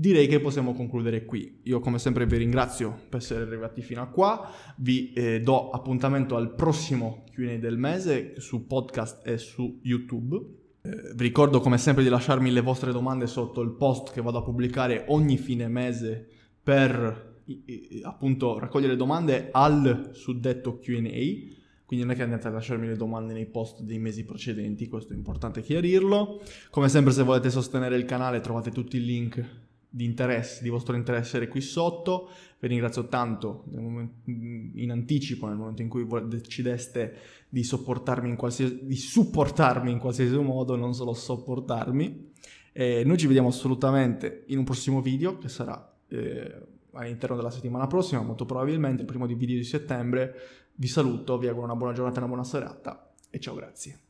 direi 0.00 0.26
che 0.28 0.40
possiamo 0.40 0.72
concludere 0.72 1.26
qui. 1.26 1.60
Io 1.64 1.78
come 1.78 1.98
sempre 1.98 2.24
vi 2.24 2.38
ringrazio 2.38 3.00
per 3.10 3.20
essere 3.20 3.42
arrivati 3.42 3.82
fino 3.82 4.00
a 4.00 4.06
qua, 4.06 4.50
vi 4.78 5.12
eh, 5.12 5.42
do 5.42 5.68
appuntamento 5.68 6.36
al 6.36 6.54
prossimo 6.54 7.24
Q&A 7.30 7.58
del 7.58 7.76
mese 7.76 8.40
su 8.40 8.66
podcast 8.66 9.26
e 9.26 9.36
su 9.36 9.78
YouTube. 9.82 10.36
Eh, 10.80 11.12
vi 11.14 11.22
ricordo 11.22 11.60
come 11.60 11.76
sempre 11.76 12.02
di 12.02 12.08
lasciarmi 12.08 12.50
le 12.50 12.62
vostre 12.62 12.92
domande 12.92 13.26
sotto 13.26 13.60
il 13.60 13.72
post 13.72 14.10
che 14.12 14.22
vado 14.22 14.38
a 14.38 14.42
pubblicare 14.42 15.04
ogni 15.08 15.36
fine 15.36 15.68
mese 15.68 16.26
per 16.62 17.42
eh, 17.44 18.00
appunto 18.02 18.58
raccogliere 18.58 18.96
domande 18.96 19.50
al 19.52 20.12
suddetto 20.14 20.78
Q&A 20.78 21.58
quindi 21.84 22.06
non 22.06 22.14
è 22.14 22.16
che 22.16 22.22
andate 22.22 22.46
a 22.46 22.52
lasciarmi 22.52 22.86
le 22.86 22.96
domande 22.96 23.32
nei 23.32 23.46
post 23.46 23.82
dei 23.82 23.98
mesi 23.98 24.24
precedenti, 24.24 24.86
questo 24.86 25.12
è 25.12 25.16
importante 25.16 25.60
chiarirlo. 25.60 26.40
Come 26.70 26.88
sempre 26.88 27.12
se 27.12 27.24
volete 27.24 27.50
sostenere 27.50 27.96
il 27.96 28.04
canale 28.04 28.38
trovate 28.38 28.70
tutti 28.70 28.96
i 28.96 29.04
link 29.04 29.68
di 29.90 30.04
interesse, 30.04 30.62
di 30.62 30.68
vostro 30.68 30.94
interesse 30.94 31.48
qui 31.48 31.60
sotto. 31.60 32.30
Vi 32.60 32.68
ringrazio 32.68 33.08
tanto 33.08 33.64
momento, 33.72 34.30
in 34.74 34.90
anticipo 34.90 35.46
nel 35.46 35.56
momento 35.56 35.82
in 35.82 35.88
cui 35.88 36.06
decideste 36.26 37.16
di 37.48 37.64
sopportarmi 37.64 38.28
in 38.28 38.36
qualsiasi, 38.36 38.80
di 38.84 38.96
supportarmi 38.96 39.90
in 39.90 39.98
qualsiasi 39.98 40.36
modo, 40.36 40.76
non 40.76 40.94
solo 40.94 41.12
sopportarmi. 41.12 42.32
E 42.72 43.02
noi 43.04 43.18
ci 43.18 43.26
vediamo 43.26 43.48
assolutamente 43.48 44.44
in 44.46 44.58
un 44.58 44.64
prossimo 44.64 45.02
video 45.02 45.38
che 45.38 45.48
sarà 45.48 45.92
eh, 46.08 46.66
all'interno 46.92 47.36
della 47.36 47.50
settimana 47.50 47.86
prossima, 47.86 48.22
molto 48.22 48.44
probabilmente 48.44 49.02
il 49.02 49.08
primo 49.08 49.26
video 49.26 49.56
di 49.56 49.64
settembre. 49.64 50.34
Vi 50.74 50.86
saluto, 50.86 51.36
vi 51.36 51.48
auguro 51.48 51.66
una 51.66 51.76
buona 51.76 51.92
giornata 51.92 52.16
e 52.16 52.18
una 52.20 52.28
buona 52.28 52.44
serata 52.44 53.12
e 53.28 53.40
ciao, 53.40 53.54
grazie. 53.54 54.09